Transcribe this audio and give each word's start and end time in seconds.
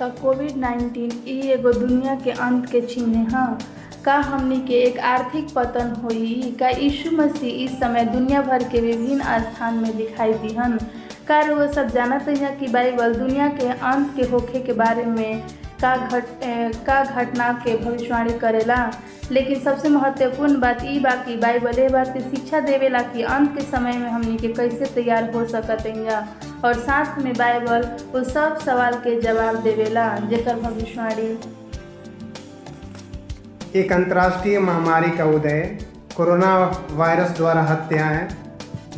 का 0.00 0.08
Covid 0.08 0.56
nineteen 0.56 1.28
एगो 1.28 1.72
दुनिया 1.72 2.14
के 2.14 2.30
अंत 2.30 2.66
के 2.66 2.80
चिन्ह, 2.80 3.36
ह। 3.36 3.58
का 4.04 4.14
हमनी 4.16 4.60
के 4.60 4.74
एक 4.74 4.98
आर्थिक 4.98 5.46
पतन 5.54 6.00
होई, 6.04 6.56
का 6.60 6.68
यीशु 6.68 7.16
मसीह 7.16 7.64
इस 7.64 7.70
समय 7.70 8.04
दुनिया 8.04 8.42
भर 8.42 8.62
के 8.62 8.80
विभिन्न 8.80 9.20
स्थान 9.22 9.74
में 9.74 9.96
दिखाई 9.96 10.34
दिहन। 10.34 10.78
का 11.28 11.40
वो 11.40 11.72
सब 11.72 11.88
जानत 11.88 12.28
हैं 12.28 12.60
कि 12.60 12.68
बाइबल 12.68 13.14
दुनिया 13.14 13.48
के 13.48 13.68
अंत 13.68 14.16
के 14.16 14.22
होखे 14.22 14.60
के 14.60 14.72
बारे 14.72 15.04
में 15.04 15.42
का 15.82 15.96
घट 15.96 16.24
का 16.86 17.02
घटना 17.04 17.52
के 17.64 17.76
भविष्यवाणी 17.76 18.38
करेला। 18.38 18.90
लेकिन 19.32 19.60
सबसे 19.60 19.88
महत्वपूर्ण 19.88 20.60
बात 20.60 20.82
ई 20.84 20.98
बा 20.98 21.10
कि 21.16 21.36
बाइबल 21.36 21.78
ए 21.78 21.88
बात 21.88 22.08
के 22.08 22.20
शिक्षा 22.20 22.60
देवेला 22.60 23.02
कि 23.02 23.22
अंत 23.24 23.54
के 23.56 23.62
समय 23.62 23.96
में 23.98 24.08
हमनी 24.10 24.36
के 24.36 24.48
कैसे 24.48 24.86
तैयार 24.94 25.30
हो 25.34 25.44
सकत 25.46 25.86
हइजा 25.86 26.18
और 26.64 26.74
साथ 26.78 27.18
में 27.18 27.32
बाइबल 27.34 27.88
उस 28.14 28.32
सब 28.34 28.58
सवाल 28.60 28.94
के 28.96 29.20
जवाब 29.20 29.62
देवेला, 29.62 30.08
जेकर 30.20 30.56
भविष्यवाणी। 30.56 31.28
एक 33.74 33.92
अंतर्राष्ट्रीय 33.92 34.58
महामारी 34.58 35.10
का 35.10 35.24
उदय, 35.26 35.60
कोरोना 36.16 36.54
वायरस 36.90 37.36
द्वारा 37.36 37.62
हत्याएँ 37.62 38.28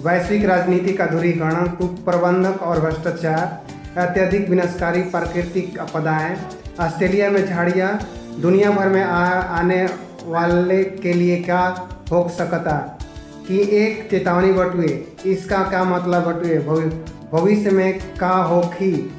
वैश्विक 0.00 0.44
राजनीति 0.44 0.92
का 0.92 1.06
ध्रुवीकरण 1.06 1.68
कुप्रबंधक 1.70 2.62
और 2.62 2.80
भ्रष्टाचार, 2.80 3.60
अत्यधिक 3.98 4.48
विनाशकारी 4.50 5.02
प्राकृतिक 5.10 5.78
आपदाएँ 5.78 6.36
ऑस्ट्रेलिया 6.80 7.30
में 7.30 7.46
झाड़ियाँ 7.46 7.98
दुनिया 8.40 8.70
भर 8.70 8.88
में 8.88 9.02
आ, 9.04 9.24
आने 9.58 9.84
वाले 10.26 10.84
के 10.84 11.12
लिए 11.12 11.42
क्या 11.42 11.88
हो 12.10 12.28
सकता? 12.38 12.98
कि 13.48 13.60
एक 13.76 14.08
चेतावनी 14.10 14.52
बटुए 14.52 15.04
इसका 15.26 15.58
क्या 15.58 15.84
मतलब 15.84 16.22
बटुए? 16.22 16.58
भविष्य 17.32 17.70
में 17.70 18.16
का 18.16 18.28
होखी 18.28 19.12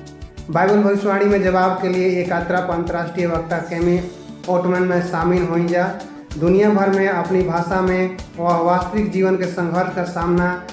बाइबल 0.51 0.77
भविष्यवाणी 0.77 1.25
में 1.25 1.43
जवाब 1.43 1.71
के 1.81 1.89
लिए 1.89 2.21
एक 2.21 2.29
यात्रा 2.29 2.59
पर 2.59 2.73
अंतर्राष्ट्रीय 2.73 3.27
वक्ता 3.27 3.57
केमी 3.57 4.01
ओटमन 4.49 4.83
में 4.83 5.01
शामिल 5.01 5.43
हुई 5.43 5.65
जा 5.65 5.99
दुनिया 6.39 6.69
भर 6.69 6.89
में 6.89 7.07
अपनी 7.09 7.41
भाषा 7.41 7.81
में 7.81 8.17
वह 8.37 8.57
वास्तविक 8.57 9.11
जीवन 9.11 9.35
के 9.35 9.45
संघर्ष 9.45 9.95
का 9.95 10.03
सामना 10.03 10.63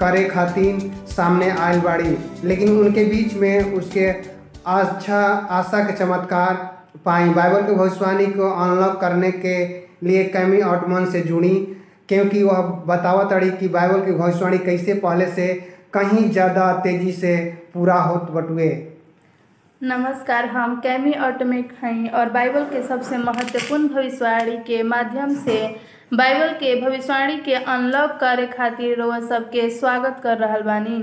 करे 0.00 0.24
खातिर 0.24 0.92
सामने 1.08 1.50
आयल 1.50 1.80
बाड़ी। 1.80 2.18
लेकिन 2.44 2.78
उनके 2.80 3.04
बीच 3.04 3.34
में 3.34 3.74
उसके 3.74 4.35
अच्छा 4.66 5.18
आशा 5.52 5.82
के 5.84 5.92
चमत्कार। 5.96 6.54
पाई 7.04 7.28
बाइबल 7.30 7.62
के 7.62 7.74
भविष्यवाणी 7.74 8.26
को 8.28 8.50
अनलॉक 8.52 9.00
करने 9.00 9.30
के 9.34 9.56
लिए 10.06 10.24
कैमी 10.26 10.60
ऑटमन 10.64 11.04
से 11.06 11.20
जुड़ी, 11.22 11.54
क्योंकि 12.08 12.42
वह 12.42 12.60
बतावत 12.86 13.32
अड़ी 13.32 13.50
कि 13.52 13.68
बाइबल 13.70 14.04
की 14.04 14.12
भविष्यवाणी 14.12 14.58
कैसे 14.60 14.94
पहले 14.96 15.26
से 15.28 15.46
कहीं 15.94 16.28
ज़्यादा 16.30 16.72
तेज़ी 16.80 17.12
से 17.12 17.36
पूरा 17.74 17.94
होत 17.94 18.30
बटुए। 18.30 18.68
नमस्कार, 19.80 20.46
हम 20.46 20.76
कैमी 20.80 21.12
ऑटोमिक 21.14 21.72
हैं 21.82 22.10
और 22.10 22.30
बाइबल 22.30 22.64
के 22.64 22.82
सबसे 22.82 23.18
महत्वपूर्ण 23.18 23.88
भविष्यवाणी 23.88 24.56
के 24.66 24.82
माध्यम 24.84 25.34
से 25.36 25.58
बाइबल 26.14 26.52
के 26.54 26.74
भविष्यवाणी 26.80 27.36
के 27.38 27.54
अनलॉक 27.54 28.10
करे 28.20 28.46
खातिर 28.48 28.98
रोआ 28.98 29.18
सबके 29.22 29.68
स्वागत 29.70 30.20
कर 30.22 30.38
रहा 30.38 30.58
बानी। 30.66 30.98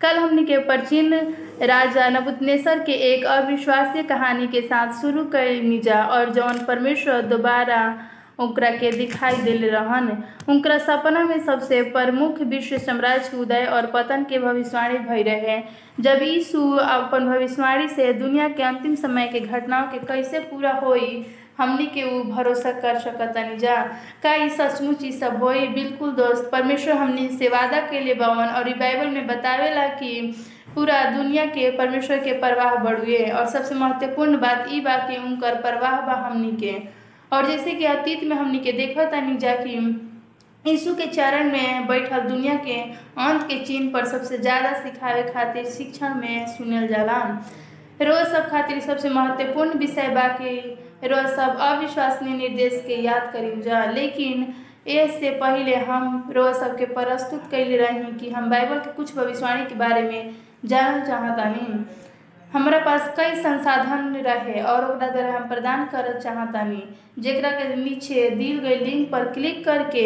कल 0.00 0.16
हमनी 0.16 0.44
के 0.44 0.56
प्राचीन 0.58 1.14
राजा 1.62 2.08
नबुकनेसर 2.08 2.78
के 2.78 2.92
एक 3.04 3.24
अविश्वासीय 3.24 4.02
कहानी 4.02 4.46
के 4.46 4.60
साथ 4.62 4.92
शुरू 4.92 5.24
कैनी 5.24 5.78
जा 5.78 6.02
और 6.04 6.32
जौन 6.32 6.58
परमेश्वर 6.64 7.22
दोबारा 7.22 7.78
उनकरा 8.38 8.70
के 8.70 8.90
दिखाई 8.92 9.36
दिल 9.36 9.64
रहन। 9.70 10.10
उनकरा 10.48 10.76
सपना 10.78 11.24
में 11.24 11.38
सबसे 11.40 11.82
प्रमुख 11.82 12.40
विश्व 12.40 12.76
साम्राज्य 12.78 13.28
के 13.28 13.36
उदय 13.36 13.64
और 13.64 13.86
पतन 13.86 14.24
के 14.24 14.38
भविष्यवाणी 14.38 14.98
भय 14.98 15.22
रहे। 15.22 15.58
जब 16.00 16.22
यीशु 16.22 16.70
अपन 16.76 17.26
भविष्यवाणी 17.26 17.88
से 17.88 18.12
दुनिया 18.12 18.48
के 18.48 18.62
अंतिम 18.62 18.94
समय 18.94 19.26
के 19.26 19.40
घटनाओं 19.40 19.86
के 19.86 19.98
कैसे 20.06 20.38
पूरा 20.40 20.72
होई 20.72 21.24
हमनी 21.58 21.86
के 21.94 22.02
ऊ 22.16 22.22
भरोसा 22.30 22.70
कर 22.80 22.98
सकतनी 23.00 23.56
जा। 23.58 23.76
का 24.26 24.32
सचमुच 24.56 25.04
ई 25.04 25.12
सब 25.12 25.42
होई? 25.42 25.66
बिल्कुल 25.68 26.10
दोस्त, 26.12 26.48
परमेश्वर 26.52 26.94
हमनी 26.96 27.28
से 27.38 27.48
वादा 27.48 27.80
के 27.90 28.00
लिए 28.00 28.14
बवन 28.14 28.48
और 28.56 28.68
बाइबल 28.78 29.06
में 29.10 29.26
बतावेला 29.26 29.86
कि 30.00 30.10
पूरा 30.74 31.02
दुनिया 31.10 31.44
के 31.54 31.70
परमेश्वर 31.76 32.18
के 32.24 32.32
प्रवाह 32.40 32.74
बढ़ुए 32.84 33.24
और 33.30 33.46
सबसे 33.50 33.74
महत्वपूर्ण 33.74 34.38
बात 34.40 34.66
ई 34.72 34.80
बा 34.80 34.96
कि 35.08 35.16
उनकर 35.16 35.60
परवाह 35.62 36.00
बा 36.06 36.14
हमनी 36.26 36.50
के। 36.64 36.74
और 37.32 37.46
जैसे 37.46 37.72
कि 37.74 37.84
अतीत 37.84 38.24
में 38.24 38.36
हमनी 38.36 38.58
के 38.66 38.72
देखा 38.72 39.04
तानी 39.10 39.36
जा 39.44 39.54
कि 39.62 39.78
यीशु 40.66 40.94
के 40.94 41.06
चरण 41.06 41.50
में 41.52 41.86
बैठल 41.86 42.20
दुनिया 42.28 42.54
के 42.66 42.80
अंत 43.26 43.42
के 43.48 43.58
चिन्ह 43.64 43.92
पर 43.92 44.04
सबसे 44.06 44.38
ज़्यादा 44.38 44.72
सिखावे 44.82 45.22
खातिर 45.32 45.64
शिक्षण 45.70 46.14
में 46.20 46.46
सुनल 46.56 46.86
जाला 46.88 47.18
रोज 48.02 48.26
सब 48.32 48.48
खातिर 48.50 48.80
सबसे 48.80 49.08
महत्वपूर्ण 49.10 49.78
विषय 49.78 50.08
बा 50.14 50.26
कि 50.40 50.56
रोज 51.04 51.26
सब 51.36 51.58
अविश्वसनीय 51.60 52.36
निर्देश 52.36 52.82
के 52.86 53.02
याद 53.02 53.30
करी 53.32 53.60
जा। 53.62 53.84
लेकिन 53.90 54.46
इससे 54.86 55.30
पहले 55.40 55.74
हम 55.84 56.32
रोज 56.32 56.54
सबके 56.54 56.86
प्रस्तुत 56.94 57.50
कैले 57.50 57.76
रही 57.76 58.12
कि 58.18 58.30
हम 58.30 58.50
बाइबल 58.50 58.78
के 58.78 58.92
कुछ 58.92 59.14
भविष्यवाणी 59.16 59.64
के 59.66 59.74
बारे 59.74 60.02
में 60.02 60.34
जानल 60.64 61.06
चाहतानी 61.06 61.84
हमारा 62.52 62.78
पास 62.84 63.12
कई 63.16 63.34
संसाधन 63.42 64.14
रहे 64.24 64.60
और 64.62 64.84
द्वारा 64.98 65.32
हम 65.32 65.48
प्रदान 65.48 65.84
कर 65.86 66.18
चाहतानी 66.20 66.82
जेकरा 67.18 67.50
के 67.50 67.74
नीचे 67.76 68.28
दिल 68.30 68.58
गई 68.58 68.76
लिंक 68.76 69.10
पर 69.12 69.24
क्लिक 69.32 69.64
करके 69.64 70.04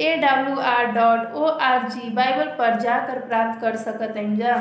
A 0.00 0.16
W 0.16 0.58
R 0.72 0.86
dot 0.92 1.34
O 1.34 1.46
R 1.68 1.88
G 1.88 2.10
Bible 2.14 2.50
पर 2.58 2.78
जाकर 2.80 3.18
प्राप्त 3.28 3.60
कर 3.60 3.76
सकत 3.76 4.14
जा। 4.38 4.56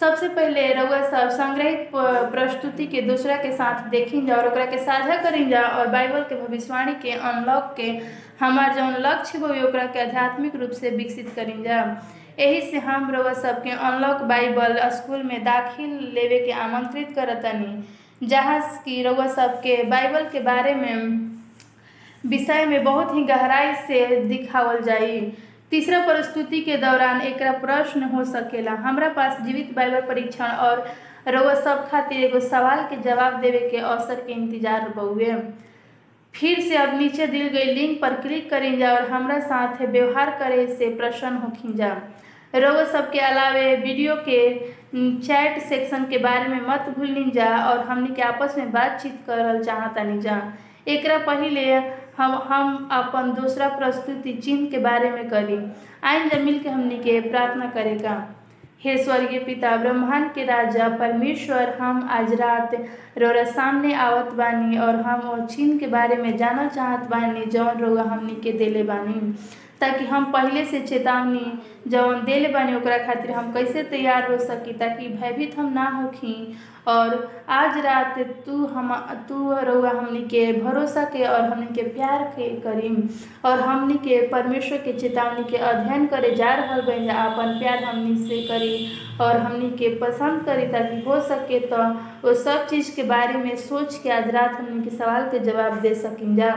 सबसे 0.00 0.28
पहले 0.28 0.72
रउआ 0.74 1.00
सब 1.10 1.28
संग्रहित 1.28 1.90
प्रस्तुति 2.32 2.86
के 2.86 3.00
दूसरा 3.00 3.36
के 3.36 3.52
साथ 3.52 3.88
देखी 3.90 4.20
जा 4.26 4.36
और 4.36 4.66
के 4.66 4.78
साझा 4.78 5.16
करी 5.22 5.44
जा 5.44 5.62
और 5.62 5.88
बाइबल 5.88 6.22
के 6.22 6.34
भविष्यवाणी 6.42 6.94
के 7.02 7.10
अनलॉक 7.10 7.74
के 7.76 7.88
हमार 8.40 8.74
जौन 8.74 8.96
लक्ष्य 9.02 9.38
हो 9.38 9.48
ओकरा 9.68 9.84
के 9.86 10.00
आध्यात्मिक 10.00 10.56
रूप 10.56 10.70
से 10.70 10.90
विकसित 10.90 11.28
करी 11.36 11.62
जा। 11.62 11.80
यही 12.38 12.60
से 12.70 12.78
हम 12.78 13.10
रउआ 13.10 13.32
सबके 13.32 13.70
अनलॉक 13.70 14.22
बाइबल 14.28 14.78
स्कूल 14.90 15.22
में 15.22 15.44
दाखिल 15.44 15.90
लेवे 16.14 16.38
के 16.38 16.52
आमंत्रित 16.52 17.12
करतनी, 17.16 18.26
जहाँ 18.26 18.60
की 18.84 19.02
रउआ 19.02 19.26
सबके 19.26 19.82
बाइबल 19.84 20.28
के 20.32 20.40
बारे 20.40 20.74
में, 20.74 21.30
विषय 22.26 22.64
में 22.66 22.82
बहुत 22.84 23.14
ही 23.14 23.24
गहराई 23.24 23.74
से 23.86 24.04
दिखावल 24.24 24.82
जाई। 24.82 25.20
तीसरा 25.72 25.98
प्रस्तुति 26.06 26.60
के 26.60 26.76
दौरान 26.76 27.20
एक 27.22 27.42
प्रश्न 27.60 28.02
हो 28.04 28.24
सकेला, 28.24 28.72
हमरा 28.80 29.08
पास 29.08 29.40
जीवित 29.42 29.72
बाइबल 29.76 30.00
परीक्षण 30.08 30.44
और 30.44 30.84
रउआ 31.28 31.54
सब 31.56 31.88
खातिर 31.90 32.24
एगो 32.24 32.40
सवाल 32.40 32.82
के 32.86 32.96
जवाब 33.02 33.40
देवे 33.40 33.58
के 33.70 33.76
अवसर 33.78 34.20
के 34.26 34.32
इंतज़ार 34.32 34.88
बउए। 34.96 35.32
फिर 36.34 36.60
से 36.60 36.76
अब 36.76 36.94
नीचे 36.98 37.26
दिल 37.26 37.48
गई 37.48 37.72
लिंक 37.74 38.00
पर 38.02 38.14
क्लिक 38.20 38.50
करी 38.50 38.76
जा 38.76 38.92
और 38.94 39.08
हमरा 39.10 39.38
साथ 39.40 39.80
व्यवहार 39.82 40.30
करे 40.40 40.66
से 40.74 40.88
प्रसन्न 40.96 41.36
होखी 41.36 41.72
जा। 41.72 41.90
रउआ 42.54 42.84
सबके 42.92 43.18
अलावे 43.20 43.74
वीडियो 43.76 44.16
के 44.28 44.42
चैट 44.94 45.62
सेक्शन 45.62 46.04
के 46.04 46.18
बारे 46.18 46.48
में 46.48 46.60
मत 46.68 46.94
भूलनी 46.98 47.30
जा 47.30 47.50
और 47.64 47.80
हमनी 47.86 48.14
के 48.14 48.22
आपस 48.22 48.58
में 48.58 48.70
बातचीत 48.72 49.18
करल 49.26 49.62
चाहतनी 49.64 50.20
जा। 50.20 50.40
एक 50.88 51.06
पहले 51.26 51.64
हम 52.18 52.32
हम 52.48 52.88
अपन 52.92 53.32
दूसरा 53.32 53.68
प्रस्तुति 53.68 54.32
चिन्ह 54.32 54.70
के 54.70 54.78
बारे 54.78 55.10
में 55.10 55.28
करी 55.28 55.58
आइन 56.04 56.28
जा 56.28 56.38
मिल 56.38 56.58
के 56.58 56.68
हमने 56.68 56.96
के 56.96 57.20
प्रार्थना 57.20 57.66
करेगा। 57.66 58.28
हे 58.84 58.96
स्वर्गीय 59.04 59.38
पिता, 59.38 59.76
ब्रह्मांड 59.76 60.32
के 60.32 60.44
राजा, 60.44 60.88
परमेश्वर, 60.88 61.68
हम 61.80 62.08
आज 62.10 62.32
रात 62.34 62.74
रोरा 63.18 63.44
सामने 63.44 63.94
आवत 63.94 64.32
बानी 64.34 64.78
और 64.78 64.96
हम 64.96 65.20
और 65.20 65.46
चिन्ह 65.46 65.78
के 65.78 65.86
बारे 65.86 66.16
में 66.16 66.36
जानल 66.36 66.68
चाहत 66.68 67.08
बानी 67.10 67.44
जौन 67.44 67.78
रोगा 67.78 68.02
हमनी 68.02 68.34
के 68.34 68.52
देले 68.52 68.82
बानी। 68.82 69.34
ताकि 69.80 70.04
हम 70.04 70.24
पहले 70.24 70.64
से 70.64 70.80
चेतावनी 70.80 71.62
जौन 71.88 72.24
देले 72.24 72.48
बानी 72.48 72.74
ओकरा 72.76 72.98
खातिर 72.98 73.30
हम 73.30 73.52
कैसे 73.52 73.82
तैयार 73.82 74.30
हो 74.32 74.36
सकी 74.38 74.72
ताकि 74.72 75.08
भयभीत 75.08 75.58
हम 75.58 75.72
ना 75.72 75.88
होखी? 75.90 76.58
और 76.88 77.42
आज 77.48 77.76
रात 77.78 78.18
तू 78.46 78.64
हम, 78.66 78.94
तू 79.28 79.52
रउआ 79.64 79.90
हमनी 79.90 80.20
के 80.20 80.52
भरोसा 80.52 81.04
के 81.04 81.24
और 81.24 81.40
हमनी 81.40 81.66
के 81.66 81.82
प्यार 81.82 82.22
के 82.36 82.48
करीम। 82.60 82.96
और 83.44 83.60
हमनी 83.60 83.94
के 83.94 84.20
परमेश्वर 84.28 84.78
के 84.78 84.92
चेतावनी 84.92 85.44
के 85.50 85.56
अध्ययन 85.56 86.06
करे 86.06 86.34
जा 86.34 86.54
रहा 86.54 86.76
बन 86.76 87.08
अपन 87.08 87.58
प्यार 87.58 87.84
हमनी 87.84 88.16
से 88.28 88.40
करी 88.48 88.88
और 89.20 89.36
हमनी 89.36 89.70
के 89.70 89.88
पसंद 89.98 90.42
करी 90.44 90.66
ताकि 90.66 91.00
हो 91.00 91.20
सके 91.20 91.60
तो 91.66 91.82
वो 92.24 92.34
सब 92.34 92.66
चीज़ 92.68 92.94
के 92.96 93.02
बारे 93.02 93.38
में 93.38 93.54
सोच 93.56 93.98
के 94.02 94.10
आज 94.10 94.30
रात 94.30 94.60
हमनी 94.60 94.82
के 94.84 94.96
सवाल 94.96 95.28
के 95.30 95.38
जवाब 95.38 95.80
दे 95.80 95.94
सकिन 95.94 96.36
जा। 96.36 96.54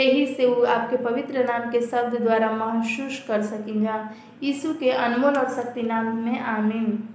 यही 0.00 0.26
से 0.34 0.46
वो 0.46 0.64
आपके 0.64 0.96
पवित्र 0.96 1.44
नाम 1.44 1.70
के 1.70 1.80
शब्द 1.80 2.14
द्वारा 2.22 2.50
महसूस 2.52 3.24
कर 3.28 3.42
सकिन 3.42 3.82
जा। 3.84 4.08
यीशु 4.42 4.74
के 4.74 4.90
अनमोल 4.90 5.34
और 5.34 5.48
शक्ति 5.48 5.82
नाम 5.82 6.16
में, 6.16 6.40
आमीन। 6.40 7.08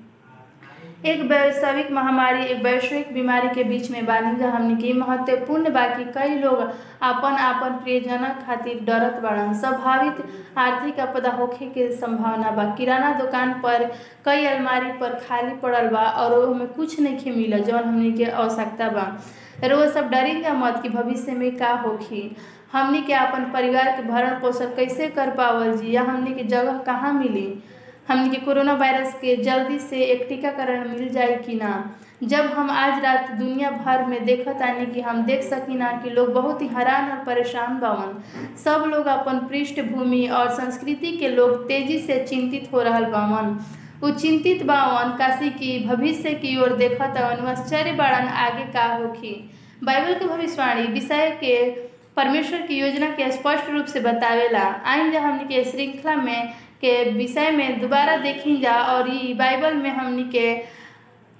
एक 1.05 1.21
वैश्विक 1.21 1.91
महामारी, 1.91 2.43
एक 2.43 2.63
वैश्विक 2.63 3.13
बीमारी 3.13 3.49
के 3.49 3.63
बीच 3.63 3.91
में 3.91 4.05
बानी 4.05 4.43
हमनी 4.43 4.75
के 4.75 4.93
महत्वपूर्ण 4.93 5.73
बाकी 5.73 6.03
कई 6.03 6.35
लोग 6.35 6.71
आपन 7.03 7.27
आपन 7.27 7.69
प्रियजन 7.69 8.17
खातिर 8.17 8.79
डरत 8.83 9.19
बाड़न। 9.23 9.53
संभावित 9.53 10.25
आर्थिक 10.57 10.99
आपदा 10.99 11.31
होखे 11.31 11.65
के 11.65 11.91
संभावना 11.95 12.51
बा। 12.51 12.75
किराना 12.75 13.13
दुकान 13.13 13.53
पर 13.53 13.91
कई 14.25 14.45
अलमारी 14.45 14.91
पर 14.91 15.09
खाली 15.09 15.55
पड़ल 15.55 15.87
बा 15.87 16.01
और 16.01 16.49
ओमे 16.49 16.65
कुछ 16.65 16.99
नहीं 16.99 17.31
मिलल 17.31 17.63
जौन 17.63 17.83
हमनी 17.83 18.11
के 18.11 18.25
आवश्यकता 18.25 18.89
बा। 18.89 19.21
रोज 19.63 19.89
सब 19.89 20.09
डरेंगे 20.09 20.51
मत 20.51 20.79
कि, 20.83 20.89
भविष्य 20.89 21.31
में 21.31 21.57
का 21.57 21.71
होखी? 21.71 22.35
हमनी 22.75 23.01
के 23.01 23.13
अपन 23.13 23.43
परिवार 23.43 23.91
के 23.91 24.01
भरण 24.01 24.29
पोषण 24.29 24.65
कैसे 24.65 25.07
कर 25.07 25.29
पावल 25.29 25.77
जी? 25.77 25.91
या 25.91 26.01
हमनी 26.01 26.33
के 26.33 26.43
जगह 26.43 26.77
कहाँ 26.77 27.13
मिली? 27.13 27.63
हमनी 28.07 28.29
के 28.29 28.37
कोरोना 28.37 28.73
वायरस 28.73 29.13
के 29.13 29.35
जल्दी 29.35 29.79
से 29.79 30.01
एक 30.03 30.25
टीकाकरण 30.29 30.89
मिल 30.89 31.09
जाए 31.09 31.35
कि 31.35 31.55
ना? 31.55 31.95
जब 32.23 32.45
हम 32.45 32.69
आज 32.69 33.03
रात 33.03 33.31
दुनिया 33.31 33.69
भर 33.71 34.05
में 34.05 34.25
देखत 34.25 34.61
आनी 34.61 34.85
कि 34.85 35.01
हम 35.01 35.23
देख 35.25 35.43
सकी 35.43 35.75
ना 35.75 35.91
कि 35.91 36.09
लोग 36.09 36.33
बहुत 36.33 36.61
ही 36.61 36.67
हैरान 36.67 37.11
और 37.11 37.23
परेशान 37.25 37.79
बावन। 37.79 38.21
सब 38.57 38.83
लोग 38.87 39.05
अपन 39.05 39.39
पृष्ठभूमि 39.39 40.27
और 40.27 40.49
संस्कृति 40.49 41.11
के 41.11 41.27
लोग 41.27 41.67
तेज़ी 41.67 41.99
से 41.99 42.25
चिंतित 42.25 42.69
हो 42.73 42.81
रहा 42.81 42.99
बावन। 42.99 43.59
उ 44.03 44.11
चिंतित 44.11 44.63
बावन 44.63 45.17
काशी 45.17 45.49
की 45.49 45.87
भविष्य 45.87 46.33
की 46.33 46.61
ओर 46.61 46.75
देखत 46.75 47.17
आश्चर्य 47.17 47.91
बाड़न 47.91 48.27
आगे 48.27 48.71
का 48.73 48.85
होखी। 48.95 49.51
बाइबल 49.83 50.13
के 50.13 50.25
भविष्यवाणी 50.25 50.83
विषय 50.83 51.37
के 51.43 51.85
परमेश्वर 52.15 52.61
की 52.67 52.79
योजना 52.79 53.09
के 53.15 53.31
स्पष्ट 53.31 53.69
रूप 53.69 53.85
से 53.85 53.99
बतावेला। 53.99 54.63
जा 55.11 55.21
हमनी 55.21 55.43
के 55.45 55.63
श्रृंखला 55.63 56.15
में 56.15 56.53
के 56.81 56.93
विषय 57.11 57.51
में 57.51 57.79
दोबारा 57.81 58.15
देखी 58.17 58.57
जा 58.61 58.75
और 58.93 59.09
ई 59.15 59.33
बाइबल 59.33 59.73
में 59.73 59.89
हमनी 59.89 60.23
के 60.31 60.53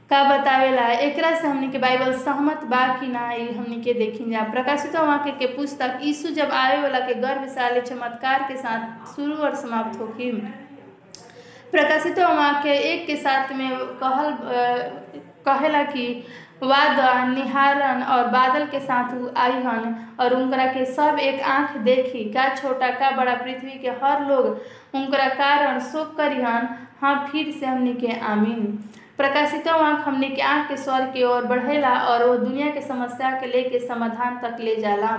का 0.10 0.24
बतावेला। 0.24 0.88
एक 0.92 1.16
से 1.16 1.48
हमनी 1.48 1.68
के 1.72 1.77
बाइबल 1.77 2.13
सहमत 2.18 2.63
बा 2.69 2.88
कि 3.00 3.07
ना, 3.07 3.31
ई 3.33 3.48
हमनी 3.54 3.81
के 3.81 3.94
देखी 3.94 4.30
जा 4.31 4.44
प्रकाशित 4.51 4.95
वाक्य 4.95 5.31
के 5.31 5.45
पुस्तक 5.56 6.00
यीशु 6.04 6.30
जब 6.33 6.51
आवे 6.54 6.81
वाला 6.81 7.00
के 7.00 7.13
गर्भशाली 7.22 7.81
चमत्कार 7.81 8.44
के 8.48 8.57
साथ 8.57 9.16
शुरू 9.16 9.36
और 9.36 9.56
समाप्त 9.56 10.00
होखी। 10.00 10.31
प्रकाशित 11.72 12.19
वाक्य 12.19 12.74
एक 12.92 13.06
के 13.07 13.16
साथ 13.16 13.54
में 13.54 13.69
कहल 14.04 14.38
कहेला 15.45 15.83
कि 15.83 16.06
वाद 16.65 17.29
निहारन 17.29 18.03
और 18.03 18.27
बादल 18.27 18.65
के 18.65 18.79
साथ 18.79 19.38
आईहन 19.38 19.95
और 20.19 20.33
उनकरा 20.33 20.65
के 20.65 20.85
सब 20.85 21.19
एक 21.19 21.41
आँख 21.41 21.77
देखी। 21.77 22.23
का 22.33 22.47
छोटा 22.56 22.89
का 22.89 23.12
बड़ा, 23.12 23.33
पृथ्वी 23.33 23.79
के 23.79 23.89
हर 24.03 24.25
लोग 24.27 24.45
उनकरा 24.95 25.27
कारण 25.35 25.79
शोक 25.79 26.15
करिहन 26.17 26.67
हाँ 27.01 27.27
फिर 27.31 27.51
से 27.51 27.65
हमनी 27.65 27.94
के 27.94 28.19
आमीन। 28.19 28.65
प्रकाशित 29.17 29.67
आँख 29.67 30.07
हमनी 30.07 30.29
के 30.29 30.41
आँख 30.41 30.67
के 30.69 30.77
स्वर 30.77 31.06
की 31.06 31.23
ओर 31.23 31.45
बढ़ेला 31.45 31.94
और 32.00 32.27
वो 32.27 32.35
दुनिया 32.38 32.69
के 32.69 32.81
समस्या 32.81 33.31
के 33.31 33.47
लेके 33.47 33.79
समाधान 33.79 34.38
तक 34.38 34.57
ले 34.59 34.75
जाला। 34.75 35.17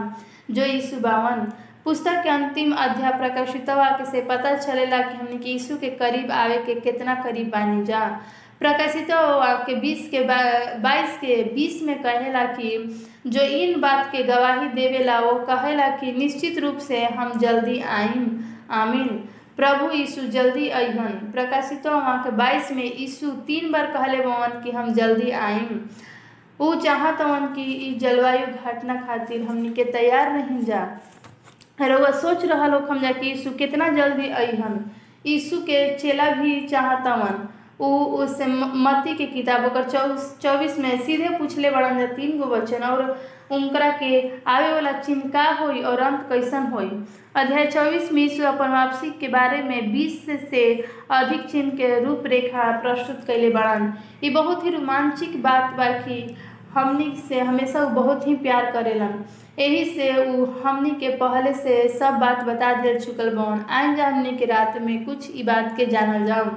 जो 0.50 0.64
यीशु 0.64 1.00
बावन। 1.00 1.52
पुस्तक 1.84 2.22
के 2.22 2.28
अंतिम 2.28 2.72
अध्याय 2.75 3.12
प्रकाशित 3.12 3.70
वाक्य 3.70 4.04
से 4.04 4.20
पता 4.20 4.54
चलेला 4.56 4.98
कि 4.98 5.16
हमनी 5.16 5.38
के 5.38 5.50
यीशु 5.50 5.76
के 5.76 5.90
करीब 5.90 6.31
आवे 6.31 6.56
के 6.58 6.75
कितना 6.75 7.14
करीब 7.14 7.48
बानी 7.48 7.84
जा। 7.84 8.00
प्रकाशित 8.61 9.11
वाक्य 9.11 9.75
बीस 9.75 10.08
के 10.11 10.20
बाईस 10.79 11.17
के 11.17 11.43
बीस 11.55 11.82
में 11.82 12.03
कहेला 12.03 12.44
कि, 12.44 12.69
जो 13.26 13.41
इन 13.41 13.81
बात 13.81 14.06
के 14.12 14.23
गवाही 14.23 14.69
देवेला 14.69 15.19
वो 15.20 15.35
कहेला 15.41 15.88
कि 15.88 16.12
निश्चित 16.12 16.58
रूप 16.58 16.79
से 16.79 17.05
हम 17.05 17.38
जल्दी 17.38 17.81
आईम 17.81 18.41
आमीन। 18.70 19.08
प्रभु 19.56 19.91
यीशु, 19.91 20.23
जल्दी 20.23 20.69
अहन 20.69 21.12
प्रकाशित 21.35 21.87
वाक्य 21.87 22.31
बाईस 22.31 22.73
में 22.73 22.85
यीशु 22.85 23.31
तीन 23.47 23.70
बार 23.73 23.87
कहले 23.87 24.19
बवन 24.19 24.61
कि 24.64 24.70
हम 24.70 24.93
जल्दी 24.93 25.31
आईम 25.31 25.81
वो 26.61 26.75
चाहत 26.75 27.20
हवन 27.20 27.47
कि 27.47 27.94
जलवायु 28.00 28.47
घटना 28.47 28.94
खातिर 29.00 29.43
हमनी 29.43 29.70
के 29.70 29.85
तैयार 29.85 30.32
नहीं 30.32 30.64
जा। 30.64 30.82
रउआ 31.81 32.11
सोच 32.11 32.44
रहा 32.44 32.67
हम 32.67 33.00
जा 33.00 33.12
कि 33.12 33.26
यीशु 33.29 33.50
कितना 33.50 33.88
जल्दी 33.88 34.29
अहन 34.29 34.85
यीशु 35.26 35.58
के 35.61 35.99
चेला 35.99 36.31
भी 36.31 36.61
चाहत 36.61 37.06
उ 37.81 37.87
उस 38.23 38.38
मती 38.84 39.14
के 39.14 39.26
किताब 39.26 39.64
ओकर 39.64 39.88
चौबीस 40.43 40.78
में 40.78 40.99
सीधे 41.06 41.28
पूछले 41.38 41.70
बड़न 41.70 41.99
जा 41.99 42.06
तीन 42.14 42.38
गो 42.38 42.44
वचन 42.55 42.82
और 42.82 43.02
उनकरा 43.52 43.90
के 43.99 44.20
आवे 44.50 44.73
वाला 44.73 44.93
चिन्ह 44.93 45.28
का 45.32 45.43
होई 45.55 45.81
और 45.81 46.00
अंत 46.02 46.25
कैसन 46.28 46.62
होई। 46.73 46.90
अध्याय 47.37 47.67
चौबीस 47.67 48.11
में 48.12 48.20
यीशु 48.23 48.44
अपन 48.46 48.70
वापसी 48.70 49.11
के 49.20 49.28
बारे 49.28 49.62
में 49.62 49.93
बीस 49.93 50.25
से 50.50 50.64
अधिक 51.11 51.44
चिन्ह 51.50 51.70
के 51.76 51.99
रूपरेखा 52.05 52.70
प्रस्तुत 52.81 53.25
कैले 53.26 53.50
बड़न। 53.50 53.93
ये 54.25 54.31
बहुत 54.31 54.64
ही 54.64 54.70
रोमांचिक 54.70 55.43
बात 55.43 55.75
बा 55.76 55.88
कि 55.99 56.37
हमनी 56.75 57.14
से 57.29 57.40
हमेशा 57.40 57.82
वो 57.82 57.90
बहुत 58.00 58.26
ही 58.29 58.34
प्यार 58.37 58.70
करेलन। 58.72 59.25
यही 59.58 59.84
से 59.94 60.12
वो 60.25 60.44
हमनी 60.64 60.90
के 61.00 61.08
पहले 61.17 61.52
से 61.55 61.76
सब 61.88 62.19
बात 62.20 62.43
बता 62.44 62.72
दे 62.82 62.99
चुकल 62.99 63.31
बन 63.37 63.64
आइन 63.70 63.94
जा 63.96 64.11
के 64.32 64.44
रात 64.46 64.81
में 64.82 65.05
कुछ 65.05 65.31
ई 65.37 65.43
बात 65.43 65.72
के 65.76 65.87
जानल 65.87 66.26
जाऊँ। 66.26 66.50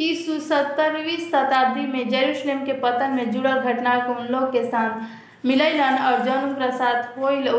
यीशु 0.00 0.38
सत्तरवीं 0.40 1.16
शताब्दी 1.16 1.86
में 1.86 2.08
जेरूशलेम 2.08 2.64
के 2.66 2.72
पतन 2.72 3.10
में 3.10 3.30
जुड़ल 3.30 3.54
घटना 3.54 3.98
को 3.98 4.12
उन 4.12 4.26
लोग 4.26 4.52
के 4.52 4.64
साथ 4.64 5.46
मिलैलन 5.46 5.98
और 5.98 6.24
जौन 6.24 6.50
ओकरा 6.50 6.70
साथ 6.70 7.18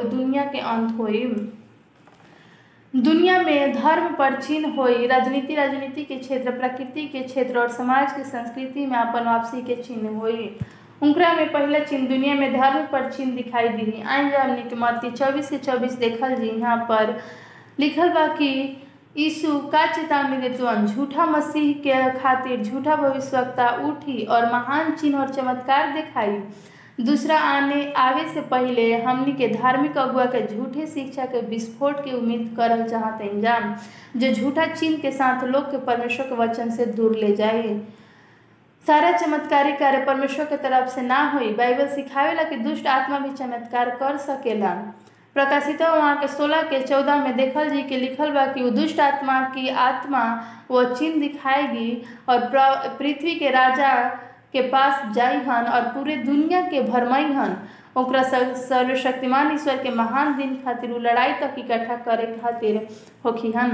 दुनिया 0.10 0.44
के 0.44 0.60
अंत 0.60 0.98
होई। 1.00 1.52
दुनिया 2.96 3.42
में 3.42 3.74
धर्म 3.74 4.14
पर 4.16 4.42
चिन्ह 4.42 4.70
होई, 4.70 5.08
राजनीति 5.08 5.56
राजनीति 5.56 6.04
के 6.04 6.16
क्षेत्र, 6.16 6.52
प्रकृति 6.52 7.08
के 7.08 7.20
क्षेत्र 7.20 7.60
और 7.60 7.70
समाज 7.70 8.12
के 8.12 8.24
संस्कृति 8.24 8.86
में 8.86 8.98
अपन 8.98 9.26
वापसी 9.26 9.62
के 9.62 9.76
चिन्ह 9.76 10.10
होई। 10.10 10.58
उनकरा 11.02 11.34
में 11.34 11.52
पहला 11.52 11.80
चिन्ह 11.80 12.08
दुनिया 12.08 12.34
में 12.34 12.62
धर्म 12.62 12.86
पर 12.86 13.12
चिन्ह 13.12 13.36
दिखाई 13.36 13.70
दी 13.70 13.92
जा 14.32 14.44
हमनी 14.44 14.62
के 15.00 15.12
चौबीस 15.12 15.50
से 15.50 15.58
चौबीस 15.58 15.94
देखल 15.94 16.36
जी, 16.36 16.50
यहाँ 16.50 16.78
पर 16.78 17.22
लिखल 17.80 18.10
बा 18.10 18.28
कि 18.28 18.82
यीशु 19.16 19.58
का 19.72 19.86
चेतावनी 19.88 20.38
देतवन 20.38 20.86
झूठा 20.88 21.26
मसीह 21.26 21.74
के 21.84 22.10
खातिर 22.20 22.64
झूठा 22.64 22.96
भविष्यवक्ता 22.96 23.70
उठी 23.88 24.24
और 24.26 24.46
महान 24.54 24.92
चिन्ह 24.92 25.20
और 25.20 25.30
चमत्कार 25.30 25.94
दिखाई। 25.94 26.38
दूसरा 27.00 27.38
आने 27.40 27.94
आवे 27.98 28.28
से 28.34 28.42
पहले 28.42 28.94
हमनी 29.04 29.34
के 29.34 29.48
धार्मिक 29.48 29.98
अगुआ 29.98 30.26
के 30.26 30.46
झूठे 30.48 30.88
शिक्षा 30.88 31.26
के 31.26 31.42
विस्फोट 31.42 32.04
की 32.04 32.12
उम्मीद 32.12 32.54
करल 32.58 32.84
चाहते 32.90 33.30
जा 33.42 33.58
जो 34.16 34.32
झूठा 34.34 34.66
चिन्ह 34.66 34.98
के 34.98 35.12
साथ 35.12 35.44
लोग 35.44 35.72
के 35.72 35.78
परमेश्वर 35.86 36.28
के 36.28 36.36
वचन 36.36 36.70
से 36.70 36.86
दूर 36.86 37.16
ले 37.16 37.36
जाए। 37.36 37.80
सारा 38.84 39.12
चमत्कारी 39.12 39.72
कार्य 39.74 40.04
परमेश्वर 40.06 40.46
के 40.46 40.58
तरफ़ 40.58 40.90
से 40.90 41.02
ना 41.02 41.22
हुई, 41.30 41.54
बाइबल 41.54 41.88
सिखावेला 41.88 42.44
कि 42.44 42.56
दुष्ट 42.58 42.88
आत्मा 42.88 43.20
भी 43.20 43.34
चमत्कार 43.34 43.90
कर 43.96 44.18
सकेला। 44.18 44.76
प्रकाशित 45.36 45.82
वहाँ 45.82 46.16
के 46.20 46.28
सोलह 46.28 46.62
के 46.70 46.80
चौदह 46.88 47.24
में 47.24 47.36
देखल 47.38 47.70
जी 47.70 47.82
के 47.90 47.98
लिखल 47.98 48.32
बा 48.32 48.46
कि 48.54 48.70
दुष्ट 48.72 49.00
आत्मा 49.00 49.40
की 49.56 49.68
आत्मा 49.86 50.24
वो 50.72 50.84
चिन्ह 50.96 51.20
दिखाएगी 51.20 51.90
और 52.30 52.40
पृथ्वी 53.00 53.36
के 53.40 53.50
राजा 53.52 53.94
के 54.54 54.62
पास 54.70 55.02
जाई 55.16 55.38
हन 55.48 55.66
और 55.76 55.82
पूरे 55.94 56.16
दुनिया 56.18 56.62
के 56.70 56.82
भरमई 56.84 57.24
हन। 57.34 57.56
ओकरा 57.98 58.22
सर्वशक्तिमान 58.24 59.52
ईश्वर 59.54 59.78
के 59.84 59.90
महान 59.96 60.36
दिन 60.38 60.56
खातिर 60.66 60.92
उ 60.92 61.00
लड़ाई 61.00 61.34
तक 61.42 61.56
इकट्ठा 61.60 61.96
करे 62.08 62.26
खातिर 62.42 62.88
होखी 63.26 63.52
हन। 63.56 63.72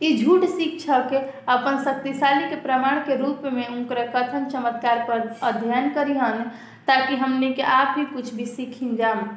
ई 0.00 0.16
झूठ 0.24 0.44
शिक्षक 0.56 1.12
अपन 1.48 1.82
शक्तिशाली 1.84 2.48
के 2.50 2.56
प्रमाण 2.62 2.98
के 3.06 3.16
रूप 3.16 3.42
में 3.52 3.66
उनकर 3.66 4.06
कथन 4.16 4.44
चमत्कार 4.52 5.04
पर 5.08 5.28
अध्ययन 5.48 5.90
करी 5.94 6.14
हन 6.18 6.42
ताकि 6.86 7.16
हमने 7.16 7.50
के 7.52 7.62
आप 7.78 7.94
ही 7.98 8.04
कुछ 8.14 8.32
भी 8.34 8.46
सीखी 8.46 8.96
जाम। 8.96 9.28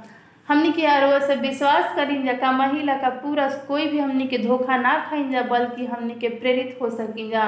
हमनी 0.48 0.72
के 0.72 0.86
आरो 0.86 1.20
से 1.28 1.36
विश्वास 1.36 1.96
करी 1.96 2.22
जा 2.24 2.34
का 2.34 2.52
महिला 2.52 2.96
का 2.98 3.10
पूरा 3.22 3.48
कोई 3.68 3.86
भी 3.88 4.00
हमनी 4.00 4.28
के 4.28 4.38
धोखा 4.38 4.78
ना 4.78 4.94
खाई 5.10 5.24
जा, 5.30 5.42
बल्कि 5.42 5.86
हमनी 5.86 6.14
के 6.14 6.30
प्रेरित 6.30 6.78
हो 6.82 6.90
सकी 6.90 7.30
जा। 7.30 7.46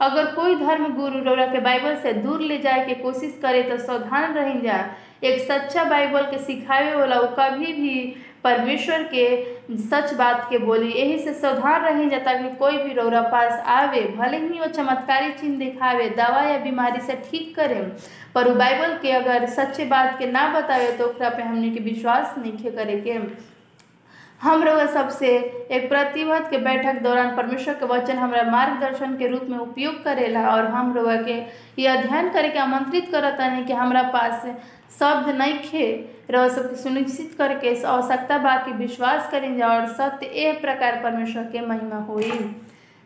अगर 0.00 0.26
कोई 0.34 0.54
धर्म 0.56 0.86
गुरु 0.94 1.22
रौरा 1.24 1.46
के 1.46 1.60
बाइबल 1.60 1.96
से 1.96 2.12
दूर 2.12 2.40
ले 2.40 2.58
जाए 2.58 2.86
के 2.86 2.94
कोशिश 2.94 3.38
करे 3.42 3.62
तो 3.62 3.76
सावधान 3.78 4.34
रही 4.34 4.60
जा। 4.60 4.78
एक 5.24 5.40
सच्चा 5.42 5.84
बाइबल 5.84 6.22
के 6.22 6.38
सिखावे 6.38 6.94
वाला 6.94 7.18
वो 7.20 7.26
कभी 7.38 7.72
भी 7.72 7.94
परमेश्वर 8.44 9.02
के 9.14 9.26
सच 9.84 10.12
बात 10.14 10.46
के 10.50 10.58
बोली 10.58 10.92
यही 10.92 11.18
से 11.18 11.32
सावधान 11.34 11.84
रही 11.84 12.08
जा 12.10 12.18
ताकि 12.24 12.54
कोई 12.56 12.76
भी 12.78 12.92
रौरा 12.94 13.20
पास 13.32 13.60
आवे, 13.68 14.00
भले 14.18 14.38
ही 14.38 14.58
वो 14.60 14.66
चमत्कारी 14.68 15.32
चिन्ह 15.32 15.58
दिखावे, 15.58 16.08
दवा 16.10 16.42
या 16.42 16.58
बीमारी 16.58 17.00
से 17.00 17.14
ठीक 17.30 17.54
करे। 17.56 17.82
पर 18.34 18.52
बाइबल 18.54 18.96
के 19.02 19.12
अगर 19.12 19.46
सच्चे 19.50 19.84
बात 19.86 20.18
के 20.18 20.30
ना 20.32 20.48
बतावे 20.54 20.90
तो 20.98 21.06
ओकरा 21.06 21.28
पे 21.28 21.42
हमने 21.42 21.70
के 21.70 21.80
विश्वास 21.84 22.34
नहीं 22.38 22.72
करे 22.72 23.00
के। 23.00 23.20
हम 24.42 24.62
रउआ 24.62 24.84
सबसे 24.86 25.28
एक 25.72 25.88
प्रतिबद्ध 25.88 26.50
के 26.50 26.58
बैठक 26.64 27.00
दौरान 27.02 27.34
परमेश्वर 27.36 27.74
के 27.74 27.86
वचन 27.86 28.18
हमारा 28.18 28.42
मार्गदर्शन 28.50 29.16
के 29.18 29.26
रूप 29.28 29.46
में 29.50 29.56
उपयोग 29.58 30.02
करेला 30.04 30.48
और 30.48 30.66
हम 30.74 30.94
रउआ 30.96 31.16
के 31.22 31.38
ये 31.82 31.86
अध्ययन 31.88 32.28
करे 32.32 32.48
के 32.48 32.58
आमंत्रित 32.58 33.08
करता 33.12 33.48
नहीं 33.48 33.64
कि 33.64 33.72
हमारा 33.72 34.02
पास 34.12 34.46
शब्द 34.90 35.28
नहीं 35.36 35.58
खे। 35.60 35.84
रउआ 36.30 36.48
सबके 36.48 36.76
सुनिश्चित 36.76 37.34
करके 37.38 37.74
आवश्यकता 37.86 38.38
बा 38.38 38.56
कि 38.64 38.72
विश्वास 38.76 39.28
करें 39.30 39.56
जा 39.58 39.68
और 39.68 39.86
सत्य 39.92 40.26
ए 40.26 40.52
प्रकार 40.60 41.00
परमेश्वर 41.02 41.42
के 41.52 41.60
महिमा 41.66 41.98
हुई। 42.08 42.30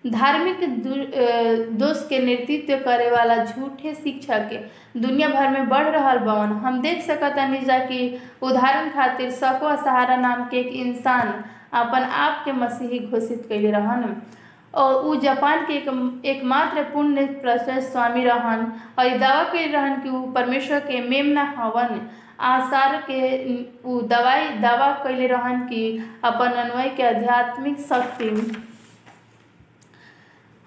धार्मिक 0.05 0.61
दोष 1.79 2.03
के 2.09 2.19
नेतृत्व 2.19 2.85
करे 2.85 3.11
वाला 3.11 3.37
झूठे 3.45 3.95
शिक्षक 3.95 4.49
के 4.51 4.59
दुनिया 5.01 5.29
भर 5.29 5.49
में 5.51 5.69
बढ़ 5.69 5.89
रहा 5.89 6.15
बवन 6.17 6.53
हम 6.65 6.81
देख 6.83 7.03
सकतानी 7.03 7.61
जा 7.65 7.79
कि 7.87 8.01
उदाहरण 8.43 8.91
खातिर 8.91 9.31
सको 9.33 9.77
सहारा 9.85 10.17
नाम 10.17 10.45
के 10.45 10.59
एक 10.61 10.73
इंसान 10.77 11.33
अपन 11.81 12.03
आप 12.23 12.45
के 12.45 12.53
मसीही 12.53 12.99
घोषित 12.99 13.45
कैले 13.49 13.71
रहन। 13.71 14.03
और 14.75 14.95
उ 14.95 15.15
जापान 15.21 15.65
के 15.67 15.75
एक, 15.75 15.89
एकमात्र 16.25 16.83
पुण्य 16.93 17.25
प्रशस्त 17.43 17.93
स्वामी 17.93 18.25
रहन 18.25 18.73
और 18.99 19.07
ई 19.07 19.19
दावा 19.19 19.43
कैले 19.53 19.73
रहन 19.73 20.01
कि 20.03 20.09
उ 20.09 20.23
परमेश्वर 20.35 20.81
के 20.81 21.01
मेमना 21.09 21.43
हवन 21.59 22.01
आसार 22.41 22.97
के 23.11 23.21
उ 23.85 24.01
दवाई, 24.09 24.49
दावा 24.61 24.91
कैले 25.05 25.27
रहन 25.27 25.61
कि 25.69 25.83
अपन 26.25 26.53
अनुयायी 26.53 26.91
के 26.97 27.03
आध्यात्मिक 27.09 27.81
शक्ति 27.81 28.31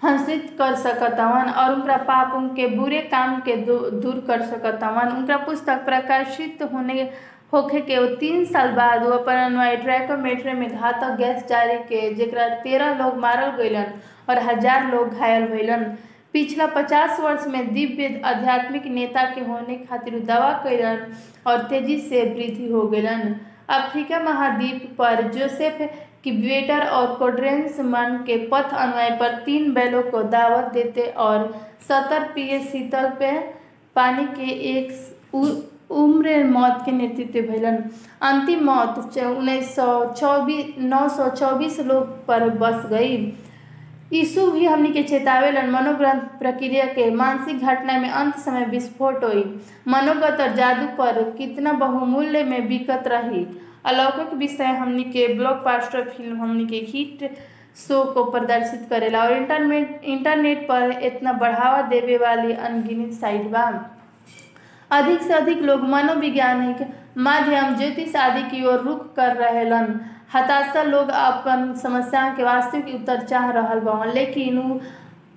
हंसित 0.02 0.54
कर 0.58 0.74
सकतवन 0.76 1.50
और 1.50 1.74
उनका 1.74 1.96
पाप 2.08 2.34
उनके 2.34 2.66
बुरे 2.68 3.00
काम 3.12 3.38
के 3.40 3.56
दूर 3.56 4.24
कर 4.26 4.42
सकतवन। 4.42 5.08
उनका 5.08 5.36
पुस्तक 5.46 5.84
प्रकाशित 5.84 6.62
होने 6.72 7.04
होखे 7.52 7.80
के 7.80 7.98
वो 7.98 8.06
तीन 8.16 8.44
साल 8.44 8.70
बाद 8.72 9.02
वो 9.02 9.10
अपन 9.10 9.60
ट्रैकोमेट्री 9.82 10.52
में 10.52 10.68
घातक 10.70 11.16
गैस 11.18 11.46
जारी 11.48 11.76
के, 11.88 12.14
जेकरा 12.14 12.48
तेरह 12.62 12.98
लोग 12.98 13.16
मारल 13.18 13.56
गईलन 13.56 13.92
और 14.28 14.38
हज़ार 14.42 14.90
लोग 14.90 15.14
घायल 15.14 15.46
भइलन 15.48 15.84
पिछला 16.32 16.66
पचास 16.66 17.20
वर्ष 17.20 17.46
में 17.46 17.72
दिव्य 17.74 18.20
आध्यात्मिक 18.24 18.86
नेता 18.86 19.24
के 19.34 19.40
होने 19.40 19.76
खातिर 19.90 20.18
दावा 20.24 20.52
कैलन 20.64 21.06
और 21.46 21.62
तेज़ी 21.68 21.98
से 22.00 22.24
वृद्धि 22.24 22.70
हो 22.72 22.82
गलन 22.88 23.34
अफ्रीका 23.68 24.18
महाद्वीप 24.20 24.94
पर 24.98 25.22
जोसेफ 25.32 25.78
किब्वेटर 26.24 26.86
और 26.88 27.14
कोड्रेंस 27.18 27.80
मन 27.80 28.16
के 28.26 28.36
पथ 28.48 28.74
अनुयायी 28.74 29.10
पर 29.18 29.34
तीन 29.44 29.72
बैलों 29.72 30.02
को 30.02 30.22
दावत 30.30 30.72
देते 30.72 31.06
और 31.26 31.46
सतर 31.88 32.28
पिए 32.34 32.58
शीतल 32.62 33.08
पे 33.18 33.38
पानी 33.96 34.26
के 34.34 34.50
एक 34.70 34.92
उम्र 35.90 36.42
मौत 36.44 36.82
के 36.84 36.92
नेतृत्व 36.92 37.40
भैलन। 37.50 37.76
अंतिम 38.22 38.64
मौत 38.64 39.18
उन्नीस 39.18 39.74
सौ 39.76 40.04
चौबीस, 40.12 40.74
नौ 40.78 41.08
सौ 41.08 41.28
चौबीस 41.30 41.80
लोग 41.80 42.26
पर 42.26 42.48
बस 42.58 42.86
गई। 42.90 43.16
यीशु 44.12 44.50
भी 44.50 44.64
हमनी 44.64 44.90
के 44.92 45.02
चेतावेलन 45.02 45.70
मनोग्रंथ 45.70 46.20
प्रक्रिया 46.38 46.84
के 46.86 47.10
मानसिक 47.10 47.60
घटना 47.60 47.98
में 47.98 48.08
अंत 48.10 48.36
समय 48.36 48.64
विस्फोट 48.64 49.24
हुई। 49.24 49.44
मनोगत 49.88 50.40
और 50.40 50.54
जादू 50.54 50.86
पर 50.98 51.22
कितना 51.38 51.72
बहुमूल्य 51.72 52.42
में 52.44 52.68
बिकत 52.68 53.04
रही। 53.06 53.46
अलौकिक 53.84 54.32
विषय 54.34 54.64
हमनी 54.64 55.04
के 55.04 55.26
ब्लॉकबास्टर 55.34 56.08
फ़िल्म 56.08 56.36
हमनी 56.36 56.66
के 56.66 56.76
हिट 56.88 57.30
शो 57.78 58.02
को 58.04 58.24
प्रदर्शित 58.30 58.86
करेला 58.90 59.22
और 59.22 59.32
इंटरनेट 59.32 60.00
इंटरनेट 60.04 60.62
पर 60.68 60.90
इतना 61.02 61.32
बढ़ावा 61.32 61.82
देवे 61.82 62.16
वाली 62.16 62.52
अनगिनत 62.52 63.12
साइट 63.12 63.50
बा। 63.50 63.66
अधिक 64.90 65.22
से 65.22 65.32
अधिक 65.34 65.62
लोग 65.62 65.82
मनोविज्ञानिक 65.90 66.86
माध्यम 67.18 67.74
ज्योतिष 67.76 68.16
आदि 68.16 68.42
की 68.50 68.64
ओर 68.66 68.80
रुख 68.80 69.14
कर 69.14 69.36
रहेलन। 69.36 69.94
हताशा 70.34 70.82
लोग 70.82 71.08
अपन 71.08 71.72
समस्या 71.82 72.28
के 72.36 72.42
वास्तविक 72.42 72.94
उत्तर 72.94 73.20
चाह 73.22 73.50
रहा 73.50 73.74
बा 73.80 74.04
लेकिन 74.04 74.58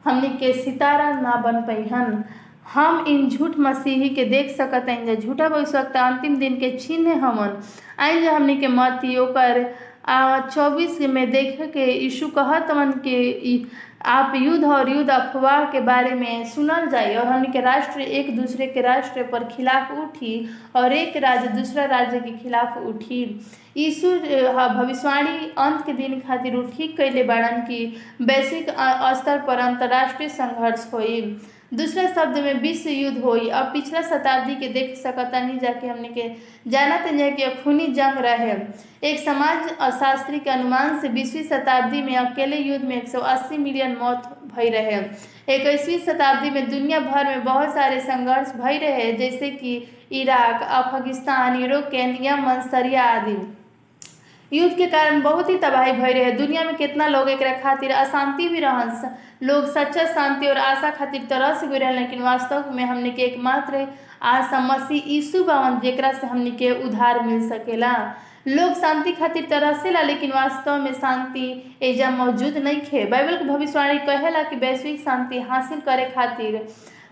हमनी 0.05 0.29
के 0.37 0.53
सितारा 0.53 1.11
ना 1.21 1.35
बन 1.41 1.61
पैहन 1.67 2.23
हम 2.73 3.05
इन 3.07 3.29
झूठ 3.29 3.57
मसीही 3.59 4.09
के 4.09 4.25
देख 4.25 4.55
सकत 4.57 4.89
हैं 4.89 5.19
झूठा 5.19 5.49
भविष्यवक्ता 5.49 6.01
अंतिम 6.07 6.35
दिन 6.39 6.55
के 6.59 6.69
चिन्ह 6.77 7.25
हमन। 7.25 7.57
आई 7.99 8.21
जो 8.21 8.31
हमनी 8.31 8.55
के 8.57 8.67
मत 8.67 9.05
ओकर 9.19 9.63
चौबीस 10.53 10.99
में 11.09 11.29
देख 11.31 11.61
के 11.73 11.85
यीशु 11.93 12.27
कहत 12.37 12.71
मन 12.71 12.91
के 13.03 13.17
आप 14.09 14.31
युद्ध 14.35 14.63
और 14.65 14.89
युद्ध 14.89 15.09
अफवाह 15.11 15.63
के 15.71 15.79
बारे 15.81 16.11
में 16.11 16.45
सुनल 16.49 16.87
जाए 16.89 17.15
और 17.15 17.27
हमने 17.27 17.47
के 17.47 17.59
राष्ट्र 17.61 18.01
एक 18.01 18.35
दूसरे 18.35 18.67
के 18.67 18.81
राष्ट्र 18.81 19.23
पर 19.23 19.43
खिलाफ 19.47 19.91
उठी 19.93 20.33
और 20.75 20.93
एक 20.93 21.17
राज्य 21.17 21.47
दूसरा 21.49 21.85
राज्य 21.85 22.19
के 22.19 22.31
खिलाफ 22.37 22.77
उठी। 22.77 23.21
यीशु 23.77 24.11
भविष्यवाणी 24.11 25.51
अंत 25.57 25.85
के 25.85 25.93
दिन 25.93 26.19
खातिर 26.19 26.55
उठी 26.55 26.87
कैले 26.97 27.23
बाड़न 27.23 27.61
की 27.61 27.85
वैश्विक 28.21 28.69
स्तर 29.19 29.41
पर 29.47 29.59
अंतर्राष्ट्रीय 29.59 30.29
संघर्ष 30.29 30.89
होई। 30.93 31.21
दूसरा 31.73 32.05
शब्द 32.07 32.38
में 32.38 32.53
विश्व 32.61 32.89
युद्ध 32.89 33.17
हुई, 33.17 33.49
अब 33.49 33.65
पिछला 33.65 34.01
शताब्दी 34.01 34.55
के 34.55 34.67
देख 34.67 34.95
सकता 34.97 35.39
नहीं 35.39 35.59
जाके 35.59 35.88
हमने 35.88 36.07
के 36.07 36.23
जानत 36.69 37.13
जाए 37.13 37.31
कि 37.31 37.49
खूनी 37.63 37.88
जंग 37.88 38.17
रहे। 38.17 38.55
एक 39.03 39.19
समाज 39.19 39.71
और 39.81 39.91
शास्त्री 39.91 40.39
के 40.39 40.49
अनुमान 40.49 40.99
से 40.99 41.09
बीसवीं 41.09 41.43
शताब्दी 41.43 42.01
में 42.01 42.15
अकेले 42.15 42.57
युद्ध 42.57 42.85
में 42.85 42.95
180 42.97 43.57
मिलियन 43.57 43.95
मौत 43.95 44.23
भई 44.55 44.69
रहे। 44.69 44.97
इक्कीसवीं 45.55 45.99
शताब्दी 45.99 46.49
में 46.49 46.69
दुनिया 46.69 46.99
भर 46.99 47.25
में 47.25 47.43
बहुत 47.43 47.73
सारे 47.73 47.99
संघर्ष 47.99 48.51
भई 48.55 48.77
रहे, 48.77 49.13
जैसे 49.13 49.49
कि 49.49 49.77
Iraq, 50.11 50.61
Afghanistan, 50.63 51.61
Europe 51.61 51.89
Yemen 51.93 52.61
Syria 52.61 53.03
आदि। 53.03 53.38
युद्ध 54.51 54.75
के 54.77 54.85
कारण 54.87 55.21
बहुत 55.21 55.49
ही 55.49 55.57
तबाही 55.57 55.91
भय 55.91 56.13
रहे। 56.13 56.31
दुनिया 56.31 56.63
में 56.63 56.75
कितना 56.75 57.07
लोग 57.07 57.29
एक 57.29 57.41
खातिर 57.63 57.91
अशांति 57.91 58.47
भी 58.49 58.59
रहन 58.59 59.15
लोग 59.43 59.65
सच्चा 59.65 60.05
शांति 60.05 60.47
और 60.47 60.57
आशा 60.57 60.89
खातिर 60.89 61.25
तरस 61.29 61.63
गए 61.63 61.77
रहे 61.77 61.91
लेकिन 61.93 62.21
वास्तव 62.21 62.71
में 62.73 62.83
हमने 62.83 63.09
के 63.09 63.21
एकमात्र 63.21 63.87
आशा 64.21 64.59
मसीह 64.59 65.03
यीशु 65.07 65.43
बावन, 65.43 65.79
जेकरा 65.79 66.11
से 66.11 66.27
हमने 66.27 66.51
के 66.51 66.71
उधार 66.83 67.19
मिल 67.25 67.47
सकेला। 67.49 67.93
लोग 68.47 68.73
शांति 68.73 69.11
खातिर 69.11 69.45
तरसेला 69.49 70.01
लेकिन 70.01 70.31
वास्तव 70.31 70.77
में 70.77 70.93
शांति 70.93 71.77
एजा 71.81 72.09
मौजूद 72.09 72.57
नहीं 72.57 72.81
खे। 72.81 73.05
बाइबल 73.05 73.37
के 73.37 73.45
भविष्यवाणी 73.45 73.97
कहेला 73.99 74.43
कि 74.43 74.55
वैश्विक 74.55 74.99
शांति 74.99 75.39
हासिल 75.39 75.79
करे 75.79 76.05
खातिर 76.05 76.65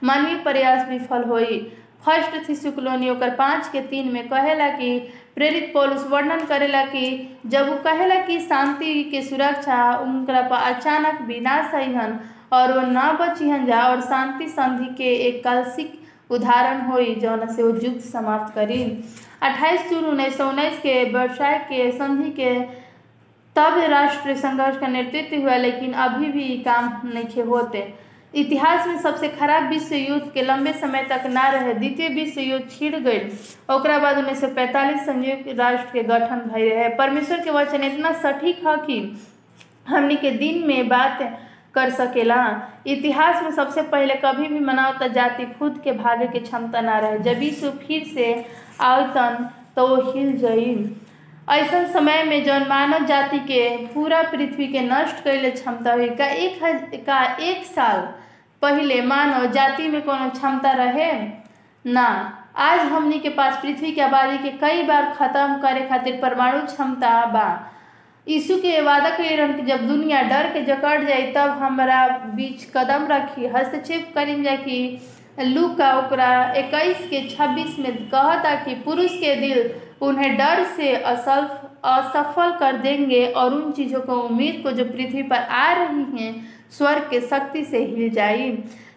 मानवीय 0.03 0.37
प्रयास 0.37 0.87
विफल 0.89 1.23
होई। 1.23 1.59
फ़र्स्ट 2.05 2.49
थी 2.49 2.55
शुक्लोनी 2.55 3.11
पाँच 3.11 3.67
के 3.67 3.81
तीन 3.81 4.11
में 4.11 4.27
कहेला 4.27 4.69
कि 4.69 4.97
प्रेरित 5.37 5.69
पौलुस 5.73 6.05
वर्णन 6.09 6.39
करेला 6.45 6.81
कि 6.85 7.05
जब 7.45 7.67
वो 7.69 7.75
कहेला 7.83 8.15
कि 8.21 8.39
शांति 8.39 9.03
के 9.03 9.21
सुरक्षा 9.21 9.81
उनका 9.97 10.41
पर 10.41 10.63
अचानक 10.65 11.21
विनाश 11.21 11.73
हन 11.75 12.17
और 12.53 12.73
वो 12.73 12.81
ना 12.87 13.11
बचिहन 13.11 13.65
जा 13.65 13.81
और 13.81 14.01
शांति 14.01 14.47
संधि 14.49 14.93
के 14.95 15.13
एक 15.27 15.43
कलसिक 15.43 15.93
उदाहरण 16.29 16.81
हुई, 16.81 17.13
जौन 17.15 17.45
से 17.47 17.63
वो 17.63 17.69
युद्ध 17.69 17.99
समाप्त 18.01 18.53
करी 18.55 18.81
अट्ठाईस 19.41 19.89
जून 19.89 20.05
उन्नीस 20.05 20.37
सौ 20.37 20.47
उन्नीस 20.49 20.79
के 20.79 21.03
व्यवसाय 21.03 21.57
के 21.69 21.91
संधि 21.91 22.29
के 22.31 22.53
तब 23.55 23.77
राष्ट्रीय 23.89 24.35
संघर्ष 24.35 24.79
का 24.79 24.87
नेतृत्व 24.87 25.41
हुआ, 25.41 25.55
लेकिन 25.57 25.93
अभी 25.93 26.31
भी 26.31 26.47
काम 26.65 26.89
नहीं 27.05 27.43
होते। 27.43 27.81
इतिहास 28.33 28.87
में 28.87 28.97
सबसे 28.97 29.27
खराब 29.27 29.69
विश्व 29.69 29.95
युद्ध 29.95 30.31
के 30.31 30.41
लंबे 30.41 30.73
समय 30.73 31.03
तक 31.03 31.23
ना 31.25 31.47
रहे, 31.49 31.73
द्वितीय 31.73 32.09
विश्व 32.09 32.41
युद्ध 32.41 32.69
छिड़ 32.69 32.95
गई। 32.95 33.19
और 33.69 33.99
बाद 33.99 34.17
उन्नीस 34.17 34.41
सौ 34.41 34.47
पैंतालीस 34.47 35.05
संयुक्त 35.05 35.59
राष्ट्र 35.59 35.91
के 35.93 36.03
गठन 36.03 36.41
भय 36.53 36.69
रहे। 36.69 36.89
परमेश्वर 36.89 37.39
के 37.39 37.51
वचन 37.51 37.83
इतना 37.83 38.11
सटीक 38.11 38.67
है 38.67 38.75
कि 38.77 38.99
हमनी 39.87 40.15
के 40.15 40.31
दिन 40.31 40.67
में 40.67 40.87
बात 40.87 41.19
कर 41.73 41.89
सकेला। 41.89 42.39
इतिहास 42.87 43.43
में 43.43 43.51
सबसे 43.51 43.81
पहले 43.81 44.15
कभी 44.15 44.47
भी 44.47 44.59
मानवता 44.59 45.07
जाति 45.07 45.45
खुद 45.59 45.81
के 45.83 45.91
भागे 45.91 46.27
के 46.27 46.39
क्षमता 46.39 46.81
ना 46.81 46.99
रहे। 46.99 47.19
जब 47.19 47.43
यीशु 47.43 47.71
फिर 47.71 48.03
से 48.03 48.45
आवतन 48.81 49.49
तो 49.75 50.11
हिल 50.11 50.37
जाई। 50.37 50.75
ऐसा 51.47 51.83
समय 51.87 52.23
में 52.23 52.43
जौन 52.43 52.67
मानव 52.67 53.05
जाति 53.05 53.39
के 53.39 53.77
पूरा 53.87 54.21
पृथ्वी 54.21 54.67
के 54.67 54.81
नष्ट 54.81 55.23
कैले 55.23 55.51
क्षमता 55.51 55.93
हुई, 55.93 56.09
का 56.09 56.25
एक 56.25 57.05
का 57.05 57.23
एक 57.35 57.63
साल 57.65 57.99
पहले 58.61 59.01
मानव 59.01 59.45
जाति 59.51 59.87
में 59.87 60.01
कोनो 60.01 60.29
क्षमता 60.29 60.71
रहे? 60.71 61.11
ना। 61.85 62.07
आज 62.55 62.79
हमनी 62.79 63.19
के 63.19 63.29
पास 63.29 63.59
पृथ्वी 63.63 63.91
के 63.91 64.01
आबादी 64.01 64.37
के 64.37 64.49
कई 64.57 64.83
बार 64.83 65.13
खत्म 65.19 65.57
करे 65.61 65.85
खातिर 65.85 66.19
परमाणु 66.21 66.65
क्षमता 66.65 67.25
बा। 67.25 67.47
यीशु 68.27 68.57
के 68.57 68.81
वादा 68.81 69.09
करें 69.09 69.55
कि 69.55 69.61
जब 69.61 69.87
दुनिया 69.87 70.21
डर 70.21 70.51
के 70.53 70.61
जकड़ 70.61 71.03
जाए 71.03 71.31
तब 71.35 71.49
हमारा 71.49 72.07
बीच 72.35 72.65
कदम 72.77 73.07
रखी, 73.07 73.47
हस्तक्षेप 73.47 74.11
करें 74.15 74.43
जा 74.43 74.55
कि 74.55 75.01
लू 75.39 75.67
का 75.69 75.97
ओकरा 75.97 76.53
इक्कीस 76.57 77.07
के 77.09 77.27
छब्बीस 77.29 77.79
में 77.79 77.95
कहता 77.97 78.55
कि 78.55 78.75
पुरुष 78.75 79.11
के 79.11 79.35
दिल 79.35 79.69
उन्हें 80.01 80.35
डर 80.37 80.63
से 80.75 80.93
असल 80.95 81.47
असफल 81.85 82.51
कर 82.59 82.77
देंगे 82.77 83.25
और 83.27 83.53
उन 83.53 83.71
चीज़ों 83.71 84.01
को, 84.01 84.15
उम्मीद 84.15 84.61
को 84.63 84.71
जो 84.71 84.85
पृथ्वी 84.85 85.23
पर 85.23 85.35
आ 85.35 85.71
रही 85.73 86.23
हैं, 86.23 86.33
स्वर्ग 86.71 87.07
के 87.09 87.21
शक्ति 87.21 87.63
से 87.65 87.83
हिल 87.85 88.09
जाए। 88.09 88.51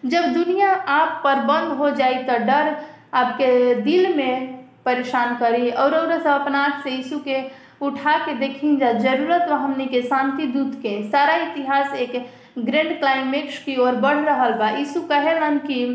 जब 0.05 0.33
दुनिया 0.33 0.71
आप 0.71 1.21
पर 1.23 1.39
बंद 1.45 1.71
हो 1.77 1.89
जाए 1.91 2.23
तो 2.23 2.37
डर 2.45 2.75
आपके 3.13 3.75
दिल 3.81 4.15
में 4.15 4.53
परेशान 4.85 5.35
करी 5.35 5.69
और 5.71 5.95
और 5.95 6.19
सब 6.19 6.29
अपना 6.31 6.63
आँख 6.63 6.83
से 6.83 6.91
यीशु 6.91 7.19
के 7.19 7.41
उठा 7.81 8.17
के 8.25 8.33
देखी 8.35 8.75
जा 8.77 8.91
ज़रूरत 8.93 9.47
व 9.49 9.53
हमने 9.55 9.85
के 9.85 10.01
शांति 10.01 10.45
दूत 10.47 10.73
के। 10.81 11.01
सारा 11.11 11.35
इतिहास 11.35 11.93
एक 11.95 12.13
ग्रैंड 12.59 12.97
क्लाइमेक्स 12.99 13.57
की 13.63 13.75
ओर 13.77 13.95
बढ़ 13.97 14.17
रहा 14.17 14.49
बा। 14.57 14.69
यीशु 14.69 15.01
कहेलन 15.03 15.57
कि 15.57 15.85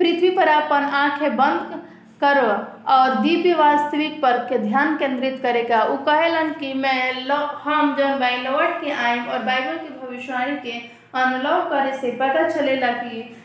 पृथ्वी 0.00 0.30
पर 0.30 0.48
अपन 0.48 0.84
आँखें 0.94 1.36
बंद 1.36 1.82
करो 2.20 2.50
और 2.92 3.14
दिव्य 3.22 3.54
वास्तविक 3.54 4.20
पर 4.22 4.38
के 4.48 4.58
ध्यान 4.58 4.96
केंद्रित 4.96 5.38
करेगा। 5.42 5.82
उ 5.82 5.96
कहेलन 6.04 6.52
कि 6.52 6.72
मैं 6.74 7.26
लो, 7.26 7.34
हम 7.34 7.96
जौन 7.96 8.18
बाई 8.18 8.36
के 8.80 8.90
आइम 8.90 9.24
और 9.24 9.42
बाइबल 9.44 9.76
के 9.78 10.06
भविष्यवाणी 10.06 10.56
के 10.56 10.78
अनलॉक 11.14 11.68
करे 11.70 11.96
से 11.98 12.10
पता 12.12 12.48
चलेला 12.48 12.90
कि 12.92 13.36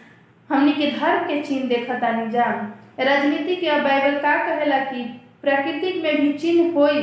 हमनी 0.49 0.71
के 0.71 0.91
धर्म 0.91 1.27
के 1.27 1.41
चिन्ह 1.41 1.67
देखतानी 1.67 2.29
जा 2.31 2.45
राजनीति 2.99 3.55
के 3.55 3.69
और 3.69 3.81
बाइबल 3.81 4.17
का 4.19 4.35
कहेला 4.45 4.79
कि 4.85 5.03
प्राकृतिक 5.41 6.01
में 6.03 6.15
भी 6.21 6.31
चिन्ह 6.33 6.73
होई। 6.73 7.01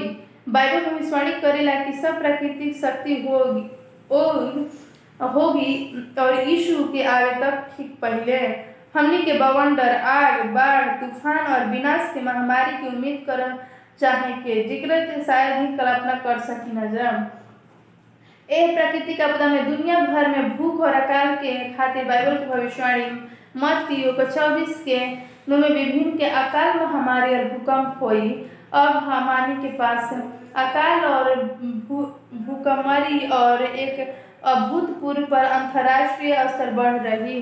बाइबल 0.49 0.85
भविष्यवाणी 0.85 1.33
करेला 1.41 1.75
कि 1.85 1.93
सब 1.93 2.19
प्राकृतिक 2.21 2.77
शक्ति 2.77 3.15
होगी 3.29 3.63
और 4.11 4.71
होगी 5.35 5.73
और 6.19 6.41
यीशु 6.49 6.85
के 6.85 7.03
आवे 7.05 7.33
तक 7.35 7.69
ठीक 7.77 7.97
पहले। 8.03 8.39
हमनी 8.95 9.19
के 9.23 9.33
बवंडर 9.39 9.95
आग, 9.95 10.45
बाढ़, 10.55 10.87
तूफ़ान 11.01 11.47
और 11.55 11.67
विनाश 11.71 12.11
के 12.15 12.21
महामारी 12.23 12.77
की 12.77 12.87
उम्मीद 12.89 13.25
कर 13.27 13.43
चाहे 14.01 14.33
के, 14.35 14.63
ज़िक्र 14.69 15.01
के 15.07 15.23
शायद 15.25 15.61
ही 15.61 15.77
कल्पना 15.77 16.15
कर 16.25 16.39
सकी 16.41 16.77
न 16.77 16.91
जा 16.93 17.11
ए 18.49 18.67
प्राकृतिक 18.75 19.21
आपदा 19.21 19.47
में 19.47 19.65
दुनिया 19.67 19.99
भर 20.03 20.29
में 20.29 20.57
भूख 20.57 20.81
और 20.81 20.95
अकाल 20.95 21.35
के 21.37 21.53
खातिर 21.73 22.05
बाइबल 22.05 22.37
के 22.37 22.47
भविष्यवाणी 22.47 23.11
मत्ती 23.57 24.03
को 24.13 24.25
चौबीस 24.31 24.83
के 24.85 25.01
में 25.49 25.59
विभिन्न 25.59 26.17
के 26.19 26.25
अकाल 26.25 26.79
महामारी 26.81 27.35
और 27.35 27.45
भूकंप 27.51 27.99
हुई। 28.03 28.31
अब 28.73 28.97
हमारी 29.05 29.55
के 29.63 29.69
पास 29.77 30.13
अकाल 30.63 31.05
और 31.05 31.35
भूकमारी 32.47 33.29
और 33.33 33.63
एक 33.63 34.01
अभूतपूर्व 34.45 35.25
पर 35.27 35.45
अंतर्राष्ट्रीय 35.45 36.35
स्तर 36.49 36.71
बढ़ 36.73 37.01
रही। 37.03 37.41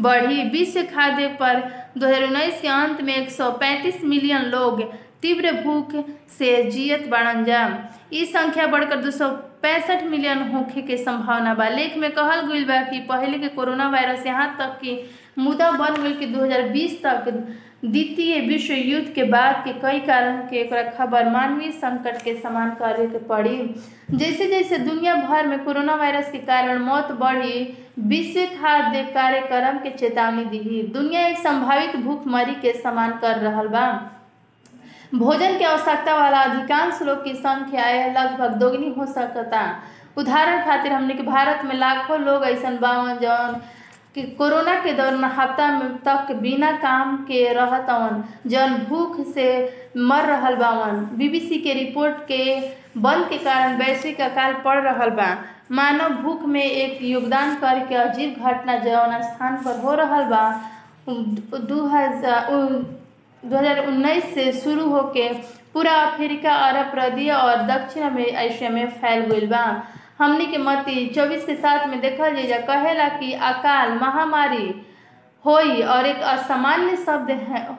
बढ़ी 0.00 0.42
विश्व 0.50 0.82
खाद्य 0.94 1.26
पर। 1.40 1.60
2019 1.98 2.60
के 2.60 2.68
अंत 2.68 3.00
में 3.02 3.14
135 3.16 4.02
मिलियन 4.04 4.44
लोग 4.50 4.82
तीव्र 5.22 5.52
भूख 5.62 5.92
से 6.38 6.62
जियत 6.70 7.08
बाड़न 7.10 7.44
जा 7.44 7.62
संख्या 8.32 8.66
बढ़कर 8.66 9.00
दो 9.02 9.28
पैंसठ 9.62 10.02
मिलियन 10.10 10.42
होखे 10.50 10.82
के 10.82 10.96
संभावना 10.96 11.54
बा। 11.54 11.68
लेख 11.68 11.96
में 11.98 12.10
कहल 12.10 12.40
गई 12.48 12.64
बा 12.64 12.80
कि 12.90 12.98
पहले 13.08 13.38
के 13.38 13.48
कोरोना 13.56 13.88
वायरस 13.90 14.26
यहाँ 14.26 14.54
तक 14.58 14.78
कि 14.80 15.00
मुद्दा 15.38 15.70
बन 15.70 16.02
गई 16.02 16.12
कि 16.14 16.26
2020 16.34 16.94
तक 17.02 17.24
द्वितीय 17.84 18.40
विश्व 18.40 18.72
युद्ध 18.74 19.08
के 19.14 19.22
बाद 19.22 19.62
के 19.64 19.72
कई 19.72 19.98
कारण 20.00 20.38
के 20.46 20.56
एक 20.56 20.96
खबर 20.96 21.28
मानवीय 21.30 21.70
संकट 21.72 22.22
के 22.22 22.34
समान 22.40 22.70
करे 22.70 23.06
के 23.06 23.18
पड़ी। 23.18 23.56
जैसे 24.10 24.46
जैसे 24.46 24.78
दुनिया 24.78 25.14
भर 25.16 25.46
में 25.46 25.64
कोरोना 25.64 25.94
वायरस 25.94 26.30
के 26.32 26.38
कारण 26.38 26.78
मौत 26.78 27.12
बढ़ी 27.12 27.62
विश्व 27.98 28.44
खाद्य 28.56 29.02
कार्यक्रम 29.14 29.78
के 29.78 29.90
चेतावनी 29.90 30.44
दी। 30.44 30.82
दुनिया 30.82 31.26
एक 31.26 31.38
संभावित 31.38 31.96
भूखमरी 31.96 32.54
के 32.54 32.72
समान 32.72 33.18
कर 33.18 33.38
रहा 33.38 33.62
बा। 33.62 33.86
भोजन 35.14 35.58
के 35.58 35.64
आवश्यकता 35.64 36.14
वाला 36.14 36.40
अधिकांश 36.40 37.02
लोग 37.02 37.24
की 37.24 37.34
संख्या 37.34 37.86
लगभग 38.12 38.58
दोगुनी 38.58 38.94
हो 38.98 39.06
सकता। 39.06 39.62
उदाहरण 40.16 40.64
खातिर 40.64 40.92
हमने 40.92 41.14
के 41.14 41.22
भारत 41.22 41.64
में 41.64 41.74
लाखों 41.76 42.20
लोग 42.20 42.44
ऐसा 42.44 42.70
बावन 42.70 43.18
जौन 43.18 43.60
कि 44.14 44.22
कोरोना 44.38 44.74
के 44.84 44.92
दौरान 44.98 45.24
हफ़्ता 45.24 45.66
में 45.78 45.96
तक 46.06 46.32
बिना 46.42 46.70
काम 46.84 47.16
के 47.24 47.42
रहतवन, 47.52 48.22
जौन 48.50 48.74
भूख 48.88 49.16
से 49.34 49.48
मर 49.96 50.24
रहल 50.26 50.54
बावन 50.56 51.04
बीबीसी 51.18 51.58
के 51.62 51.72
रिपोर्ट 51.74 52.16
के 52.30 52.44
बंद 53.00 53.28
के 53.30 53.38
कारण 53.44 53.76
वैश्विक 53.78 54.20
अकाल 54.20 54.52
पड़ 54.64 54.78
रहल 54.84 55.10
बा 55.20 55.28
मानव 55.78 56.14
भूख 56.22 56.44
में 56.54 56.64
एक 56.64 57.02
योगदान 57.02 57.54
करके 57.60 57.94
अजीब 57.94 58.44
घटना 58.46 58.76
जौन 58.84 59.20
स्थान 59.22 59.56
पर 59.64 59.80
हो 59.80 59.94
रहल 60.00 60.24
बा 60.34 60.42
दू 61.08 61.84
हज़ार 61.94 63.86
उन्नीस 63.86 64.24
से 64.34 64.52
शुरू 64.52 64.88
होके 64.90 65.28
पूरा 65.72 65.92
अफ्रीका, 66.04 66.52
अरब 66.54 66.90
प्रदेश 66.92 67.30
और 67.34 67.62
दक्षिण 67.66 68.18
एशिया 68.18 68.70
में 68.70 68.88
फैल 69.00 69.20
गई 69.32 69.46
बा 69.46 69.64
हमनी 70.18 70.46
के 70.46 70.58
मती 70.58 71.06
चौबीस 71.06 71.44
के 71.44 71.54
साथ 71.54 71.86
में 71.86 72.00
देखल 72.00 72.34
जाइए 72.34 72.58
कहेला 72.62 73.08
कि 73.08 73.32
अकाल 73.32 73.92
महामारी 73.92 74.84
होई 75.44 75.82
और 75.82 76.06
एक 76.06 76.20
असामान्य 76.20 76.96
शब्द 76.96 77.30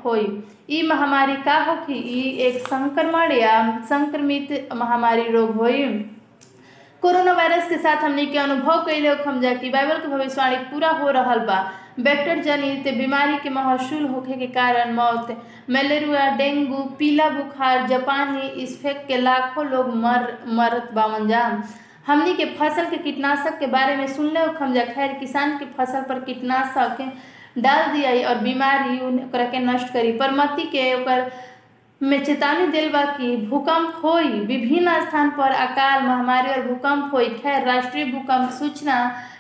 होई। 0.06 0.44
ई 0.70 0.82
महामारी 0.88 1.36
का 1.36 1.58
होखी 1.64 1.94
ई 1.94 2.22
एक 2.42 2.58
संक्रमण 2.68 3.32
या 3.32 3.56
संक्रमित 3.90 4.70
महामारी 4.76 5.32
रोग 5.32 5.56
होई। 5.56 5.84
कोरोना 7.02 7.34
वायरस 7.34 7.68
के 7.70 7.78
साथ 7.78 8.04
हमने 8.04 8.26
के 8.26 8.38
अनुभव 8.38 8.86
कैले 8.86 9.10
हम 9.24 9.42
जा 9.42 9.54
कि 9.54 9.70
बाइबल 9.70 9.98
के 9.98 10.08
भविष्यवाणी 10.08 10.56
पूरा 10.72 10.90
हो 10.92 11.10
रहा 11.10 11.36
बा। 11.36 11.60
वेक्टर 12.00 12.42
जनित 12.44 12.88
बीमारी 12.98 13.38
के 13.38 13.50
महसूल 13.50 14.06
होखे 14.06 14.34
के 14.34 14.48
कारण 14.48 14.94
मौत, 14.94 15.32
मलेरिया, 15.70 16.30
डेंगू, 16.38 16.84
पीला 17.00 17.30
बुखार, 17.30 17.88
जापानी 17.88 18.66
स्फेक 18.66 19.06
के 19.08 19.18
लाखों 19.18 19.66
लोग 19.66 19.96
मर, 19.96 20.38
मरत 20.48 20.90
बावन 20.94 21.28
जा 21.28 21.44
हमनी 22.08 22.34
के 22.34 22.46
फ़सल 22.56 22.90
के 22.90 22.98
कीटनाशक 22.98 23.60
के 23.60 23.68
बारे 23.68 23.96
में 23.96 24.08
सुनले 24.08 24.40
हम 24.60 24.74
जा 24.74 24.86
खैर 24.86 25.14
किसान 25.14 25.58
के 25.58 25.66
फ़सल 25.78 26.02
पर 26.02 26.20
कीटनाशक 26.20 27.02
डाल 27.58 27.92
दिया 27.94 28.30
और 28.30 28.38
बीमारी 28.40 28.98
के 29.52 29.60
नष्ट 29.60 29.94
करी। 29.94 30.12
पर 30.12 30.32
मती 30.32 30.64
के 30.72 30.94
ओकर 30.94 31.32
में 32.02 32.24
चेतावनी 32.26 32.68
दिल 32.68 32.90
बा 32.92 33.04
कि 33.06 33.36
भूकंप 33.38 34.00
होई, 34.04 34.28
विभिन्न 34.28 35.00
स्थान 35.02 35.30
पर 35.30 35.52
अकाल 35.52 36.04
महामारी 36.04 36.50
और 36.50 36.68
भूकंप 36.68 37.14
होई। 37.14 37.30
खैर, 37.30 37.66
राष्ट्रीय 37.66 38.06
भूकंप 38.06 38.50
सूचना 38.50 38.98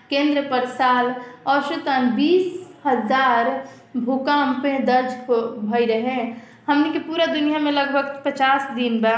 केंद्र 0.09 0.41
पर 0.41 0.65
साल 0.67 1.15
औसतन 1.47 2.11
बीस 2.15 2.67
हज़ार 2.85 3.51
भूकंप 3.97 4.65
दर्ज 4.85 5.13
हो 5.29 5.41
भई 5.63 5.85
रहे। 5.85 6.27
हमने 6.67 6.89
के 6.89 6.99
पूरा 6.99 7.25
दुनिया 7.25 7.59
में 7.59 7.71
लगभग 7.71 8.21
पचास 8.25 8.69
दिन 8.71 8.99
बा। 9.01 9.15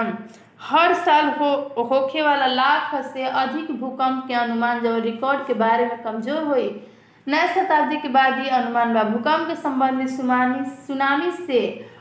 हर 0.62 0.94
साल 0.96 1.30
हो, 1.40 1.52
होखे 1.80 2.22
वाला 2.22 2.46
लाख 2.48 2.96
से 3.06 3.24
अधिक 3.24 3.72
भूकंप 3.80 4.24
के 4.28 4.34
अनुमान 4.36 4.80
जो 4.82 4.98
रिकॉर्ड 5.00 5.46
के 5.48 5.54
बारे 5.56 5.86
में 5.86 6.02
कमज़ोर 6.04 6.44
हुई, 6.44 6.70
नए 7.28 7.48
शताब्दी 7.56 7.98
के 7.98 8.08
बाद 8.10 8.40
ये 8.40 8.50
अनुमान 8.52 8.94
बा, 8.94 9.04
भूकंप 9.04 9.48
के 9.48 9.56
संबंधित 9.58 10.10
सुनामी 10.10 10.66
सुनामी 10.88 11.32
से 11.38 11.60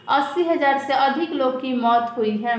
अस्सी 0.08 0.44
हज़ार 0.44 0.78
से 0.78 0.92
अधिक 0.92 1.32
लोग 1.32 1.60
की 1.60 1.72
मौत 1.76 2.14
हुई 2.16 2.36
है। 2.36 2.56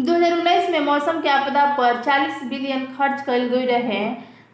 2019 0.00 0.70
में 0.70 0.80
मौसम 0.80 1.20
के 1.22 1.28
आपदा 1.28 1.64
पर 1.76 2.02
40 2.02 2.42
बिलियन 2.50 2.86
खर्च 2.94 3.20
कल 3.26 3.44
गई 3.48 3.66
रहे। 3.66 4.04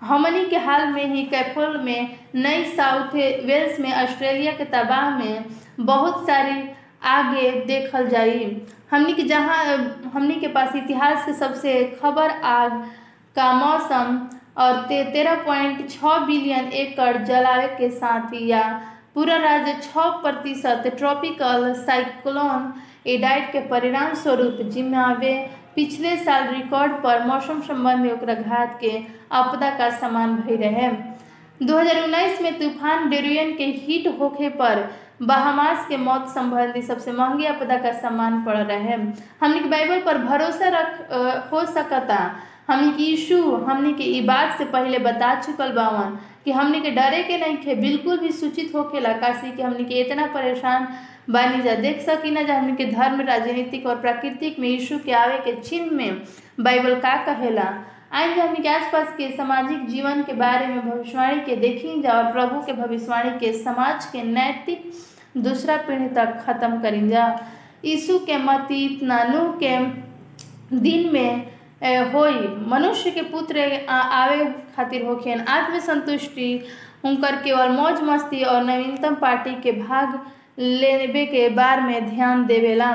हमनी 0.02 0.44
के 0.46 0.56
हाल 0.58 0.86
में 0.88 1.04
ही 1.06 1.22
कैफोल 1.26 1.76
में 1.78 2.16
नई 2.36 2.64
साउथ 2.76 3.14
वेल्स 3.46 3.80
में 3.80 3.92
ऑस्ट्रेलिया 3.94 4.52
के 4.52 4.64
तबाह 4.66 5.18
में 5.18 5.44
बहुत 5.80 6.26
सारी 6.26 6.62
आगे 7.02 7.50
देखल 7.66 8.08
जाई। 8.08 8.44
हमनी 8.90 9.12
के 9.12 9.22
जहाँ 9.22 9.64
हमनी 10.14 10.34
के 10.34 10.48
पास 10.48 10.74
इतिहास 10.76 11.24
के 11.26 11.32
सबसे 11.32 11.74
खबर 12.02 12.30
आग 12.30 12.72
का 13.36 13.52
मौसम 13.52 14.28
और 14.58 14.80
ते, 14.82 15.04
तेरह 15.04 15.34
पॉइंट 15.34 15.88
छः 15.90 16.18
बिलियन 16.26 16.72
एकड़ 16.74 17.16
जलावे 17.16 17.66
के 17.78 17.90
साथ 17.90 18.34
या 18.34 18.62
पूरा 19.14 19.36
राज्य 19.36 19.72
छः 19.82 20.08
प्रतिशत 20.22 20.82
ट्रॉपिकल 20.98 21.72
साइक्लोन 21.76 22.72
एडाइट 23.06 23.52
के 23.52 23.60
परिणाम 23.68 24.14
स्वरूप 24.14 24.58
जिम्मे 24.62 25.34
पिछले 25.76 26.16
साल 26.16 26.48
रिकॉर्ड 26.48 26.92
पर 26.92 27.24
मौसम 27.26 27.60
संबंधी 27.60 28.10
ओकरा 28.10 28.34
घात 28.34 28.78
के 28.80 28.90
आपदा 29.32 29.70
का 29.78 29.90
समान 29.90 30.34
भई 30.36 30.56
रहे। 30.56 30.90
2019 31.62 32.40
में 32.42 32.58
तूफ़ान 32.58 33.08
डेरियन 33.10 33.54
के 33.56 33.64
हिट 33.64 34.06
होखे 34.20 34.48
पर 34.48 34.82
बहामास 35.22 35.86
के 35.88 35.96
मौत 35.96 36.28
संबंधी 36.34 36.82
सबसे 36.82 37.12
महँगी 37.12 37.46
आपदा 37.46 37.76
का 37.78 37.92
सम्मान 37.92 38.42
पड़ 38.44 38.56
रहे 38.56 38.92
हमने 39.40 39.60
के 39.60 39.68
बाइबल 39.68 40.00
पर 40.00 40.18
भरोसा 40.18 40.68
रख 40.68 41.52
हो 41.52 41.64
सकता 41.66 42.18
हमने 42.68 42.92
के 42.92 43.02
यीशु, 43.02 43.42
हमने 43.68 43.92
के 43.92 44.20
बात 44.26 44.56
से 44.58 44.64
पहले 44.64 44.98
बता 44.98 45.34
चुकल 45.40 45.72
बावन 45.72 46.18
कि 46.44 46.52
हमने 46.52 46.80
के 46.80 46.90
डरे 46.90 47.22
के 47.22 47.38
नहीं 47.38 47.56
थे, 47.66 47.74
बिल्कुल 47.74 48.18
भी 48.18 48.30
सूचित 48.32 48.74
होकेला 48.74 49.12
काशी 49.12 49.50
कि 49.56 49.62
हमने 49.62 49.84
के 49.84 50.00
इतना 50.00 50.26
परेशान 50.34 50.88
बानी 51.30 51.62
जा 51.62 51.74
देख 51.74 52.00
सकी 52.00 52.30
ना 52.30 52.42
जा 52.42 52.58
हमने 52.58 52.76
के 52.76 52.84
धर्म, 52.92 53.20
राजनीतिक 53.20 53.86
और 53.86 54.00
प्राकृतिक 54.00 54.58
में 54.58 54.68
यीशु 54.68 54.98
के 54.98 55.12
आवे 55.12 55.38
के 55.38 55.60
चिन्ह 55.60 55.92
में 55.96 56.22
बाइबल 56.60 56.94
का 57.00 57.16
कहेला। 57.26 57.72
आइए 58.12 58.34
हमने 58.34 58.60
के 58.62 58.68
आसपास 58.68 59.12
के 59.16 59.30
सामाजिक 59.36 59.86
जीवन 59.88 60.22
के 60.22 60.32
बारे 60.32 60.66
में 60.66 60.80
भविष्यवाणी 60.88 61.40
के 61.40 61.56
देखी 61.56 62.00
जा 62.02 62.12
और 62.12 62.32
प्रभु 62.32 62.60
के 62.66 62.72
भविष्यवाणी 62.72 63.30
के 63.40 63.52
समाज 63.52 64.06
के 64.06 64.22
नैतिक 64.22 64.90
दूसरा 65.36 65.76
पीढ़ी 65.78 66.08
तक 66.14 66.36
खत्म 66.46 66.80
करी 66.82 67.08
जा 67.08 67.24
यीशु 67.84 68.18
के 68.18 68.36
मती 68.38 69.00
नानू 69.02 69.46
के 69.62 69.76
दिन 70.76 71.12
में 71.12 71.46
होई, 72.12 72.38
मनुष्य 72.68 73.10
के 73.10 73.22
पुत्र 73.24 73.60
आवे 73.88 74.44
खातिर 74.76 75.04
होखेन। 75.04 75.40
आत्मसंतुष्टि 75.40 76.48
उनकर 77.04 77.36
केवल 77.42 77.68
मौज 77.72 78.00
मस्ती 78.02 78.42
और 78.44 78.64
नवीनतम 78.64 79.14
पार्टी 79.14 79.54
के 79.62 79.72
भाग 79.72 80.18
लेबे 80.58 81.24
के 81.26 81.48
बार 81.50 81.80
में 81.80 82.08
ध्यान 82.08 82.44
देवेला 82.46 82.92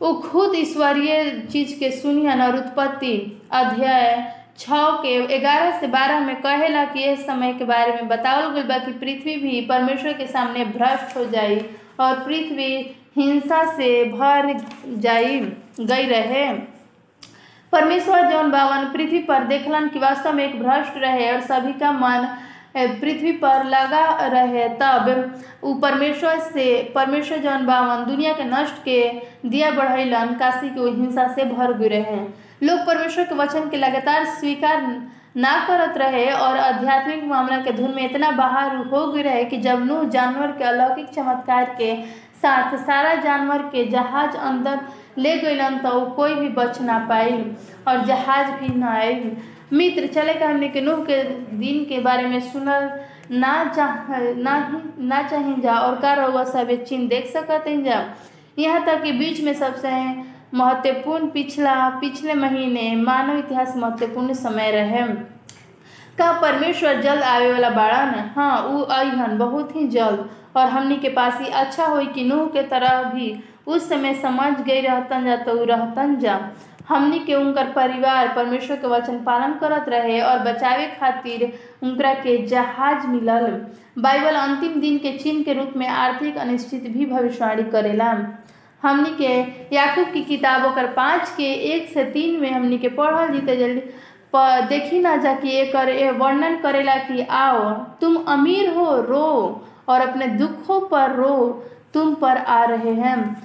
वो 0.00 0.12
खुद 0.22 0.54
ईश्वरीय 0.56 1.30
चीज़ 1.52 1.78
के 1.80 1.90
सुनियन 1.92 2.42
और 2.42 2.56
उत्पत्ति, 2.56 3.16
अध्याय 3.52 4.43
छ 4.58 4.66
के 5.02 5.38
ग्यारह 5.38 5.78
से 5.80 5.86
बारह 5.86 6.20
में 6.20 6.34
कहेला 6.36 6.84
कि 6.84 7.04
इस 7.04 7.26
समय 7.26 7.52
के 7.52 7.64
बारे 7.64 7.92
में 7.92 8.08
बतावल 8.08 8.52
गई 8.54 8.62
बा 8.62 8.78
कि 8.78 8.92
पृथ्वी 8.92 9.36
भी 9.36 9.60
परमेश्वर 9.60 10.12
के 10.12 10.26
सामने 10.26 10.64
भ्रष्ट 10.64 11.16
हो 11.16 11.24
जाई 11.24 11.58
और 12.00 12.20
पृथ्वी 12.20 12.74
हिंसा 13.16 13.64
से 13.72 14.04
भर 14.04 14.52
जाई, 14.98 15.40
गई 15.80 16.06
रहे। 16.06 16.46
परमेश्वर 17.72 18.30
जौन 18.30 18.50
बावन 18.50 18.84
पृथ्वी 18.92 19.18
पर 19.18 19.44
देखलन 19.44 19.88
कि 19.88 19.98
वास्तव 19.98 20.32
में 20.32 20.44
एक 20.44 20.58
भ्रष्ट 20.62 20.96
रहे 20.96 21.32
और 21.32 21.40
सभी 21.40 21.72
का 21.72 21.92
मन 21.92 22.26
पृथ्वी 22.76 23.32
पर 23.32 23.64
लगा 23.64 24.26
रहे। 24.26 24.68
तब 24.80 25.40
उ 25.64 25.74
परमेश्वर 25.74 26.38
से, 26.38 26.92
परमेश्वर 26.94 27.38
जौन 27.38 27.66
बावन 27.66 28.04
दुनिया 28.04 28.32
के 28.32 28.44
नष्ट 28.44 28.82
के 28.84 29.00
दिया 29.46 29.70
बढ़ैलन, 29.70 30.34
काशी 30.34 30.68
के 30.68 30.80
हिंसा 30.80 31.28
से 31.34 31.44
भर 31.44 31.72
गए 31.72 31.88
रहे। 31.88 32.43
लोग 32.62 32.86
परमेश्वर 32.86 33.24
के 33.24 33.34
वचन 33.34 33.68
के 33.70 33.76
लगातार 33.76 34.24
स्वीकार 34.24 34.82
ना 35.36 35.52
करत 35.66 35.96
रहे 35.98 36.30
और 36.32 36.58
आध्यात्मिक 36.58 37.24
मामला 37.24 37.56
के 37.62 37.72
धुन 37.72 37.94
में 37.94 38.04
इतना 38.04 38.30
बाहर 38.30 38.76
हो 38.76 39.06
गए 39.12 39.22
रहे 39.22 39.44
कि 39.44 39.56
जब 39.60 39.84
नूह 39.86 40.04
जानवर 40.08 40.52
के 40.58 40.64
अलौकिक 40.64 41.08
चमत्कार 41.14 41.74
के 41.78 41.94
साथ 42.42 42.76
सारा 42.76 43.14
जानवर 43.14 43.62
के 43.72 43.84
जहाज़ 43.90 44.36
अंदर 44.36 44.80
ले 45.18 45.36
गईलन 45.38 45.78
तो 45.78 46.00
कोई 46.16 46.34
भी 46.34 46.48
बच 46.48 46.80
ना 46.80 46.98
पाई 47.08 47.42
और 47.88 48.04
जहाज़ 48.06 48.50
भी 48.60 48.74
ना 48.74 48.92
आई 48.92 49.14
मित्र, 49.72 50.06
चले 50.06 50.34
का 50.34 50.48
हमने 50.48 50.68
के 50.68 50.80
नूह 50.80 51.04
के 51.04 51.22
दिन 51.58 51.84
के 51.84 51.98
बारे 52.00 52.26
में 52.26 52.40
सुनल 52.40 52.90
ना 53.30 53.52
चाह 53.76 54.10
ना 54.36 54.54
ही 54.66 55.06
ना 55.06 55.22
चाहें 55.22 55.60
जा 55.60 55.78
और 55.78 55.94
का 56.04 56.44
सब 56.44 56.70
चिन्ह 56.84 57.08
देख 57.08 57.26
सकते 57.26 57.70
हैं 57.70 57.82
जा। 57.84 58.02
यहाँ 58.58 58.84
तक 58.86 59.02
कि 59.02 59.12
बीच 59.12 59.40
में 59.40 59.52
सबसे 59.54 59.88
महत्वपूर्ण 60.54 61.26
पिछला, 61.26 61.88
पिछले 61.88 62.34
महीने 62.34 62.96
मानव 62.96 63.38
इतिहास 63.38 63.76
महत्वपूर्ण 63.76 64.32
समय 64.32 64.70
रहे। 64.70 65.02
का 66.18 66.40
परमेश्वर 66.40 67.00
जल्द 67.00 67.22
आवे 67.22 67.52
वाला 67.52 67.70
बाड़ा 67.70 68.04
न? 68.04 68.30
हाँ 68.36 68.62
उ 68.62 68.82
अहन 68.82 69.38
बहुत 69.38 69.76
ही 69.76 69.88
जल्द। 69.88 70.30
और 70.56 70.66
हमनी 70.66 70.96
के 70.96 71.08
पास 71.08 71.40
ही 71.40 71.48
अच्छा 71.48 71.86
होई 71.86 72.06
कि 72.06 72.24
नूह 72.24 72.46
के 72.46 72.62
तरह 72.62 73.02
भी 73.02 73.44
उस 73.66 73.88
समय 73.88 74.14
समझ 74.14 74.60
गई 74.60 74.80
रहतन 74.80 75.24
जा 75.24 75.36
तो 75.36 75.64
रहतन 75.64 76.16
जा। 76.16 76.40
हमनी 76.88 77.18
के 77.18 77.34
उनकर 77.34 77.64
परिवार 77.64 78.28
परमेश्वर 78.28 78.76
के 78.76 78.86
वचन 78.86 79.18
पालन 79.18 79.52
करत 79.52 79.88
रहे 79.88 80.20
और 80.20 80.38
बचावे 80.38 80.86
खातिर 81.00 81.52
उनकरा 81.82 82.14
के 82.14 82.46
जहाज़ 82.46 83.06
मिलल। 83.06 83.46
बाइबल 83.98 84.34
अंतिम 84.34 84.80
दिन 84.80 84.98
के 84.98 85.18
चिन्ह 85.18 85.42
के 85.42 85.52
रूप 85.52 85.72
में 85.76 85.88
आर्थिक 85.88 86.38
अनिश्चित 86.38 86.82
भी 86.82 87.06
भविष्यवाणी 87.06 87.62
करेला। 87.62 88.12
हमनी 88.84 89.10
के 89.10 89.34
याकूब 89.74 90.12
की 90.12 90.22
किताब 90.24 90.64
ओकर 90.64 90.86
पाँच 90.86 91.28
के 91.36 91.52
एक 91.52 91.88
से 91.88 92.04
तीन 92.04 92.40
में 92.40 92.50
हमनी 92.50 92.78
के 92.78 92.88
पढ़ल 92.88 93.32
जीते 93.32 93.56
जल्दी 93.56 93.80
पर 94.34 94.66
देखी 94.66 94.98
ना 94.98 95.16
जा 95.16 95.34
कि 95.34 95.50
एक 95.50 95.76
वर्णन 96.20 96.56
करेला 96.56 96.96
कि 96.96 97.22
आओ, 97.22 97.72
तुम 98.00 98.16
अमीर 98.16 98.70
हो, 98.74 99.00
रो, 99.02 99.66
और 99.88 100.00
अपने 100.00 100.26
दुखों 100.26 100.80
पर 100.80 101.12
रो, 101.12 101.64
तुम 101.94 102.14
पर 102.14 102.36
आ 102.36 102.64
रहे 102.64 102.94
हैं। 102.94 103.42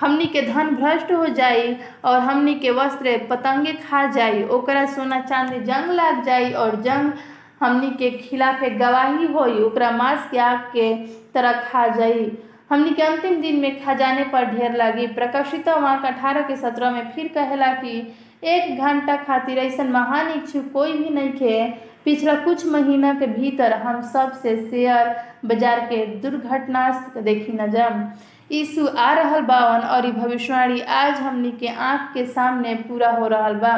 हमनी 0.00 0.26
के 0.26 0.42
धन 0.42 0.74
भ्रष्ट 0.76 1.12
हो 1.12 1.26
जाई 1.26 1.76
और 2.04 2.18
हमनी 2.18 2.54
के 2.54 2.70
वस्त्र 2.70 3.26
पतंगे 3.30 3.72
खा 3.72 4.06
जाई, 4.06 4.42
ओकरा 4.42 4.84
सोना 4.86 5.20
चांदी 5.20 5.60
जंग 5.60 5.90
लाग 5.90 6.22
जाई 6.24 6.52
और 6.52 6.80
जंग 6.82 7.12
हमनी 7.60 7.90
के 7.90 8.10
खिलाफ 8.10 8.64
गवाही 8.64 9.26
होई, 9.26 9.62
ओकरा 9.62 9.90
मांस 9.90 10.28
के 10.30 10.38
आग 10.38 10.58
के 10.58 10.94
तरह 11.34 11.52
खा 11.52 11.86
जाई। 11.88 12.30
हमनी 12.70 12.90
के 12.94 13.02
अंतिम 13.02 13.40
दिन 13.40 13.56
में 13.60 13.84
खजाने 13.84 14.22
पर 14.32 14.44
ढेर 14.54 14.72
लगी। 14.76 15.06
प्रकाशित 15.14 15.68
वहाँ 15.68 16.00
अठारह 16.06 16.42
के 16.48 16.56
सत्रह 16.56 16.90
में 16.90 17.10
फिर 17.14 17.28
कहला 17.34 17.72
कि 17.74 17.96
एक 18.44 18.78
घंटा 18.80 19.16
खातिर 19.16 19.58
ऐसा 19.58 19.84
महान 19.84 20.30
इच्छुक 20.32 20.70
कोई 20.72 20.92
भी 20.92 21.10
नहीं 21.10 21.32
खे 21.32 21.66
पिछला 22.04 22.34
कुछ 22.44 22.66
महीना 22.72 23.12
के 23.18 23.26
भीतर 23.26 23.72
हम 23.82 24.00
सबसे 24.12 24.56
शेयर 24.70 25.14
बाज़ार 25.44 25.80
के 25.86 26.04
दुर्घटना 26.22 26.88
देखी 27.18 27.52
न 27.52 27.70
जब 27.70 28.52
यीशु 28.52 28.86
आ 28.98 29.12
रहल 29.14 29.40
बावन 29.46 29.86
और 29.94 30.10
भविष्यवाणी 30.18 30.80
आज 30.98 31.14
हमनी 31.20 31.50
के 31.60 31.68
आँख 31.68 32.12
के 32.14 32.26
सामने 32.26 32.74
पूरा 32.88 33.10
हो 33.12 33.28
रहा 33.28 33.52
बा। 33.64 33.76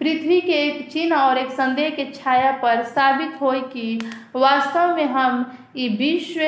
पृथ्वी 0.00 0.40
के 0.40 0.52
एक 0.62 0.88
चिन्ह 0.92 1.16
और 1.16 1.38
एक 1.38 1.50
संदेह 1.52 1.90
के 1.96 2.04
छाया 2.14 2.50
पर 2.62 2.82
साबित 2.84 3.40
हो 3.40 3.52
कि 3.72 3.98
वास्तव 4.36 4.94
में 4.96 5.06
हम 5.12 5.44
विश्व 5.76 6.40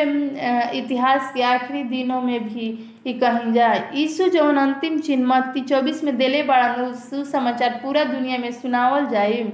इतिहास 0.77 1.33
के 1.35 1.43
आखिरी 1.43 1.83
दिनों 1.83 2.21
में 2.23 2.49
भी 2.49 2.67
ही 3.07 3.13
कहीं 3.13 3.53
जाए 3.53 3.91
यीशु 3.95 4.29
जौन 4.29 4.57
अंतिम 4.57 4.99
चिन्ह 5.01 5.27
मत्ती 5.27 5.61
चौबीस 5.61 6.05
में 6.05 6.17
दिले 6.17 6.43
बड़ा 6.43 6.93
सुसमाचार 6.93 7.81
पूरा 7.83 8.05
दुनिया 8.05 8.39
में 8.39 8.53
सुनावल 8.53 9.07
जाए 9.07 9.53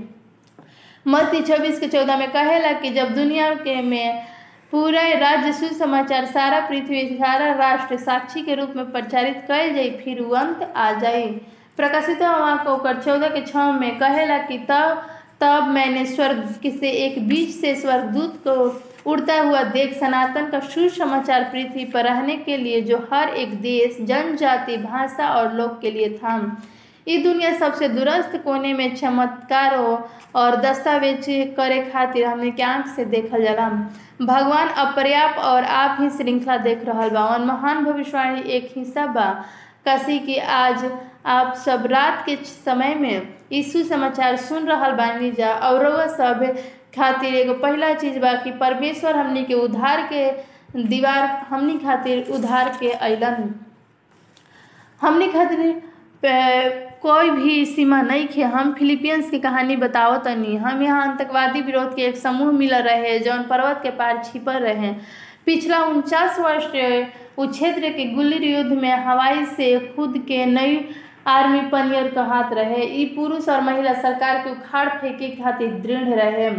मत्ती 1.06 1.40
चौबीस 1.40 1.80
के 1.80 1.86
चौदह 1.86 2.18
में 2.18 2.30
कहेला 2.32 2.72
कि 2.72 2.90
जब 2.90 3.14
दुनिया 3.14 3.54
के 3.54 3.82
में 3.82 4.26
पूरा 4.70 5.02
राज्य 5.02 5.52
सुसमाचार, 5.52 6.24
सारा 6.26 6.60
पृथ्वी, 6.60 7.02
सारा 7.18 7.52
राष्ट्र 7.52 7.96
साक्षी 7.96 8.42
के 8.42 8.54
रूप 8.54 8.72
में 8.76 8.90
प्रचारित 8.92 9.44
कल 9.48 9.74
जाई 9.74 9.90
फिर 9.90 10.22
अंत 10.36 10.72
आ 10.76 10.92
जाई 10.92 11.26
प्रकाशित 11.76 12.22
वहाँ 12.22 12.64
को 12.64 12.92
चौदह 12.92 13.28
के 13.28 13.46
छः 13.46 13.72
में 13.72 13.98
कहेला 13.98 14.38
कि 14.38 14.58
तब 14.58 15.06
तब 15.40 15.68
मैंने 15.68 16.06
स्वर्ग 16.06 16.70
से 16.80 16.90
एक 16.90 17.28
बीच 17.28 17.54
से 17.54 17.74
स्वर्गदूत 17.74 18.36
को 18.36 18.68
उड़ता 19.06 19.40
हुआ 19.40 19.62
देख 19.62 19.98
सनातन 20.00 20.46
का 20.46 20.60
सुसमाचार 20.60 21.44
पृथ्वी 21.44 21.84
पर 21.84 22.04
रहने 22.04 22.36
के 22.36 22.56
लिए 22.56 22.80
जो 22.80 23.08
हर 23.12 23.28
एक 23.28 23.54
देश, 23.62 23.96
जनजाति, 24.00 24.76
भाषा 24.76 25.28
और 25.28 25.52
लोग 25.52 25.80
के 25.80 25.90
लिए 25.90 26.08
था 26.18 26.36
ये 27.08 27.18
दुनिया 27.18 27.52
सबसे 27.58 27.88
दुरस्त 27.88 28.36
कोने 28.44 28.72
में 28.72 28.94
चमत्कारों 28.96 29.96
और 30.34 30.56
दस्तावेज़ 30.56 31.54
करे 31.56 31.80
खातिर 31.82 32.24
हमने 32.26 32.50
के 32.50 32.62
आँख 32.62 32.86
से 32.86 33.04
देखल 33.04 33.44
जला। 33.44 33.68
भगवान 34.22 34.68
अपर्याप्त 34.68 35.38
और 35.38 35.64
आप 35.64 35.96
ही 36.00 36.08
श्रृंखला 36.10 36.56
देख 36.56 36.84
रहा 36.84 37.08
बा। 37.08 37.24
और 37.24 37.44
महान 37.44 37.84
भविष्यवाणी 37.84 38.40
एक 38.50 38.72
हिस्सा 38.76 39.06
बा। 39.06 39.28
कसी 39.88 40.18
कि 40.18 40.38
आज 40.38 40.90
आप 41.26 41.54
सब 41.54 41.86
रात 41.86 42.22
के 42.26 42.36
समय 42.36 42.94
में 42.94 43.28
यीशु 43.52 43.82
समाचार 43.84 44.36
सुन 44.36 44.66
रहा 44.66 44.88
बानी 44.90 45.30
जा। 45.30 45.52
और 45.52 46.08
सब 46.08 46.56
खातिर 46.96 47.34
एगो 47.34 47.54
पहला 47.62 47.92
चीज़ 47.94 48.18
बा 48.20 48.32
कि 48.44 48.50
परमेश्वर 48.60 49.16
हमनी 49.16 49.44
के 49.44 49.54
उधार 49.54 50.02
के 50.12 50.30
दीवार 50.88 51.26
हमनी 51.48 51.78
खातिर 51.78 52.30
उधार 52.34 52.76
के 52.80 52.90
अलन 53.08 53.54
हमनी 55.00 55.28
खातिर 55.32 55.82
कोई 57.02 57.30
भी 57.30 57.64
सीमा 57.66 58.00
नहीं 58.02 58.26
खे 58.28 58.42
हम 58.52 58.72
फिलीपींस 58.74 59.30
की 59.30 59.38
कहानी 59.38 59.76
बताओ 59.76 60.16
तनी 60.24 60.56
हम 60.56 60.82
यहाँ 60.82 61.06
आतंकवादी 61.08 61.60
विरोध 61.62 61.94
के 61.96 62.02
एक 62.02 62.16
समूह 62.16 62.52
मिल 62.52 62.74
रहे, 62.74 63.18
जौन 63.18 63.42
पर्वत 63.48 63.80
के 63.82 63.90
पार 63.98 64.22
छिपल 64.24 64.56
रहे। 64.64 64.92
पिछला 65.46 65.82
उनचास 65.84 66.38
वर्ष 66.40 66.66
उस 67.38 67.50
क्षेत्र 67.50 67.88
के 67.90 68.04
गुल्ली 68.14 68.54
युद्ध 68.54 68.72
में 68.72 68.94
हवाई 69.04 69.44
से 69.46 69.78
खुद 69.96 70.18
के 70.28 70.44
नई 70.46 70.76
आर्मी 71.26 71.60
पनियर 71.68 72.08
कहत 72.10 72.52
रहे, 72.52 72.82
ई 72.82 73.04
पुरुष 73.16 73.48
और 73.48 73.60
महिला 73.62 73.92
सरकार 74.00 74.38
के 74.38 74.50
उखाड़ 74.50 74.88
फेंके 74.90 75.28
खातिर 75.36 75.70
दृढ़ 75.82 76.08
रहे। 76.10 76.50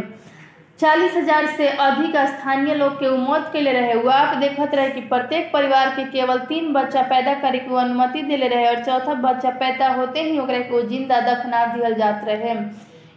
चालीस 0.78 1.14
हज़ार 1.16 1.46
से 1.56 1.68
अधिक 1.68 2.16
स्थानीय 2.28 2.74
लोग 2.74 2.94
के 2.94 3.10
मौत 3.18 3.48
के 3.52 3.60
लिए 3.60 3.72
रहे। 3.72 3.94
वो 3.94 4.10
आप 4.10 4.36
देखत 4.36 4.74
रहे 4.74 4.90
कि 4.90 5.00
प्रत्येक 5.08 5.50
परिवार 5.52 5.90
के 5.90 6.04
केवल 6.10 6.38
तीन 6.48 6.72
बच्चा 6.72 7.02
पैदा 7.02 7.34
करे 7.40 7.58
के 7.58 7.78
अनुमति 7.80 8.22
दिले 8.22 8.48
रहे 8.48 8.66
और 8.66 8.82
चौथा 8.84 9.14
बच्चा 9.22 9.50
पैदा 9.60 9.88
होते 9.94 10.22
ही 10.22 10.38
के 10.48 10.82
ज़िंदा 10.88 11.20
दफना 11.22 11.64
दियल 11.66 11.94
जात 11.94 12.24
रहे। 12.24 12.54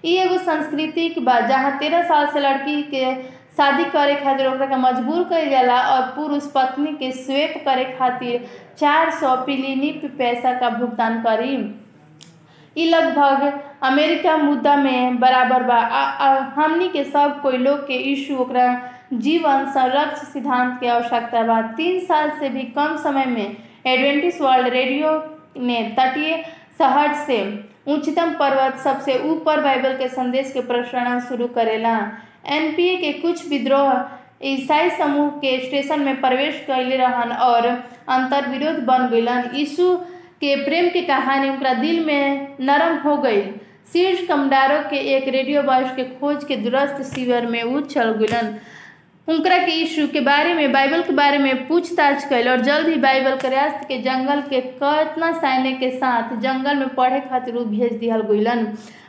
ई 0.06 0.16
एगो 0.18 0.38
संस्कृति 0.38 1.10
के 1.10 1.22
बाद 1.22 1.48
जहाँ 1.48 1.78
तेरह 1.80 2.04
साल 2.04 2.28
से 2.28 2.40
लड़की 2.40 2.82
के 2.94 3.06
शादी 3.58 3.84
करे 3.92 4.16
खातिर 4.16 4.48
ओकरा 4.48 4.66
के 4.66 4.76
मजबूर 4.76 5.24
कइल 5.30 5.50
जाला 5.50 5.80
और 5.94 6.02
पुरुष 6.16 6.46
पत्नी 6.56 6.94
के 6.98 7.12
स्वेप 7.12 7.54
करे 7.66 7.86
खातिर 8.00 8.46
चार 8.80 9.10
सौ 9.20 9.36
पिलिनी 9.46 9.92
पैसा 10.18 10.54
का 10.60 10.70
भुगतान 10.70 11.22
करी। 11.24 11.56
ई 12.78 12.86
लगभग 12.90 13.60
अमेरिका 13.84 14.36
मुद्दा 14.38 14.76
में 14.76 15.20
बराबर 15.20 15.64
बा। 15.64 15.80
हमनी 16.56 16.88
के 16.90 17.04
सब 17.04 17.42
कोई 17.42 17.58
लोग 17.58 17.80
के 17.88 17.96
इशू 18.12 18.38
ओकरा 18.42 18.68
जीवन 19.14 19.66
संरक्षण 19.72 20.28
सिद्धांत 20.34 20.80
के 20.80 20.88
आवश्यकता 20.88 21.42
बा। 21.44 21.62
तीन 21.78 22.00
साल 22.06 22.30
से 22.40 22.50
भी 22.50 22.64
कम 22.78 22.96
समय 23.04 23.26
में 23.26 23.58
एडवेंटिस 23.88 24.42
वर्ल्ड 24.42 24.68
रेडियो 24.74 25.12
ने 25.58 25.84
तटीय 26.00 26.44
शहर 26.80 27.14
से 27.26 27.42
उच्चतम 27.94 28.34
पर्वत 28.40 28.78
सबसे 28.84 29.18
ऊपर 29.30 29.62
बाइबल 29.64 29.98
के 29.98 30.08
संदेश 30.08 30.52
के 30.54 30.62
प्रसारण 30.62 31.20
शुरू 31.30 31.48
करेला। 31.56 31.96
एनपीए 32.44 32.96
के 32.98 33.12
कुछ 33.22 33.48
विद्रोह 33.50 33.92
ईसाई 34.50 34.90
समूह 34.98 35.30
के 35.40 35.58
स्टेशन 35.66 36.00
में 36.02 36.20
प्रवेश 36.22 36.64
कैले 36.68 36.98
रहन 36.98 37.32
और 37.48 37.66
अंतर 37.68 38.48
विरोध 38.50 38.80
बन 38.86 39.08
गईलन 39.12 39.50
यीशु 39.56 39.96
के 40.42 40.56
प्रेम 40.66 40.90
की 40.90 41.02
कहानी 41.06 41.50
उनका 41.50 41.74
दिल 41.82 42.04
में 42.06 42.56
नरम 42.70 42.98
हो 43.08 43.16
गई 43.24 43.42
शीर्ष 43.94 44.26
कमदारों 44.28 44.82
के 44.90 44.98
एक 45.16 45.28
रेडियो 45.36 45.62
बॉयस 45.64 45.92
के 45.96 46.04
खोज 46.20 46.44
के 46.48 46.56
दुरस्त 46.64 47.02
शिविर 47.14 47.46
में 47.56 47.62
उछल 47.64 48.12
गलन 48.20 48.54
उनकरा 49.30 49.58
के 49.58 49.72
यीशु 49.72 50.08
के 50.08 50.20
बारे 50.20 50.54
में, 50.54 50.72
बाइबल 50.72 51.02
के 51.04 51.14
बारे 51.14 51.38
में 51.38 51.68
पूछताछ 51.68 52.24
कैल 52.30 52.50
और 52.50 52.62
जल्द 52.62 52.88
ही 52.88 52.96
बाइबल 52.96 53.36
करास्त 53.38 53.84
के 53.88 53.98
जंगल 54.02 54.42
के 54.50 54.62
कतना 54.82 55.32
सैन्य 55.34 55.72
के 55.72 55.90
साथ 55.98 56.36
जंगल 56.42 56.76
में 56.76 56.90
पढ़े 56.96 57.20
खातिर 57.20 57.56
उ 57.56 57.64
भेज 57.66 57.94
दिहल 57.94 58.22
गईलन 58.22 58.66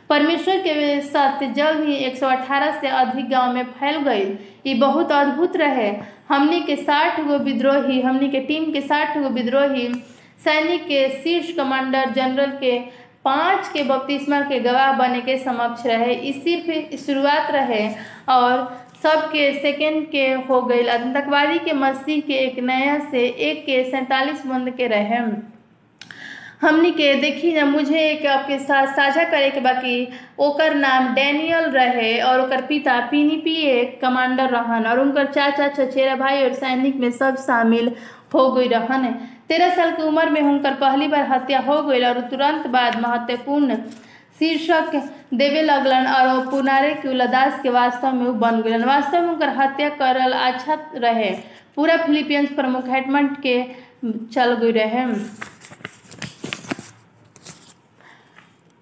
परमेश्वर 0.09 0.57
के 0.57 1.01
सत्य 1.01 1.47
जल्द 1.57 1.83
ही 1.87 1.95
118 2.09 2.79
से 2.81 2.87
अधिक 2.87 3.29
गाँव 3.29 3.53
में 3.53 3.63
फैल 3.79 3.97
गई 4.03 4.23
ये 4.67 4.73
बहुत 4.73 5.11
अद्भुत 5.11 5.55
रहे। 5.57 5.89
हमनी 6.29 6.59
के 6.61 6.75
साठ 6.75 7.19
गो 7.19 7.37
विद्रोही, 7.39 8.01
हमनी 8.01 8.29
के 8.29 8.39
टीम 8.39 8.71
के 8.71 8.81
साठ 8.81 9.17
गो 9.17 9.29
विद्रोही, 9.29 9.87
सैनिक 10.43 10.83
के 10.83 11.07
शीर्ष 11.23 11.51
कमांडर 11.55 12.11
जनरल 12.11 12.51
के 12.59 12.79
पाँच 13.25 13.67
के 13.73 13.83
बपतिस्मा 13.83 14.39
के 14.41 14.59
गवाह 14.59 14.91
बने 14.97 15.21
के 15.21 15.37
समक्ष 15.37 15.85
रहे। 15.85 16.13
ई 16.13 16.31
सिर्फ़ 16.33 16.95
शुरुआत 17.05 17.51
रहे 17.51 17.87
और 18.29 18.80
सबके 19.03 19.51
सेकेंड 19.53 20.05
के 20.09 20.27
हो 20.49 20.61
गई 20.61 20.87
आतंकवादी 20.87 21.59
के 21.59 21.73
मसीह 21.73 22.21
के 22.21 22.33
एक 22.37 22.59
नया 22.59 22.97
से 23.11 23.27
एक 23.47 23.65
के 23.65 23.83
सैंतालीस 23.91 24.45
बंद 24.45 24.69
के 24.69 24.87
रहे 24.87 25.19
हमनी 26.61 26.91
के 26.91 27.13
देखी 27.15 27.51
ना, 27.53 27.65
मुझे 27.65 27.99
एक 27.99 28.25
आपके 28.25 28.57
साथ 28.59 28.87
साझा 28.95 29.23
करे 29.23 29.49
के 29.49 29.59
बाकी 29.59 30.07
ओकर 30.39 30.75
नाम 30.75 31.07
डैनियल 31.15 31.69
रहे 31.71 32.19
और 32.21 32.41
ओकर 32.41 32.61
पिता 32.61 32.99
पीनीपी 33.11 33.55
एक 33.69 33.99
कमांडर 34.01 34.49
रहन 34.49 34.85
और 34.85 34.99
उनकर 34.99 35.25
चाचा, 35.25 35.67
चचेरा 35.67 36.15
भाई 36.15 36.43
और 36.43 36.53
सैनिक 36.53 36.95
में 36.95 37.09
सब 37.11 37.37
शामिल 37.37 37.91
हो 38.33 38.51
गई 38.51 38.67
रहन। 38.67 39.11
तेरह 39.49 39.75
साल 39.75 39.91
की 39.91 40.03
उम्र 40.03 40.29
में 40.29 40.41
उनकर 40.41 40.73
पहली 40.75 41.07
बार 41.07 41.25
हत्या 41.31 41.59
हो 41.59 41.81
गई 41.83 42.01
और 42.03 42.19
तुरंत 42.29 42.67
बाद 42.67 42.99
महत्वपूर्ण 43.01 43.77
शीर्षक 44.41 44.95
देवे 45.33 45.61
लगलन 45.61 46.07
और 46.07 46.45
पुनारे 46.49 46.93
के 46.93 47.07
के 47.61 47.69
वास्तव 47.69 48.13
में 48.13 48.39
बन 48.39 48.61
गलन। 48.61 48.83
वास्तव 48.83 49.21
में 49.21 49.27
उनकर 49.29 49.49
हत्या 49.57 49.89
करल 49.89 50.31
अच्छा 50.33 50.77
रहे। 50.95 51.29
पूरा 51.75 51.97
फिलीपींस 51.97 52.49
प्रमुख 52.49 52.87
हेडमंड 52.89 53.35
के 53.45 53.55
चल 54.33 54.53
गई 54.53 54.71
रहे। 54.71 55.05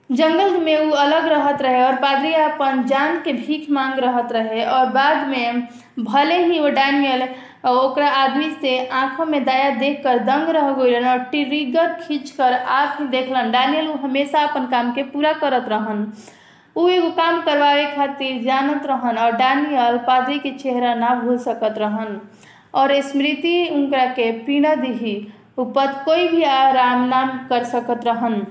जंगल 0.09 0.57
में 0.59 0.75
उ 0.77 0.91
अलग 0.91 1.27
रहत 1.27 1.61
रहे 1.61 1.83
और 1.83 1.95
पादरी 1.95 2.33
अपन 2.33 2.83
जान 2.83 3.21
के 3.21 3.33
भीख 3.33 3.69
मांग 3.69 3.99
रहत 3.99 4.31
रहे 4.31 4.63
और 4.65 4.85
बाद 4.89 5.27
में 5.27 5.67
भले 5.99 6.43
ही 6.45 6.59
वो 6.59 6.69
डैनियल 6.69 7.27
ओकरा 7.63 8.07
आदमी 8.09 8.49
से 8.61 8.77
आँखों 8.87 9.25
में 9.25 9.43
दया 9.45 9.69
देख 9.77 10.01
कर 10.03 10.19
दंग 10.25 10.49
रह 10.55 10.71
गई 10.73 10.93
और 11.05 11.17
ट्रिगर 11.31 11.93
खींच 12.01 12.29
कर 12.31 12.53
आँख 12.53 13.01
देखलन। 13.11 13.51
डैनियल 13.51 13.87
उ 13.87 13.95
हमेशा 14.03 14.41
अपन 14.47 14.65
काम 14.71 14.91
के 14.93 15.03
पूरा 15.03 15.33
करत 15.41 15.65
रहन। 15.69 16.11
उ 16.75 16.87
एगो 16.89 17.09
काम 17.11 17.41
करवावे 17.41 17.85
खातिर 17.95 18.41
जानत 18.43 18.85
रहन 18.85 19.17
और 19.17 19.31
डैनियल 19.37 19.97
पादरी 20.07 20.39
के 20.39 20.51
चेहरा 20.51 20.93
ना 20.95 21.13
भूल 21.23 21.37
सकत 21.37 21.75
रहन। 21.77 22.19
और 22.73 22.99
स्मृति 23.01 23.67
उनकरा 23.73 24.05
के 24.13 24.31
पीड़ा 24.45 24.73
दिही। 24.75 25.15
उ 25.57 25.63
कोई 25.75 26.27
भी 26.27 26.43
आराम 26.43 27.03
ना 27.07 27.25
कर 27.49 27.63
सकत 27.63 28.05
रहन। 28.07 28.45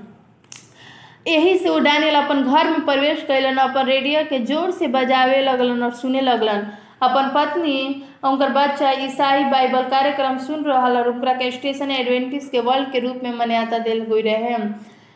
यही 1.27 1.57
से 1.57 1.69
वो 1.69 1.79
डैनियल 1.79 2.15
अपन 2.15 2.43
घर 2.43 2.69
में 2.69 2.85
प्रवेश 2.85 3.23
कैलन 3.27 3.57
अपन 3.57 3.85
रेडियो 3.85 4.23
के 4.29 4.39
ज़ोर 4.45 4.71
से 4.71 4.87
बजावे 4.87 5.41
लगलन 5.43 5.83
और 5.83 5.91
सुने 5.93 6.21
लगलन। 6.21 6.67
अपन 7.01 7.29
पत्नी, 7.35 8.03
उनकर 8.23 8.49
बच्चा 8.49 8.91
ईसाई 8.91 9.43
बाइबल 9.43 9.83
कार्यक्रम 9.83 10.37
सुन 10.37 10.63
रहा 10.63 10.87
और 10.89 11.09
उनका 11.09 11.49
स्टेशन 11.49 11.91
एडवेंटिस 11.91 12.49
के 12.49 12.59
वर्ल्ड 12.59 12.91
के 12.91 12.99
रूप 12.99 13.19
में 13.23 13.33
मान्यता 13.33 13.77
दिल 13.77 14.05
हुई 14.05 14.21
रहे। 14.21 14.57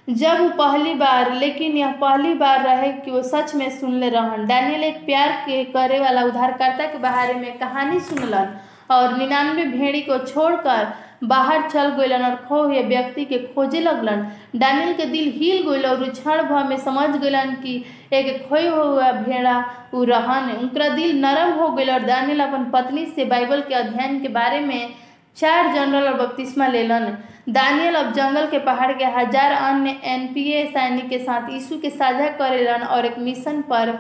जब 0.08 0.40
वो 0.42 0.50
पहली 0.50 0.94
बार, 0.94 1.32
लेकिन 1.34 1.78
यह 1.78 1.92
पहली 1.92 2.34
बार 2.34 2.64
रहे 2.64 2.92
कि 2.94 3.12
वो 3.12 3.22
सच 3.24 3.54
में 3.56 3.70
सुनले 3.70 4.10
रहन। 4.10 4.46
डैनियल 4.46 4.84
एक 4.84 5.06
प्यार 5.06 5.32
के 5.46 5.64
करे 5.64 6.00
वाला 6.00 6.24
उधारकर्ता 6.24 6.86
के 6.86 6.98
बारे 6.98 7.34
में 7.34 7.58
कहानी 7.58 8.00
सुनलन 8.00 8.50
और 8.92 9.18
निन्यानवे 9.18 9.66
भेड़ी 9.66 10.02
को 10.02 10.18
छोड़कर 10.18 10.88
बाहर 11.24 11.70
चल 11.70 11.90
गइलन 11.96 12.24
और 12.26 12.36
खो 12.48 12.62
हुए 12.64 12.82
व्यक्ति 12.84 13.26
के 13.26 13.38
खोजे 13.46 13.80
लगलन। 13.80 14.26
डैनियल 14.56 14.94
के 14.94 15.06
दिल 15.06 15.32
हिल 15.36 15.64
गइल 15.70 15.86
और 15.86 16.10
क्षण 16.10 16.42
भर 16.44 16.64
में 16.70 16.78
समझ 16.80 17.10
गइलन 17.12 17.54
कि 17.64 17.84
एक 18.14 18.48
खोए 18.50 18.68
हुआ 18.68 19.12
भेड़ा 19.12 19.58
उ 19.94 20.04
रहन 20.06 20.52
उनका 20.52 20.90
दिल 20.90 21.20
नरम 21.22 21.54
हो 21.60 21.70
गइल 21.76 21.92
और 21.92 22.04
डैनियल 22.04 22.40
अपन 22.40 22.70
पत्नी 22.74 23.06
से 23.06 23.26
बाइबल 23.26 23.62
के 23.62 23.74
अध्ययन 23.76 24.22
के 24.22 24.28
बारे 24.34 24.60
में 24.62 24.94
चार 25.38 25.74
जनरल 25.76 26.08
और 26.08 26.14
बपतिस्मा 26.16 26.68
लेलन। 26.68 27.06
दानियल 27.50 27.96
अब 27.96 28.12
जंगल 28.14 28.46
के 28.48 28.60
पहाड़ 28.66 28.92
के 28.92 29.06
हज़ार 29.16 29.52
अन्य 29.52 29.96
एनपीए 30.06 30.66
सैनिक 30.66 31.08
के 31.10 31.20
साथ 31.20 31.50
यीशु 31.50 31.78
के 31.78 31.90
साझा 31.90 32.28
करेलन 32.38 32.84
और 32.88 33.06
एक 33.06 33.18
मिशन 33.20 33.62
पर 33.62 33.92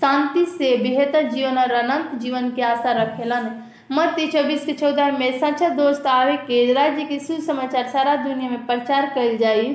शांति 0.00 0.44
से 0.46 0.76
बेहतर 0.76 1.28
जीवन 1.30 1.58
और 1.58 1.72
अनंत 1.72 2.14
जीवन 2.20 2.50
की 2.50 2.62
आशा 2.62 2.92
रखेलन। 2.92 3.50
मत्ती 3.90 4.26
चौबीस 4.26 4.64
के 4.66 4.72
चौदह 4.72 5.18
में 5.18 5.38
सच्चा 5.40 5.68
दोस्त 5.76 6.06
आवे 6.06 6.36
के 6.38 6.72
राज्य 6.72 7.04
के 7.04 7.18
सुसमाचार 7.18 7.86
सारा 7.88 8.16
दुनिया 8.16 8.50
में 8.50 8.66
प्रचार 8.66 9.06
कल 9.14 9.36
जाई। 9.36 9.74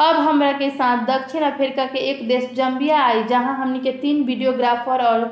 अब 0.00 0.16
हमरा 0.18 0.52
के 0.52 0.68
साथ 0.70 1.04
दक्षिण 1.06 1.42
अफ्रीका 1.42 1.86
के 1.86 1.98
एक 2.10 2.26
देश 2.28 2.50
जम्बिया 2.54 3.00
आई, 3.02 3.22
जहाँ 3.24 3.56
हमनी 3.56 3.80
के 3.80 3.92
तीन 3.92 4.22
वीडियोग्राफर 4.24 5.04
और 5.04 5.24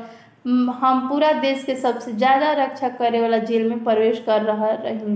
हम 0.80 1.08
पूरा 1.08 1.32
देश 1.32 1.62
के 1.64 1.74
सबसे 1.76 2.12
ज़्यादा 2.12 2.52
रक्षा 2.62 2.88
करे 2.98 3.20
वाला 3.20 3.38
जेल 3.40 3.68
में 3.68 3.84
प्रवेश 3.84 4.22
कर 4.26 4.42
रहा 4.42 4.70
रही 4.74 5.14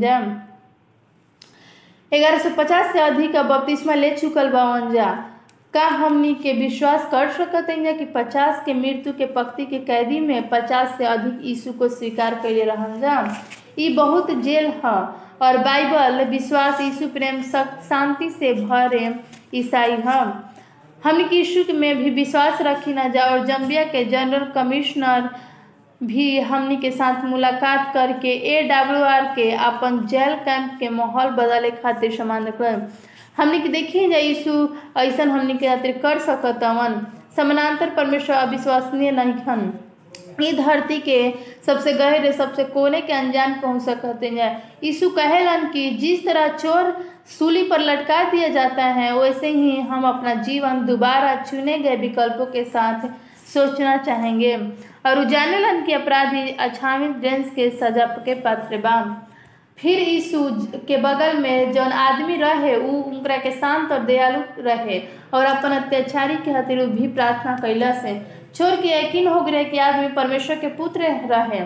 ग्यारह 2.13 2.39
सौ 2.39 2.51
पचास 2.57 2.93
से 2.93 3.01
अधिक 3.01 3.37
बपतिस्मा 3.37 3.95
ले 3.95 4.11
चुकल 4.17 4.49
बावन 4.51 4.91
जा। 4.93 5.09
का 5.75 5.87
हमनी 5.87 6.35
के 6.35 6.53
विश्वास 6.53 7.07
कर 7.11 7.31
सकत 7.33 7.67
हैं 7.71 7.97
कि 7.99 8.05
पचास 8.15 8.63
के 8.65 8.75
मृत्यु 8.75 9.13
के 9.13 9.27
पक्ति 9.35 9.67
के 9.67 9.79
कैदी 9.81 10.21
में 10.21 10.49
पचास 10.49 10.97
से 10.99 11.05
अधिक 11.07 11.45
यीशु 11.47 11.73
को 11.73 11.89
स्वीकार 11.89 12.35
कैले 12.43 12.65
रहन 12.65 13.01
जा 13.01 13.17
बहुत 13.97 14.31
जेल 14.43 14.67
है, 14.85 14.95
और 15.43 15.59
बाइबल 15.59 16.25
विश्वास 16.31 16.81
यीशु 16.81 17.07
प्रेम 17.09 17.41
शांति 17.43 18.29
से 18.31 18.53
भरे 18.55 19.09
ईसाई 19.55 19.93
है। 20.07 20.21
हमने 21.05 21.25
के 21.25 21.37
यीशु 21.37 21.73
में 21.75 21.97
भी 21.97 22.11
विश्वास 22.11 22.61
रखी 22.63 22.93
ना 22.93 23.07
जा, 23.09 23.25
और 23.25 23.47
जम्बिया 23.47 23.85
के 23.85 24.05
जनरल 24.05 24.45
कमिश्नर 24.55 25.29
भी 26.03 26.41
हमनी 26.41 26.77
के 26.77 26.91
साथ 26.91 27.25
मुलाकात 27.25 27.93
करके 27.95 28.33
ए 28.51 28.63
डब्ल्यू 28.69 29.03
आर 29.05 29.25
के 29.37 29.51
अपन 29.69 30.07
जेल 30.07 30.35
कैंप 30.45 30.77
के 30.81 30.89
माहौल 30.91 31.31
बदले 31.31 31.71
खातिर 31.71 32.17
सामान 32.17 32.47
रखल 32.47 32.83
हमने 33.37 33.61
के 33.61 33.69
देखिए 33.69 34.09
जा 34.09 34.17
यीशु 34.17 34.69
ऐसा 34.97 35.23
हमने 35.23 35.55
के 35.55 35.67
खातिर 35.67 35.99
कर 35.99 36.19
सकत 36.19 36.65
हवन 36.65 37.07
समानांतर 37.37 37.91
परमेश्वर 37.91 38.37
अविश्वसनीय 38.37 39.11
नहीं 39.11 39.33
हन। 39.33 39.73
ई 40.43 40.53
धरती 40.53 40.99
के 40.99 41.33
सबसे 41.67 41.93
गहरे, 41.93 42.33
सबसे 42.33 42.65
कोने 42.65 43.01
के 43.01 43.13
अनजान 43.13 43.55
पहुँच 43.55 43.83
सकते 43.83 44.29
हैं। 44.29 44.51
यीशु 44.85 45.11
कहेलन 45.11 45.69
कि 45.69 45.91
जिस 45.91 46.25
तरह 46.27 46.49
चोर 46.49 47.07
सूली 47.39 47.63
पर 47.63 47.81
लटका 47.81 48.23
दिया 48.31 48.49
जाता 48.49 48.85
है, 48.85 49.19
वैसे 49.19 49.49
ही 49.49 49.81
हम 49.81 50.05
अपना 50.05 50.35
जीवन 50.35 50.87
दोबारा 50.87 51.35
चुने 51.43 51.79
गए 51.79 51.97
विकल्पों 51.97 52.47
के 52.47 52.65
साथ 52.65 53.09
सोचना 53.55 53.97
चाहेंगे। 53.97 54.57
और 55.07 55.19
उजानेलन 55.19 55.85
के 55.87 55.93
अपराधी 55.93 56.51
अछावित 56.51 57.11
डेंस 57.11 57.51
के 57.51 57.71
सजा 57.71 58.07
के 58.07 58.35
पात्र 58.35 58.77
बा। 58.77 59.27
फिर 59.81 59.99
यीशु 59.99 60.39
के 60.89 60.97
बगल 60.97 61.39
में 61.39 61.73
जौन 61.73 61.93
आदमी 61.93 62.37
रहे 62.37 62.75
उनकरा 62.77 63.37
के 63.37 63.51
शांत 63.51 63.93
और 63.93 64.05
दयालु 64.05 64.41
रहे 64.59 64.99
और 65.35 65.45
अपन 65.45 65.71
अत्याचारी 65.71 66.37
के 66.37 66.53
खातिर 66.53 66.85
भी 66.87 67.09
प्रार्थना 67.09 67.57
कैला 67.57 67.93
से। 67.93 68.15
छोड़ 68.55 68.75
के 68.77 68.89
यकीन 68.89 69.29
हो 69.29 69.41
गए 69.41 69.65
कि 69.65 69.79
आदमी 69.79 70.09
परमेश्वर 70.09 70.57
के 70.57 70.69
पुत्र 70.69 71.01
रहे। 71.31 71.61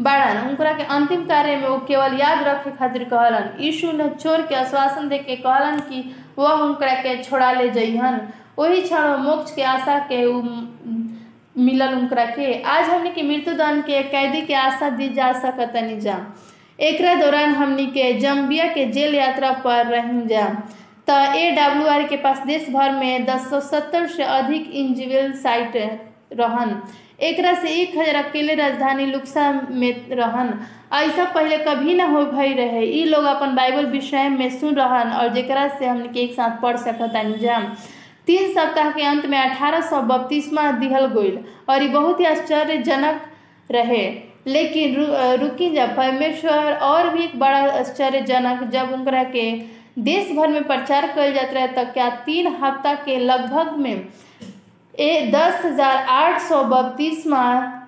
बाड़न, 0.00 0.38
उनकरा 0.48 0.72
के 0.72 0.82
अंतिम 0.84 1.24
कार्य 1.24 1.56
में 1.56 1.68
वो 1.68 1.78
केवल 1.78 2.14
याद 2.20 2.42
रखे 2.44 2.70
खातिर 2.70 3.04
कहलन। 3.04 3.50
यीशु 3.60 3.92
ने 3.92 4.08
छोड़ 4.20 4.40
के 4.40 4.54
आश्वासन 4.54 5.08
दे 5.08 5.18
के 5.18 5.36
कहलन 5.36 5.78
कि 5.80 6.16
वह 6.38 6.52
उनकरा 6.52 6.94
के 6.94 7.22
छोड़ा 7.22 7.52
ले 7.52 7.68
जइहन। 7.70 8.20
वही 8.58 8.80
क्षण 8.82 9.16
मोक्ष 9.16 9.54
के 9.54 9.62
आशा 9.62 9.98
के 10.12 10.24
मिलल 11.56 11.94
उनकरा 11.94 12.24
के। 12.26 12.62
आज 12.62 12.88
हमने 12.90 13.10
के 13.10 13.22
मृत्युदंड 13.22 13.84
के 13.84 14.02
कैदी 14.02 14.40
के 14.42 14.54
आशा 14.54 14.88
दी 14.90 15.08
जा 15.08 15.32
सकतनी 15.32 16.00
जा। 16.00 16.18
एक 16.80 17.00
दौरान 17.20 17.54
हमनी 17.54 17.86
के 17.86 18.12
जम्बिया 18.20 18.66
के 18.66 18.84
जेल 18.92 19.14
यात्रा 19.14 19.50
पर 19.64 19.86
रही 19.86 20.26
जा। 20.26 20.46
तो 21.08 21.14
ए 21.36 21.50
डब्ल्यू 21.50 21.86
आर 21.88 22.06
के 22.08 22.16
पास 22.16 22.42
देश 22.46 22.68
भर 22.70 22.90
में 22.92 23.24
दस 23.24 23.48
सौ 23.50 23.60
सत्तर 23.60 24.06
से 24.06 24.22
अधिक 24.24 24.70
इंजिविल 24.72 25.32
साइट 25.36 25.76
रहन। 26.32 26.80
एक 27.20 27.40
से 27.62 27.74
एक 27.80 27.96
हज़ार 27.98 28.14
अकेले 28.16 28.54
राजधानी 28.54 29.06
लुक्सा 29.06 29.50
में 29.70 30.08
रहन। 30.10 30.52
ऐसा 30.94 31.24
पहले 31.24 31.58
कभी 31.58 31.94
ना 31.94 32.04
हो 32.06 32.24
भई 32.26 32.52
रहे। 32.54 32.84
ई 32.84 33.04
लोग 33.04 33.24
अपन 33.24 33.54
बाइबल 33.54 33.86
विषय 33.86 34.28
में 34.28 34.48
सुन 34.50 34.74
रहन 34.74 35.12
और 35.12 35.32
जेकरा 35.34 35.66
से 35.68 35.86
हमने 35.86 36.08
के 36.08 36.20
एक 36.20 36.32
साथ 36.34 36.60
पढ़ 36.62 36.76
सकतानी 36.76 37.38
जा। 37.38 37.58
तीन 38.26 38.48
सप्ताह 38.54 38.90
के 38.90 39.02
अंत 39.02 39.26
में 39.26 39.38
अठारह 39.38 39.80
सौ 39.90 40.00
बत्तीसवा 40.04 40.70
दिहल 40.80 41.06
गईल 41.14 41.38
और 41.68 41.82
ये 41.82 41.88
बहुत 41.90 42.20
ही 42.20 42.24
आश्चर्यजनक 42.26 43.22
रहे। 43.70 44.29
लेकिन 44.46 44.94
रु, 44.96 45.04
रुकी 45.40 45.70
जा 45.70 45.86
परमेश्वर 45.96 46.72
और 46.74 47.08
भी 47.08 47.24
एक 47.24 47.38
बड़ा 47.38 47.58
आश्चर्यजनक 47.78 48.62
जब 48.70 48.92
उनकरा 48.92 49.22
के 49.26 49.50
देश 49.98 50.30
भर 50.32 50.48
में 50.48 50.62
प्रचार 50.64 51.06
कल 51.12 51.32
जाता 51.32 51.52
रहे 51.52 51.68
तब 51.68 51.92
क्या 51.92 52.08
तीन 52.26 52.46
हफ़्ता 52.54 52.94
के 53.04 53.18
लगभग 53.18 53.76
में 53.78 54.06
ए 54.94 55.30
दस 55.34 55.64
हज़ार 55.64 55.96
आठ 56.10 56.40
सौ 56.40 56.62
बत्तीसवा 56.64 57.42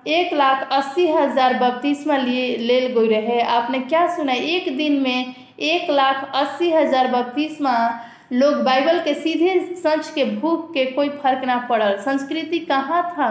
एक 0.07 0.33
लाख 0.33 0.69
अस्सी 0.71 1.07
हज़ार 1.07 1.53
बत्तीसवा 1.59 2.17
लिए 2.17 2.55
लेल 2.57 2.87
गई 2.93 3.07
रहे। 3.07 3.39
आपने 3.41 3.79
क्या 3.81 4.05
सुना? 4.15 4.33
एक 4.33 4.77
दिन 4.77 4.99
में 5.01 5.35
एक 5.61 5.89
लाख 5.89 6.31
अस्सी 6.35 6.71
हज़ार 6.71 7.07
बत्तीसवा 7.07 7.75
लोग 8.33 8.63
बाइबल 8.63 8.99
के 8.99 9.13
सीधे 9.13 9.59
सच 9.83 10.11
के 10.15 10.25
भूख 10.25 10.69
के 10.73 10.85
कोई 10.91 11.09
फ़र्क 11.09 11.45
ना 11.45 11.57
पड़ल। 11.69 11.95
संस्कृति 12.01 12.59
कहाँ 12.61 13.03
था? 13.09 13.29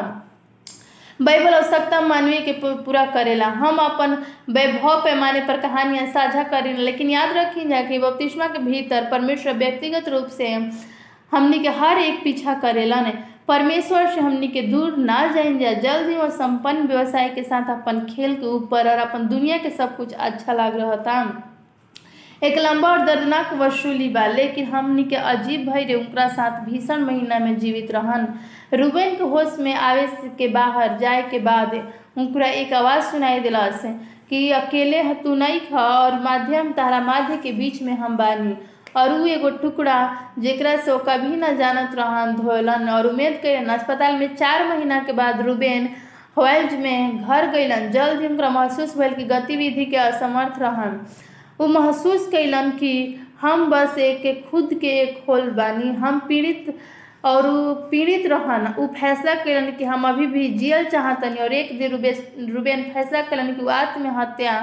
बाइबल 1.21 1.55
आवश्यकता 1.55 2.01
मानवीय 2.01 2.41
के 2.41 2.53
पूरा 2.63 3.05
करेला। 3.07 3.47
हम 3.47 3.77
अपन 3.79 4.17
वैभव 4.51 5.01
पैमाने 5.05 5.41
पर 5.41 5.61
कहानियाँ 5.61 6.07
साझा 6.07 6.43
करें 6.43 6.77
लेकिन 6.77 7.11
याद 7.11 7.37
रखी 7.37 7.69
जा 7.69 7.83
कि 7.83 7.99
बपतिस्मा 7.99 8.47
के 8.47 8.59
भीतर 8.61 9.09
परमेश्वर 9.11 9.57
व्यक्तिगत 9.57 10.09
रूप 10.09 10.27
से 10.29 10.49
हमनी 11.33 11.59
के 11.59 11.69
हर 11.71 11.99
एक 11.99 12.23
पीछा 12.25 12.55
करेला 12.55 13.01
ने। 13.01 13.13
परमेश्वर 13.49 14.07
से 14.07 14.21
हमनी 14.21 14.49
के 14.49 14.63
दूर 14.63 14.97
ना 14.97 15.27
जाइन 15.27 15.59
जा 15.59 15.73
जल्द 15.83 16.17
वो 16.19 16.29
संपन्न 16.31 16.87
व्यवसाय 16.87 17.29
के 17.29 17.43
साथ 17.43 17.71
अपन 17.71 18.01
खेल 18.07 18.35
के 18.35 18.47
ऊपर 18.47 18.89
और 18.91 18.99
अपन 18.99 19.27
दुनिया 19.29 19.57
के 19.59 19.71
सब 19.71 19.97
कुछ 19.97 20.13
अच्छा 20.13 20.53
लग 20.53 20.77
रहा 20.77 20.97
था 20.97 21.23
एक 22.43 22.57
लंबा 22.59 22.89
और 22.91 23.05
दर्दनाक 23.07 23.53
वसूली 23.55 24.09
बा, 24.09 24.27
लेकिन 24.27 24.65
हमनी 24.67 25.03
के 25.05 25.17
अजीब 25.17 25.69
भय 25.71 25.85
रे 25.85 25.95
उनका 25.95 26.27
साथ 26.29 26.65
भीषण 26.65 27.05
महीना 27.05 27.39
में 27.39 27.59
जीवित 27.59 27.91
रहन। 27.91 28.27
रूबेन 28.75 29.15
के 29.17 29.25
होश 29.25 29.57
में 29.59 29.75
आवे 29.75 30.07
के 30.39 30.49
बाहर 30.49 30.97
जाए 30.99 31.23
के 31.23 31.39
बाद 31.39 31.75
उनका 32.19 32.47
एक 32.47 32.73
आवाज़ 32.73 33.05
सुनाई 33.05 33.41
दिलस 33.41 33.83
कि, 34.31 34.51
अकेले 34.51 35.03
तू 35.15 35.35
नहीं 35.35 35.61
खा, 35.61 35.87
और 35.99 36.21
माध्यम 36.21 36.73
तारा 36.73 37.01
माध्य 37.01 37.37
के 37.37 37.53
बीच 37.53 37.83
में 37.83 37.93
हम 37.93 38.17
बानी। 38.17 38.57
और 38.97 39.13
उ 39.13 39.27
एगो 39.27 39.51
टुकड़ा 39.63 39.99
जेकरा 40.39 40.77
से 40.77 40.93
वो 40.93 40.99
कभी 40.99 41.37
न 41.37 41.57
जानत 41.57 41.95
रहन, 41.95 42.35
धोलन, 42.37 42.89
और 42.89 43.07
उम्मीद 43.07 43.41
करेन 43.43 43.69
अस्पताल 43.69 44.17
में 44.17 44.35
चार 44.37 44.69
महीना 44.69 44.99
के 44.99 45.13
बाद 45.13 45.41
रूबेन 45.41 45.89
हॉल्ज 46.37 46.75
में 46.75 47.23
घर 47.23 47.47
गईलन 47.47 47.91
जल्द 47.91 48.21
ही 48.21 48.27
उनका 48.27 48.51
महसूस 48.51 48.97
भल 48.99 49.15
कि 49.15 49.25
गतिविधि 49.25 49.85
के 49.85 49.97
असमर्थ 49.97 50.63
रहन। 50.63 51.05
वो 51.61 51.67
महसूस 51.69 52.27
कैलन 52.29 52.71
कि 52.71 52.93
हम 53.41 53.69
बस 53.71 53.99
एक 53.99 54.45
खुद 54.51 54.75
के 54.81 54.99
एक 55.01 55.25
खोल 55.27 55.51
बानी। 55.51 55.89
हम 55.95 56.19
पीड़ित 56.29 56.77
और 57.25 57.47
उ 57.47 57.75
पीड़ित 57.91 58.27
रहन। 58.27 58.67
उ 58.79 58.87
फैसला 58.95 59.35
कैलन 59.35 59.71
कि 59.71 59.85
हम 59.85 60.09
अभी 60.09 60.27
भी 60.27 60.49
जियल 60.49 60.85
चाहतनी 60.85 61.43
और 61.43 61.53
एक 61.53 61.79
दिन 61.79 61.91
रूबे 61.91 62.11
रूबेन 62.51 62.83
फैसला 62.95 63.21
कैलन 63.23 63.53
कि 63.55 63.67
आत्महत्या 63.71 64.55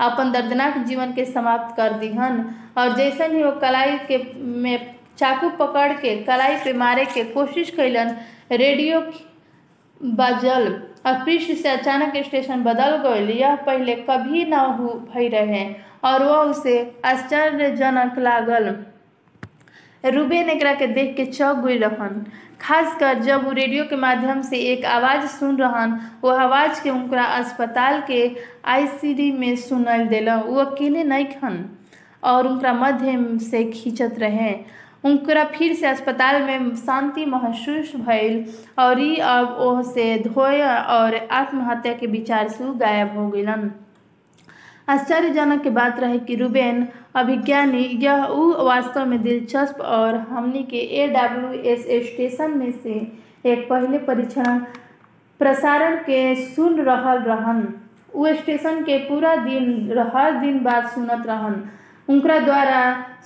अपन 0.00 0.32
दर्दनाक 0.32 0.78
जीवन 0.86 1.12
के 1.12 1.24
समाप्त 1.24 1.76
कर 1.76 1.92
दीहन। 1.98 2.44
और 2.78 2.94
जैसन 2.96 3.36
ही 3.36 3.42
वो 3.42 3.50
कलाई 3.60 3.98
के 4.08 4.18
में 4.36 4.94
चाकू 5.18 5.48
पकड़ 5.58 5.92
के, 5.92 6.16
कलाई 6.22 6.56
पे 6.56 6.72
मारे 6.72 7.04
के 7.04 7.24
कोशिश 7.24 7.70
कैलन 7.70 8.16
रेडियो 8.52 9.00
बजल 10.00 10.66
और 11.06 11.24
पृष्ठ 11.24 11.52
से 11.52 11.68
अचानक 11.68 12.16
स्टेशन 12.24 12.62
बदल 12.64 12.96
गई 13.04 13.34
यह 13.34 13.54
पहले 13.56 13.94
कभी 14.08 14.44
न 14.44 14.54
हो 14.54 14.88
भई 15.14 15.28
रहे। 15.28 15.64
और 16.04 16.24
वह 16.24 16.36
उसे 16.36 16.76
आश्चर्यजनक 17.04 18.18
लागल। 18.18 18.74
रूबेन 20.04 20.48
एकरा 20.50 20.72
के 20.74 20.86
देख 20.86 21.14
के 21.16 21.24
चौक 21.26 21.56
गई 21.56 21.76
रहन। 21.78 22.24
खासकर 22.60 23.18
जब 23.18 23.44
वो 23.44 23.50
रेडियो 23.52 23.84
के 23.84 23.96
माध्यम 23.96 24.40
से 24.42 24.56
एक 24.72 24.84
आवाज़ 24.84 25.26
सुन 25.28 25.56
रहन 25.56 25.98
वो 26.22 26.30
आवाज़ 26.30 26.82
के 26.82 26.90
उनका 26.90 27.24
अस्पताल 27.24 28.00
के 28.00 28.20
आईसीडी 28.64 29.30
में 29.32 29.54
सुनल 29.56 30.06
दिल। 30.06 30.30
वो 30.30 30.60
अकेले 30.60 31.04
नहीं 31.04 31.26
खन 31.26 31.64
और 32.22 32.46
उनका 32.46 32.72
मध्य 32.72 33.38
से 33.40 33.64
खींचत 33.64 34.18
रहे। 34.18 34.54
उनकरा 35.04 35.44
फिर 35.44 35.74
से 35.74 35.86
अस्पताल 35.86 36.42
में 36.42 36.74
शांति 36.76 37.24
महसूस 37.26 37.92
भइल 37.96 38.44
और 38.78 39.00
ई 39.00 39.16
अब 39.16 39.56
ओह 39.60 39.82
से 39.82 40.18
धोए 40.18 40.60
और 40.62 41.16
आत्महत्या 41.32 41.92
के 41.92 42.06
विचार 42.06 42.48
से 42.48 42.72
गायब 42.78 43.18
हो 43.18 43.28
गईलन 43.28 43.70
आश्चर्यजनक 44.88 45.62
के 45.62 45.70
बात 45.70 46.00
रहे 46.00 46.18
कि 46.18 46.34
रूबेन 46.36 46.86
अभिज्ञानी, 47.16 47.84
यह 48.02 48.24
वास्तव 48.60 49.06
में 49.06 49.22
दिलचस्प 49.22 49.80
और 49.80 50.16
हमनी 50.30 50.62
के 50.62 50.76
ए 50.76 51.06
डब्ल्यू 51.08 51.52
एस 51.72 51.86
स्टेशन 52.06 52.58
में 52.58 52.70
से 52.72 52.94
एक 53.44 53.68
पहले 53.70 53.98
परीक्षण 53.98 54.58
प्रसारण 55.40 55.96
के 56.04 56.34
सुन 56.46 56.80
रहल 56.80 57.22
रहन। 57.22 57.66
उ 58.14 58.26
स्टेशन 58.34 58.82
के 58.82 58.98
पूरा 58.98 59.34
दिन 59.36 59.98
हर 60.14 60.38
दिन 60.40 60.62
बात 60.64 60.92
सुनत 60.94 61.26
रहन। 61.26 61.62
उनकरा 62.08 62.38
द्वारा 62.38 62.80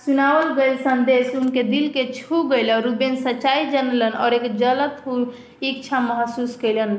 सुनावल 0.04 0.54
गए 0.54 0.76
संदेश 0.76 1.34
उनके 1.36 1.62
दिल 1.62 1.88
के 1.88 2.04
छू 2.12 2.42
गए 2.42 2.70
और 2.72 2.82
रूबेन 2.82 3.16
सच्चाई 3.22 3.66
जनलन 3.70 4.12
और 4.24 4.34
एक 4.34 4.56
जलत 4.56 5.02
हुई 5.06 5.26
इच्छा 5.70 6.00
महसूस 6.00 6.56
कैलन 6.56 6.96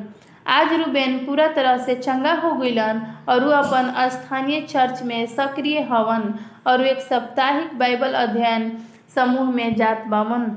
आज 0.50 0.74
रूबेन 0.74 1.18
पूरा 1.26 1.48
तरह 1.48 1.78
से 1.78 1.96
चंगा 1.96 2.34
हो 2.34 2.52
गईलन 2.52 3.02
और 3.30 3.44
वो 3.44 3.52
अपन 3.52 3.92
स्थानीय 4.10 4.62
चर्च 4.62 5.02
में 5.04 5.26
सक्रिय 5.28 5.80
हवन 5.92 6.34
और 6.68 6.86
एक 6.88 7.00
साप्ताहिक 7.00 7.78
बाइबल 7.80 8.14
अध्ययन 8.14 8.72
समूह 9.16 9.52
में 9.52 9.76
जात 9.76 10.06
बावन। 10.08 10.50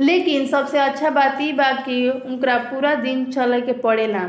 लेकिन 0.00 0.46
सबसे 0.46 0.78
अच्छा 0.78 1.10
बात 1.10 1.40
ई 1.40 1.52
बा 1.52 1.70
कि 1.84 2.08
उनका 2.10 2.56
पूरा 2.70 2.94
दिन 2.94 3.24
चले 3.32 3.60
के 3.60 3.72
पड़ेला 3.84 4.24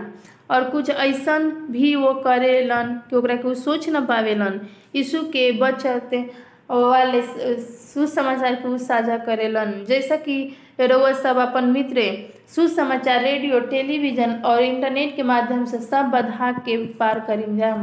और 0.52 0.70
कुछ 0.70 0.90
ऐसन 0.90 1.50
भी 1.72 1.96
वो 1.96 2.13
करेलन 2.26 2.94
कि 3.10 3.38
के 3.38 3.56
सोच 3.56 3.90
न 3.90 4.06
पावेलन। 4.06 4.60
यीशु 4.96 5.24
के 5.32 5.52
बचत 5.60 6.10
वाले 6.72 7.22
सुसमाचार 7.58 8.56
के 8.56 8.78
साझा 8.78 9.18
करेलन। 9.18 9.84
जैसा 9.88 10.16
कि 10.16 10.58
रउआ 10.80 11.12
सब 11.13 11.38
अपन 11.38 11.66
मित्र, 11.66 12.02
सुसमाचार 12.56 13.22
रेडियो, 13.22 13.60
टेलीविज़न 13.60 14.34
और 14.46 14.63
इंटरनेट 14.63 15.16
के 15.16 15.24
माध्यम 15.24 15.63
से 15.66 15.78
सब 15.78 16.10
बधा 16.12 16.52
के 16.60 16.78
पार 16.94 17.20
करीम 17.20 17.58
जा 17.58 17.76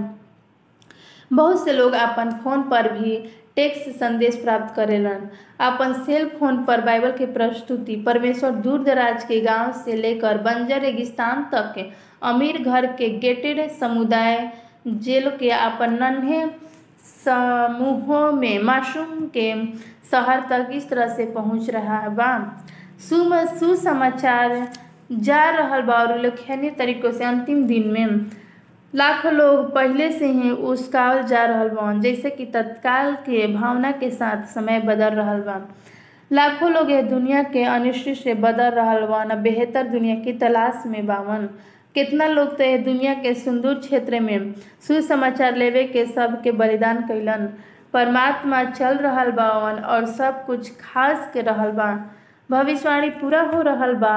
बहुत 1.31 1.65
से 1.65 1.73
लोग 1.73 1.93
अपन 1.93 2.31
फ़ोन 2.43 2.63
पर 2.63 2.93
भी 2.93 3.17
टेक्स्ट 3.57 3.91
संदेश 3.99 4.37
प्राप्त 4.37 4.75
करेलन। 4.77 5.29
अपन 5.61 5.93
सेल 6.05 6.29
फ़ोन 6.29 6.65
पर 6.65 6.81
बाइबल 6.81 7.11
के 7.11 7.27
प्रस्तुति, 7.27 7.97
परमेश्वर 7.97 8.51
दूर 8.51 8.83
दराज 8.83 9.25
के 9.25 9.41
गाँव 9.41 9.73
से 9.85 9.97
लेकर 9.97 10.39
बंजर 10.39 10.81
रेगिस्तान 10.81 11.43
तक 11.55 11.93
अमीर 12.23 12.59
घर 12.59 12.87
के 12.93 13.09
गेटेड 13.19 13.71
समुदाय, 13.71 14.51
जेल 14.87 15.31
के 15.31 15.51
अपन 15.51 15.99
नन्हे 16.03 16.47
समूहों 17.25 18.31
में 18.33 18.59
मासूम 18.59 19.27
के 19.37 19.53
शहर 20.11 20.41
तक 20.51 20.71
इस 20.73 20.89
तरह 20.89 21.15
से 21.17 21.27
पहुँच 21.27 21.71
रहा 21.71 21.99
है 21.99 22.15
बा। 22.15 22.31
सुम 23.01 23.35
सुसमाचार 23.45 24.69
जा 25.13 25.49
रहल 25.51 25.83
बा 25.83 25.95
और 25.95 26.13
उल्लेखनीय 26.13 26.71
तरीकों 26.71 27.13
से 27.13 27.25
अंतिम 27.25 27.65
दिन 27.65 27.89
में। 27.89 28.31
लाखों 28.95 29.33
लोग 29.33 29.75
पहले 29.75 30.11
से 30.13 30.27
ही 30.27 30.51
उसकावल 30.51 31.23
जा 31.23 31.45
रहल 31.45 31.69
बन, 31.69 32.01
जैसे 32.01 32.31
कि 32.31 32.47
तत्काल 32.47 33.15
के 33.15 33.47
भावना 33.55 33.91
के 33.91 34.11
साथ 34.11 34.47
समय 34.47 34.81
बदल 34.81 35.15
रहल 35.15 35.41
बा। 35.41 35.61
लाखों 36.33 36.71
लोग 36.71 36.91
ये 36.91 37.03
दुनिया 37.03 37.43
के 37.43 37.65
अनिश्चित 37.65 38.17
से 38.17 38.35
बदल 38.35 38.71
रहल 38.71 39.07
बन 39.07 39.35
बेहतर 39.43 39.87
दुनिया 39.87 40.15
की 40.15 40.33
तलाश 40.33 40.83
में 40.87 41.07
बावन। 41.07 41.49
कितना 41.95 42.27
लोग 42.27 42.57
तो 42.59 42.65
ये 42.65 42.79
दुनिया 42.79 43.15
के 43.15 43.35
सुंदर 43.35 43.75
क्षेत्र 43.75 44.21
में 44.21 44.55
सुसमाचार 44.89 45.57
लेवे 45.57 45.85
के 45.85 46.05
सब 46.07 46.43
के 46.43 46.53
बलिदान 46.53 47.03
कैलन 47.03 47.49
परमात्मा 47.93 48.65
चल 48.65 48.97
रहल 48.97 49.31
बावन 49.31 49.83
और 49.85 50.07
सब 50.07 50.45
कुछ 50.47 50.71
खास 50.81 51.31
के 51.35 51.41
रहल 51.41 51.71
बा। 51.71 51.93
भविष्यवाणी 52.51 53.09
पूरा 53.21 53.41
हो 53.55 53.61
रहल 53.63 53.95
बा 54.05 54.17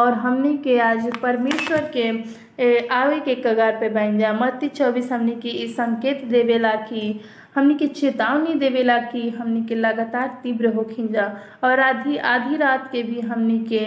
और 0.00 0.12
हमनी 0.24 0.56
के 0.64 0.78
आज 0.80 1.10
परमेश्वर 1.22 1.90
के 1.96 2.08
आवे 2.94 3.18
के 3.26 3.34
कगार 3.42 3.76
पे 3.80 3.88
बन 3.88 4.18
जा। 4.18 4.32
मत्ती 4.32 4.68
चौबीस 4.68 5.10
हमनी 5.12 5.34
के 5.42 5.48
इस 5.64 5.76
संकेत 5.76 6.24
देवेला 6.30 6.74
कि 6.88 7.20
हमनी 7.56 7.74
के 7.78 7.86
चेतावनी 7.86 8.54
देवेला 8.58 8.98
कि 9.10 9.28
हमनी 9.30 9.64
के 9.66 9.74
लगातार 9.74 10.38
तीव्र 10.42 10.72
होखिन 10.74 11.08
जा। 11.12 11.26
और 11.64 11.80
आधी 11.80 12.16
आधी 12.32 12.56
रात 12.56 12.90
के 12.92 13.02
भी 13.02 13.20
हमनी 13.20 13.58
के 13.68 13.86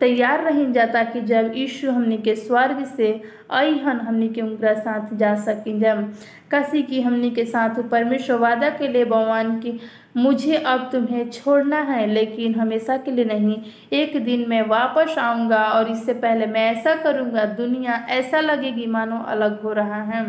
तैयार 0.00 0.42
रही 0.44 0.70
जा 0.72 0.84
ताकि 0.86 1.20
जब 1.30 1.52
यीशु 1.56 1.90
हमनी 1.90 2.16
के 2.22 2.34
स्वर्ग 2.36 2.84
से 2.96 3.10
अहन 3.50 4.00
हमनी 4.00 4.28
के 4.34 4.40
उनका 4.40 4.74
साथ 4.74 5.14
जा 5.18 5.34
सकें 5.46 5.78
जब 5.80 6.12
कसी 6.54 6.82
की 6.82 7.00
हमनी 7.02 7.30
के 7.38 7.44
साथ 7.44 7.82
परमेश्वर 7.90 8.36
वादा 8.38 8.68
के 8.78 8.88
लिए 8.88 9.04
भगवान 9.04 9.58
की 9.60 9.78
मुझे 10.18 10.56
अब 10.56 10.88
तुम्हें 10.92 11.30
छोड़ना 11.30 11.80
है, 11.82 12.06
लेकिन 12.06 12.54
हमेशा 12.54 12.96
के 12.98 13.10
लिए 13.10 13.24
नहीं। 13.24 13.56
एक 13.92 14.16
दिन 14.24 14.44
मैं 14.48 14.62
वापस 14.68 15.18
आऊँगा 15.18 15.64
और 15.68 15.90
इससे 15.90 16.14
पहले 16.16 16.46
मैं 16.46 16.70
ऐसा 16.70 16.94
करूँगा, 17.02 17.44
दुनिया 17.56 17.96
ऐसा 18.10 18.40
लगेगी 18.40 18.86
मानो 18.88 19.18
अलग 19.28 19.60
हो 19.62 19.72
रहा 19.72 20.02
है। 20.04 20.24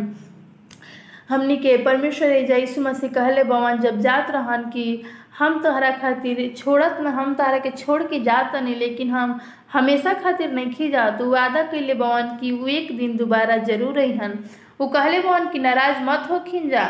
हमनी 1.29 1.55
के 1.57 1.77
परमेश्वर 1.83 2.31
एजा 2.31 2.57
मसीह 2.81 3.09
कहले 3.11 3.43
बवन 3.45 3.79
जब 3.79 3.99
जात 4.01 4.31
रहन 4.31 4.69
कि, 4.69 5.01
हम 5.39 5.61
तोहरा 5.63 5.89
खातिर 5.91 6.53
छोड़त 6.57 6.97
न, 7.01 7.07
हम 7.07 7.33
तोहरा 7.35 7.57
के 7.57 7.69
छोड़ 7.71 8.01
के 8.03 8.19
जात 8.23 8.55
नहीं 8.55 8.75
लेकिन 8.75 9.09
हम 9.11 9.39
हमेशा 9.73 10.13
खातिर 10.13 10.51
नहीं 10.51 10.71
खी 10.71 10.89
जात। 10.91 11.21
वादा 11.23 11.61
कैले 11.63 11.93
बवन 11.93 12.37
कि 12.41 12.51
वो 12.51 12.67
एक 12.69 12.95
दिन 12.97 13.15
दोबारा 13.17 13.57
ज़रूर 13.63 13.99
अहन 13.99 14.37
वो 14.81 14.87
कहले 14.87 15.19
बवन 15.19 15.47
कि 15.49 15.59
नाराज़ 15.59 16.01
मत 16.03 16.27
हो 16.31 16.39
खिन 16.41 16.69
जा 16.69 16.83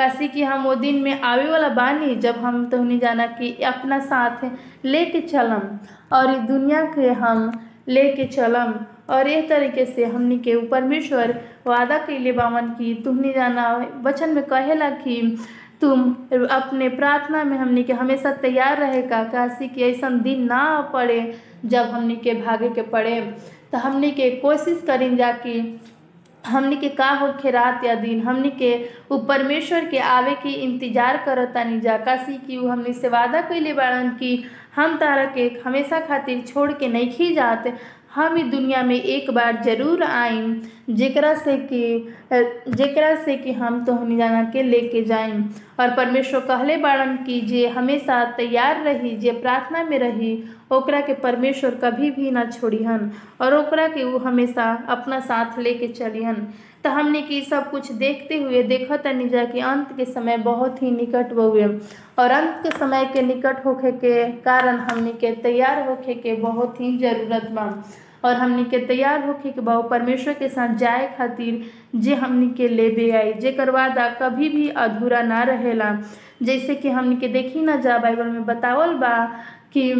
काशी 0.00 0.28
कि 0.28 0.42
हम 0.42 0.62
वो 0.64 0.74
दिन 0.74 1.02
में 1.02 1.20
आवे 1.20 1.50
वाला 1.50 1.68
बानी 1.68 2.14
जब 2.16 2.36
हम 2.36 2.64
तोहनी 2.70 2.98
जाना 2.98 3.26
कि 3.26 3.52
अपना 3.64 3.98
साथ 4.00 4.44
लेके 4.84 5.20
चलम। 5.20 5.62
और 6.12 6.36
दुनिया 6.46 6.82
के 6.94 7.10
हम 7.14 7.50
लेके 7.88 8.24
चलम। 8.26 8.74
और 9.10 9.28
एक 9.28 9.48
तरीके 9.48 9.84
से 9.86 10.04
हमनी 10.04 10.38
के 10.38 10.56
परमेश्वर 10.66 11.32
वादा 11.66 11.98
कैले 11.98 12.32
बावन 12.32 12.68
कि 12.70 12.94
तुहनी 13.04 13.32
जाना। 13.32 13.66
वचन 14.02 14.34
में 14.34 14.44
कहेला 14.44 14.90
कि 14.90 15.36
तुम 15.80 16.10
अपने 16.50 16.88
प्रार्थना 16.88 17.44
में 17.44 17.56
हमनी 17.58 17.82
के 17.82 17.92
हमेशा 17.92 18.32
तैयार 18.32 18.80
रहे 18.80 19.02
का 19.02 19.22
काशी 19.24 19.68
कि 19.68 19.82
ऐसा 19.82 20.10
दिन 20.20 20.42
ना 20.42 20.90
पड़े 20.92 21.20
जब 21.64 21.90
हमनी 21.90 22.16
के 22.16 22.34
भागे 22.34 22.68
के 22.68 22.82
पड़े। 22.82 23.20
तो 23.72 23.78
हमनी 23.78 24.10
के 24.10 24.30
कोशिश 24.36 24.82
करें 24.86 25.16
जा 25.16 25.32
कि 25.32 25.80
हमनी 26.46 26.76
के 26.76 26.88
का 26.88 27.08
होखे 27.10 27.50
रात 27.50 27.84
या 27.84 27.94
दिन? 27.94 28.20
हमने 28.22 28.50
के 28.62 28.72
उ 29.10 29.18
परमेश्वर 29.28 29.84
के 29.90 29.98
आवे 29.98 30.34
के 30.42 30.52
इंतज़ार 30.62 31.16
करतानी 31.24 31.80
जा। 31.80 31.96
काशी 32.04 32.36
कि 32.46 32.56
उ 32.56 32.68
हमने 32.68 32.92
से 32.92 33.08
वादा 33.08 33.40
कैले 33.48 33.72
बाड़न 33.72 34.08
कि 34.18 34.32
हम 34.76 34.96
तारा 34.98 35.24
के 35.34 35.46
हमेशा 35.64 36.00
खातिर 36.06 36.40
छोड़ 36.46 36.70
के 36.72 36.88
नहीं 36.88 37.10
खी 37.12 37.32
जात। 37.34 37.64
हम 38.14 38.38
ई 38.38 38.42
दुनिया 38.42 38.82
में 38.82 38.94
एक 38.94 39.30
बार 39.30 39.62
ज़रूर 39.64 40.02
आइम 40.02 40.54
जेकरा 40.90 41.32
से 41.34 41.56
कि 41.72 41.82
जेकरा 42.32 43.14
से 43.24 43.36
कि 43.36 43.52
हम 43.52 43.84
तो 43.84 43.92
हम 43.92 44.16
जाना 44.18 44.42
के 44.50 44.62
लेके 44.62 45.02
जाइम 45.04 45.44
और 45.80 45.94
परमेश्वर 45.96 46.40
कहले 46.40 46.76
बाड़न 46.76 47.16
कि 47.16 47.40
जे 47.40 47.66
हमेशा 47.68 48.24
तैयार 48.36 48.82
रही, 48.84 49.16
जे 49.16 49.30
प्रार्थना 49.32 49.82
में 49.84 49.98
रही, 49.98 50.32
ओकरा 50.72 51.00
के 51.00 51.14
परमेश्वर 51.20 51.74
कभी 51.84 52.10
भी 52.10 52.30
ना 52.30 52.44
छोड़िहन। 52.50 53.10
और 53.40 53.54
ओकरा 53.54 53.86
के 53.88 54.04
वो 54.04 54.18
हमेशा 54.18 54.72
अपना 54.88 55.20
साथ 55.20 55.58
लेके 55.58 55.88
चलिहन। 55.88 56.46
तो 56.84 56.90
हमने 56.90 57.20
कि 57.22 57.40
सब 57.44 57.70
कुछ 57.70 57.90
देखते 57.92 58.36
हुए 58.42 58.62
देखा 58.62 58.96
जा 59.06 59.44
कि 59.44 59.60
अंत 59.60 59.88
के 59.96 60.04
समय 60.04 60.36
बहुत 60.44 60.82
ही 60.82 60.90
निकट 60.90 61.32
हुए। 61.32 61.64
और 62.18 62.30
अंत 62.30 62.60
के 62.62 62.70
समय 62.78 63.04
के 63.12 63.22
निकट 63.22 63.64
होखे 63.66 63.90
के 63.92 64.24
कारण 64.42 64.76
हमने 64.90 65.12
के 65.20 65.32
तैयार 65.42 65.88
होखे 65.88 66.14
के 66.14 66.34
बहुत 66.36 66.80
ही 66.80 66.96
ज़रूरत 66.98 67.50
बा। 67.52 67.66
और 68.24 68.34
हमनी 68.36 68.64
के 68.70 68.78
तैयार 68.86 69.26
होखे 69.26 69.50
के 69.50 69.60
बा 69.60 69.78
परमेश्वर 69.90 70.34
के 70.34 70.48
साथ 70.48 70.74
जाए 70.78 71.06
खातिर 71.18 71.62
जे 72.00 72.14
हमनी 72.14 72.48
के 72.56 72.68
लेबे 72.68 73.10
आई। 73.16 73.32
जेकर 73.40 73.70
वादा 73.70 74.08
कभी 74.22 74.48
भी 74.48 74.68
अधूरा 74.68 75.22
ना 75.22 75.42
रहेला। 75.42 75.96
जैसे 76.42 76.74
कि 76.74 76.88
हमनी 76.88 77.16
के 77.16 77.28
देखी 77.28 77.60
ना 77.60 77.76
जा 77.76 77.98
बाइबल 77.98 78.26
में 78.26 78.44
बतावल 78.46 78.94
बा 79.04 79.14
कि 79.72 79.92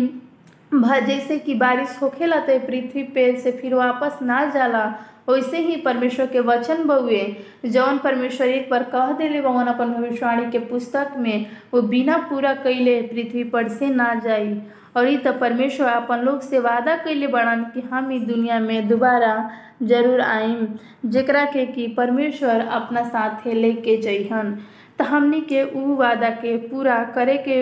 जैसे 0.75 1.39
कि 1.39 1.55
बारिश 1.55 1.99
होखेला 2.03 2.37
तो 2.47 2.59
पृथ्वी 2.67 3.03
पे 3.15 3.25
से 3.41 3.53
फिर 3.53 3.75
वापस 3.75 4.19
ना 4.23 4.45
जाला। 4.55 4.85
वैसे 5.31 5.59
ही 5.59 5.77
परमेश्वर 5.77 6.27
के 6.27 6.41
वचन 6.41 6.83
बउए। 6.87 7.23
जौन 7.67 7.99
परमेश्वर 7.99 8.47
एक 8.49 8.69
बार 8.71 8.83
कह 8.93 9.13
दिले 9.13 9.41
बवन 9.41 9.67
अपन 9.67 9.93
भविष्यवाणी 9.93 10.51
के 10.51 10.59
पुस्तक 10.67 11.15
में, 11.19 11.47
वो 11.75 11.83
बिना 11.83 12.19
पूरा 12.31 12.55
कैले 12.57 13.01
पृथ्वी 13.03 13.45
पर 13.45 13.69
से 13.69 13.89
ना 13.89 14.15
जाए 14.25 14.55
और 14.97 15.15
तो 15.17 15.33
परमेश्वर 15.33 15.89
अपन 15.89 16.19
लोग 16.19 16.41
से 16.41 16.59
वादा 16.59 16.97
कैले 16.97 17.27
बड़न 17.27 17.65
कि 17.75 17.81
हम 17.91 18.11
इस 18.13 18.23
दुनिया 18.23 18.59
में 18.61 18.89
दोबारा 18.89 19.51
ज़रूर 19.83 20.21
आइम 20.21 20.67
जरा 21.07 21.45
के 21.45 21.67
कि 21.67 21.87
परमेश्वर 21.89 22.61
अपना 22.61 23.03
साथ 23.05 23.47
लेके 23.47 23.97
जइहन। 23.97 24.59
तो 25.01 25.05
हमनी 25.07 25.41
के 25.51 25.63
उ 25.81 25.95
वादा 25.97 26.29
के 26.41 26.57
पूरा 26.69 26.97
करे 27.15 27.37
के 27.49 27.55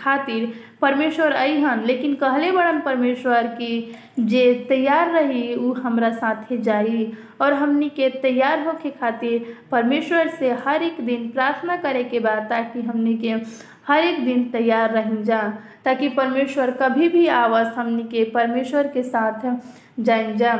खातिर 0.00 0.52
परमेश्वर 0.80 1.32
अहन 1.32 1.82
लेकिन 1.86 2.14
कहले 2.20 2.50
बड़न 2.52 2.80
परमेश्वर 2.80 3.46
कि 3.58 3.70
जे 4.32 4.42
तैयार 4.68 5.10
रही 5.12 5.54
उ 5.54 5.72
हमरा 5.84 6.10
साथे 6.18 6.58
जाई 6.68 7.06
और 7.42 7.52
हमनी 7.62 7.88
के 7.96 8.08
तैयार 8.22 8.66
होके 8.66 8.90
खातिर 9.00 9.54
परमेश्वर 9.70 10.28
से 10.38 10.50
हर 10.66 10.82
एक 10.82 11.00
दिन 11.06 11.28
प्रार्थना 11.34 11.76
करे 11.86 12.04
के 12.14 12.20
बाद 12.28 12.46
ताकि 12.50 12.82
हमनी 12.82 13.16
के 13.24 13.34
हर 13.88 14.04
एक 14.04 14.24
दिन 14.24 14.44
तैयार 14.50 14.92
रह 14.94 15.14
जा, 15.22 15.42
ताकि 15.84 16.08
परमेश्वर 16.08 16.70
कभी 16.82 17.08
भी 17.08 17.26
आवस 17.42 17.74
हमनी 17.78 18.02
के 18.14 18.24
परमेश्वर 18.34 18.86
के 18.94 19.02
साथ 19.02 19.50
जाइन 20.00 20.36
जा। 20.36 20.54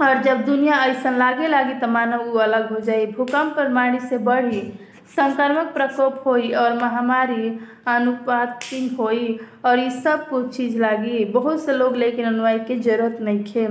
और 0.00 0.22
जब 0.22 0.44
दुनिया 0.44 0.84
ऐसा 0.84 1.10
लागे 1.16 1.48
लागी 1.48 1.74
तो 1.80 1.86
मानव 1.88 2.30
उ 2.32 2.38
अलग 2.48 2.70
हो 2.72 2.80
जाए 2.80 3.06
भूकंप 3.16 3.54
प्रमाणी 3.54 4.00
से 4.00 4.18
बढ़ी 4.28 4.62
संक्रामक 5.10 5.72
प्रकोप 5.74 6.22
होई 6.26 6.50
और 6.52 6.74
महामारी 6.78 7.58
अनुपातिक 7.88 8.92
होई 8.98 9.38
और 9.64 9.78
ये 9.78 9.90
सब 9.90 10.28
कुछ 10.28 10.56
चीज़ 10.56 10.78
लागी। 10.80 11.24
बहुत 11.24 11.64
से 11.64 11.72
लोग 11.72 11.96
लेकिन 11.96 12.26
अनुवाई 12.26 12.58
के 12.58 12.78
ज़रूरत 12.78 13.18
नहीं 13.20 13.44
खे। 13.44 13.66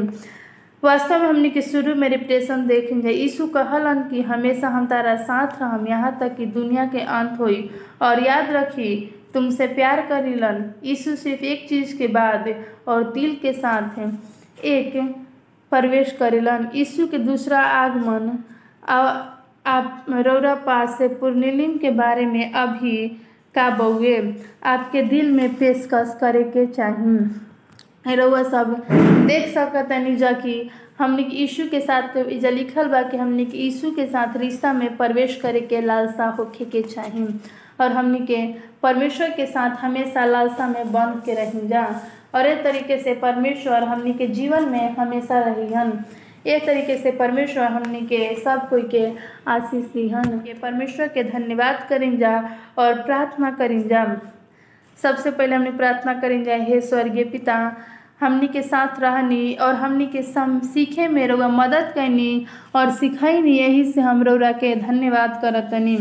वास्तव 0.83 1.19
में 1.19 1.27
हमने 1.27 1.49
के 1.49 1.61
शुरू 1.61 1.93
में 1.95 2.07
रिप्रेशन 2.09 2.65
देखें 2.67 3.09
यीशु 3.09 3.47
कहलन 3.47 4.03
कि 4.09 4.21
हमेशा 4.21 4.67
हम 4.67 4.85
तारा 4.87 5.15
साथ 5.23 5.61
रहम 5.61 5.87
यहाँ 5.87 6.17
तक 6.19 6.35
कि 6.35 6.45
दुनिया 6.47 6.85
के 6.85 6.99
अंत 6.99 7.39
होई 7.39 7.69
और 8.01 8.23
याद 8.23 8.51
रखी, 8.51 8.95
तुमसे 9.33 9.67
प्यार 9.69 10.01
करीलन। 10.01 10.63
यीशु 10.83 11.15
सिर्फ़ 11.15 11.43
एक 11.43 11.67
चीज़ 11.69 11.97
के 11.97 12.07
बाद 12.09 12.53
और 12.87 13.11
दिल 13.11 13.35
के 13.41 13.53
साथ 13.53 13.99
एक 14.65 14.93
प्रवेश 15.71 16.11
करेलन। 16.11 16.69
यीशु 16.75 17.07
के 17.07 17.17
दूसरा 17.17 17.59
आगमन 17.59 18.31
आप 19.73 20.05
रौरा 20.25 20.53
पास 20.65 20.97
से 20.97 21.07
पूर्णिलिम 21.21 21.77
के 21.77 21.89
बारे 22.01 22.25
में 22.25 22.51
अभी 22.61 22.97
का 23.55 23.69
बउए 23.77 24.17
आपके 24.73 25.01
दिल 25.13 25.31
में 25.31 25.55
पेशकश 25.57 26.17
करे 26.21 26.43
के 26.55 26.65
चाहिए 26.77 28.15
रउआ 28.15 28.41
सब 28.43 28.73
देख 29.27 29.47
सकतनी 29.53 30.15
जा 30.15 30.31
कि 30.43 30.53
हमने 30.99 31.23
यीशु 31.31 31.67
के 31.71 31.79
साथ 31.81 32.15
लिखल 32.53 32.87
बा 32.89 33.01
कि 33.09 33.17
हमने 33.17 33.43
यीशु 33.53 33.91
के 33.95 34.05
साथ 34.07 34.37
रिश्ता 34.37 34.71
में 34.73 34.95
प्रवेश 34.97 35.35
करे 35.41 35.59
के 35.71 35.81
लालसा 35.81 36.25
होखे 36.39 36.65
के 36.75 36.81
चाहिए 36.81 37.27
और 37.81 37.91
हमने 37.91 38.19
के 38.31 38.45
परमेश्वर 38.83 39.29
के 39.37 39.45
साथ 39.45 39.75
हमेशा 39.83 40.25
लालसा 40.25 40.67
में 40.67 40.91
बंद 40.91 41.21
के 41.25 41.33
रही 41.33 41.67
जा 41.67 41.83
और 42.35 42.53
तरीके 42.63 42.97
से 43.03 43.13
परमेश्वर 43.21 43.83
हमने 43.91 44.13
के 44.13 44.27
जीवन 44.39 44.67
में 44.69 44.95
हमेशा 44.95 45.39
रहीहन। 45.45 45.91
एक 46.47 46.65
तरीके 46.65 46.97
से 46.97 47.11
परमेश्वर 47.11 47.63
हमने 47.63 48.01
के 48.01 48.35
सब 48.35 48.67
कोई 48.69 48.81
के 48.81 49.05
आशीष 49.47 49.85
दीहन, 49.85 50.39
के 50.39 50.53
परमेश्वर 50.53 51.07
के 51.07 51.23
धन्यवाद 51.23 51.85
करें 51.89 52.17
जा 52.17 52.33
और 52.77 53.01
प्रार्थना 53.01 53.51
करें 53.51 53.87
जा। 53.87 54.05
सबसे 54.99 55.31
पहले 55.31 55.55
हमने 55.55 55.71
प्रार्थना 55.71 56.13
करें 56.13 56.43
जा, 56.43 56.55
हे 56.55 56.81
स्वर्गीय 56.81 57.23
पिता, 57.23 57.55
हमनी 58.19 58.47
के 58.47 58.61
साथ 58.61 58.99
रहनी 58.99 59.53
और 59.53 59.75
हमनी 59.75 60.05
के 60.05 60.21
सम 60.21 60.59
सीखे 60.59 61.07
में 61.07 61.27
रउआ 61.27 61.47
मदद 61.47 61.91
करनी 61.95 62.45
और 62.75 62.91
सिखैनी 62.91 63.57
यही 63.57 63.83
से 63.91 64.01
हम 64.01 64.23
रउरा 64.23 64.51
के 64.51 64.75
धन्यवाद 64.75 65.39
करतनी। 65.41 65.97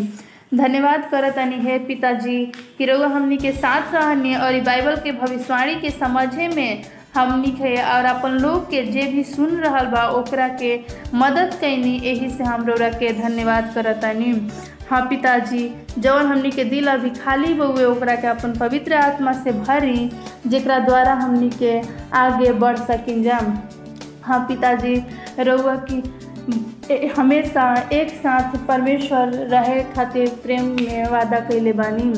धन्यवाद 0.54 1.08
करतनी 1.10 1.56
हे 1.60 1.78
पिताजी 1.78 2.44
कि 2.78 2.86
रउआ 2.86 3.06
हमनी 3.06 3.36
के 3.36 3.52
साथ 3.52 3.94
रहनी 3.94 4.34
और 4.34 4.60
बाइबल 4.60 4.96
के 4.96 5.12
भविष्यवाणी 5.12 5.74
के 5.74 5.90
समझे 5.90 6.48
में 6.48 6.82
हमनी 7.18 7.50
के 7.52 7.74
और 7.82 8.04
अपन 8.04 8.38
लोग 8.40 8.64
के 8.70 8.82
जे 8.92 9.02
भी 9.12 9.22
सुन 9.24 9.56
रहा 9.60 9.82
बा, 9.90 10.06
ओकरा 10.08 10.48
के 10.62 10.80
मदद 11.14 11.54
कैनी 11.60 11.94
यही 11.98 12.28
से 12.30 12.44
हम 12.44 12.66
रउरा 12.66 12.88
के 12.98 13.12
धन्यवाद 13.12 13.72
करतनी। 13.74 14.32
हाँ 14.90 15.00
पिताजी 15.08 15.68
जौन 15.98 16.26
हमनी 16.26 16.50
के 16.50 16.64
दिल 16.64 16.86
अभी 16.88 17.10
खाली 17.10 17.52
बउए 17.54 17.84
ओकरा 17.84 18.14
के 18.16 18.26
अपन 18.26 18.52
पवित्र 18.58 18.94
आत्मा 18.94 19.32
से 19.42 19.52
भरी, 19.52 20.10
जेकरा 20.46 20.78
द्वारा 20.78 21.14
हमनी 21.14 21.50
के 21.62 21.80
आगे 22.18 22.52
बढ़ 22.52 22.76
सकिन 22.78 23.22
जा 23.22 23.38
हाँ 24.24 24.38
पिताजी, 24.48 24.96
रउआ 25.40 25.76
की 25.90 26.02
हमेशा 27.16 27.64
एक 27.92 28.10
साथ 28.10 28.56
परमेश्वर 28.66 29.32
रहे 29.52 29.82
खातिर 29.94 30.28
प्रेम 30.42 30.64
में 30.76 31.08
वादा 31.10 31.40
कैले 31.48 31.72
बानी। 31.72 32.12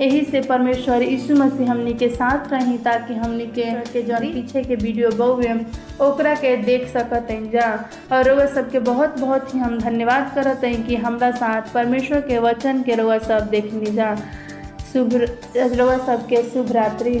यही 0.00 0.24
से 0.24 0.40
परमेश्वर 0.40 1.02
यीशु 1.02 1.34
मसीह 1.34 1.70
हमने 1.70 1.92
के 1.92 2.08
साथ 2.08 2.52
रही 2.52 2.78
ताकि 2.78 3.14
हमने 3.14 3.46
के 3.46 3.70
के 3.92 4.02
जन 4.02 4.32
पीछे 4.32 4.62
के 4.62 4.76
वीडियो 4.76 5.10
बउए 5.10 5.54
ओकरा 6.00 6.34
के 6.34 6.56
देख 6.56 6.88
सकत 6.88 7.26
जा। 7.52 7.68
और 8.12 8.24
रउआ 8.24 8.46
सबके 8.46 8.78
बहुत 8.78 9.18
बहुत 9.18 9.54
ही 9.54 9.58
हम 9.58 9.78
धन्यवाद 9.78 10.32
करते 10.34 10.66
हैं 10.66 10.86
कि 10.86 10.96
हमारे 10.96 11.32
साथ 11.32 11.72
परमेश्वर 11.74 12.20
के 12.20 12.38
वचन 12.38 12.82
के 12.82 12.94
रउआ 12.94 13.18
सब 13.18 13.48
देखनी 13.50 13.90
जा। 13.92 14.14
शुभ 14.92 15.14
रउआ 15.56 15.98
सबके 15.98 16.42
शुभ 16.42 16.72
रात्रि। 16.72 17.20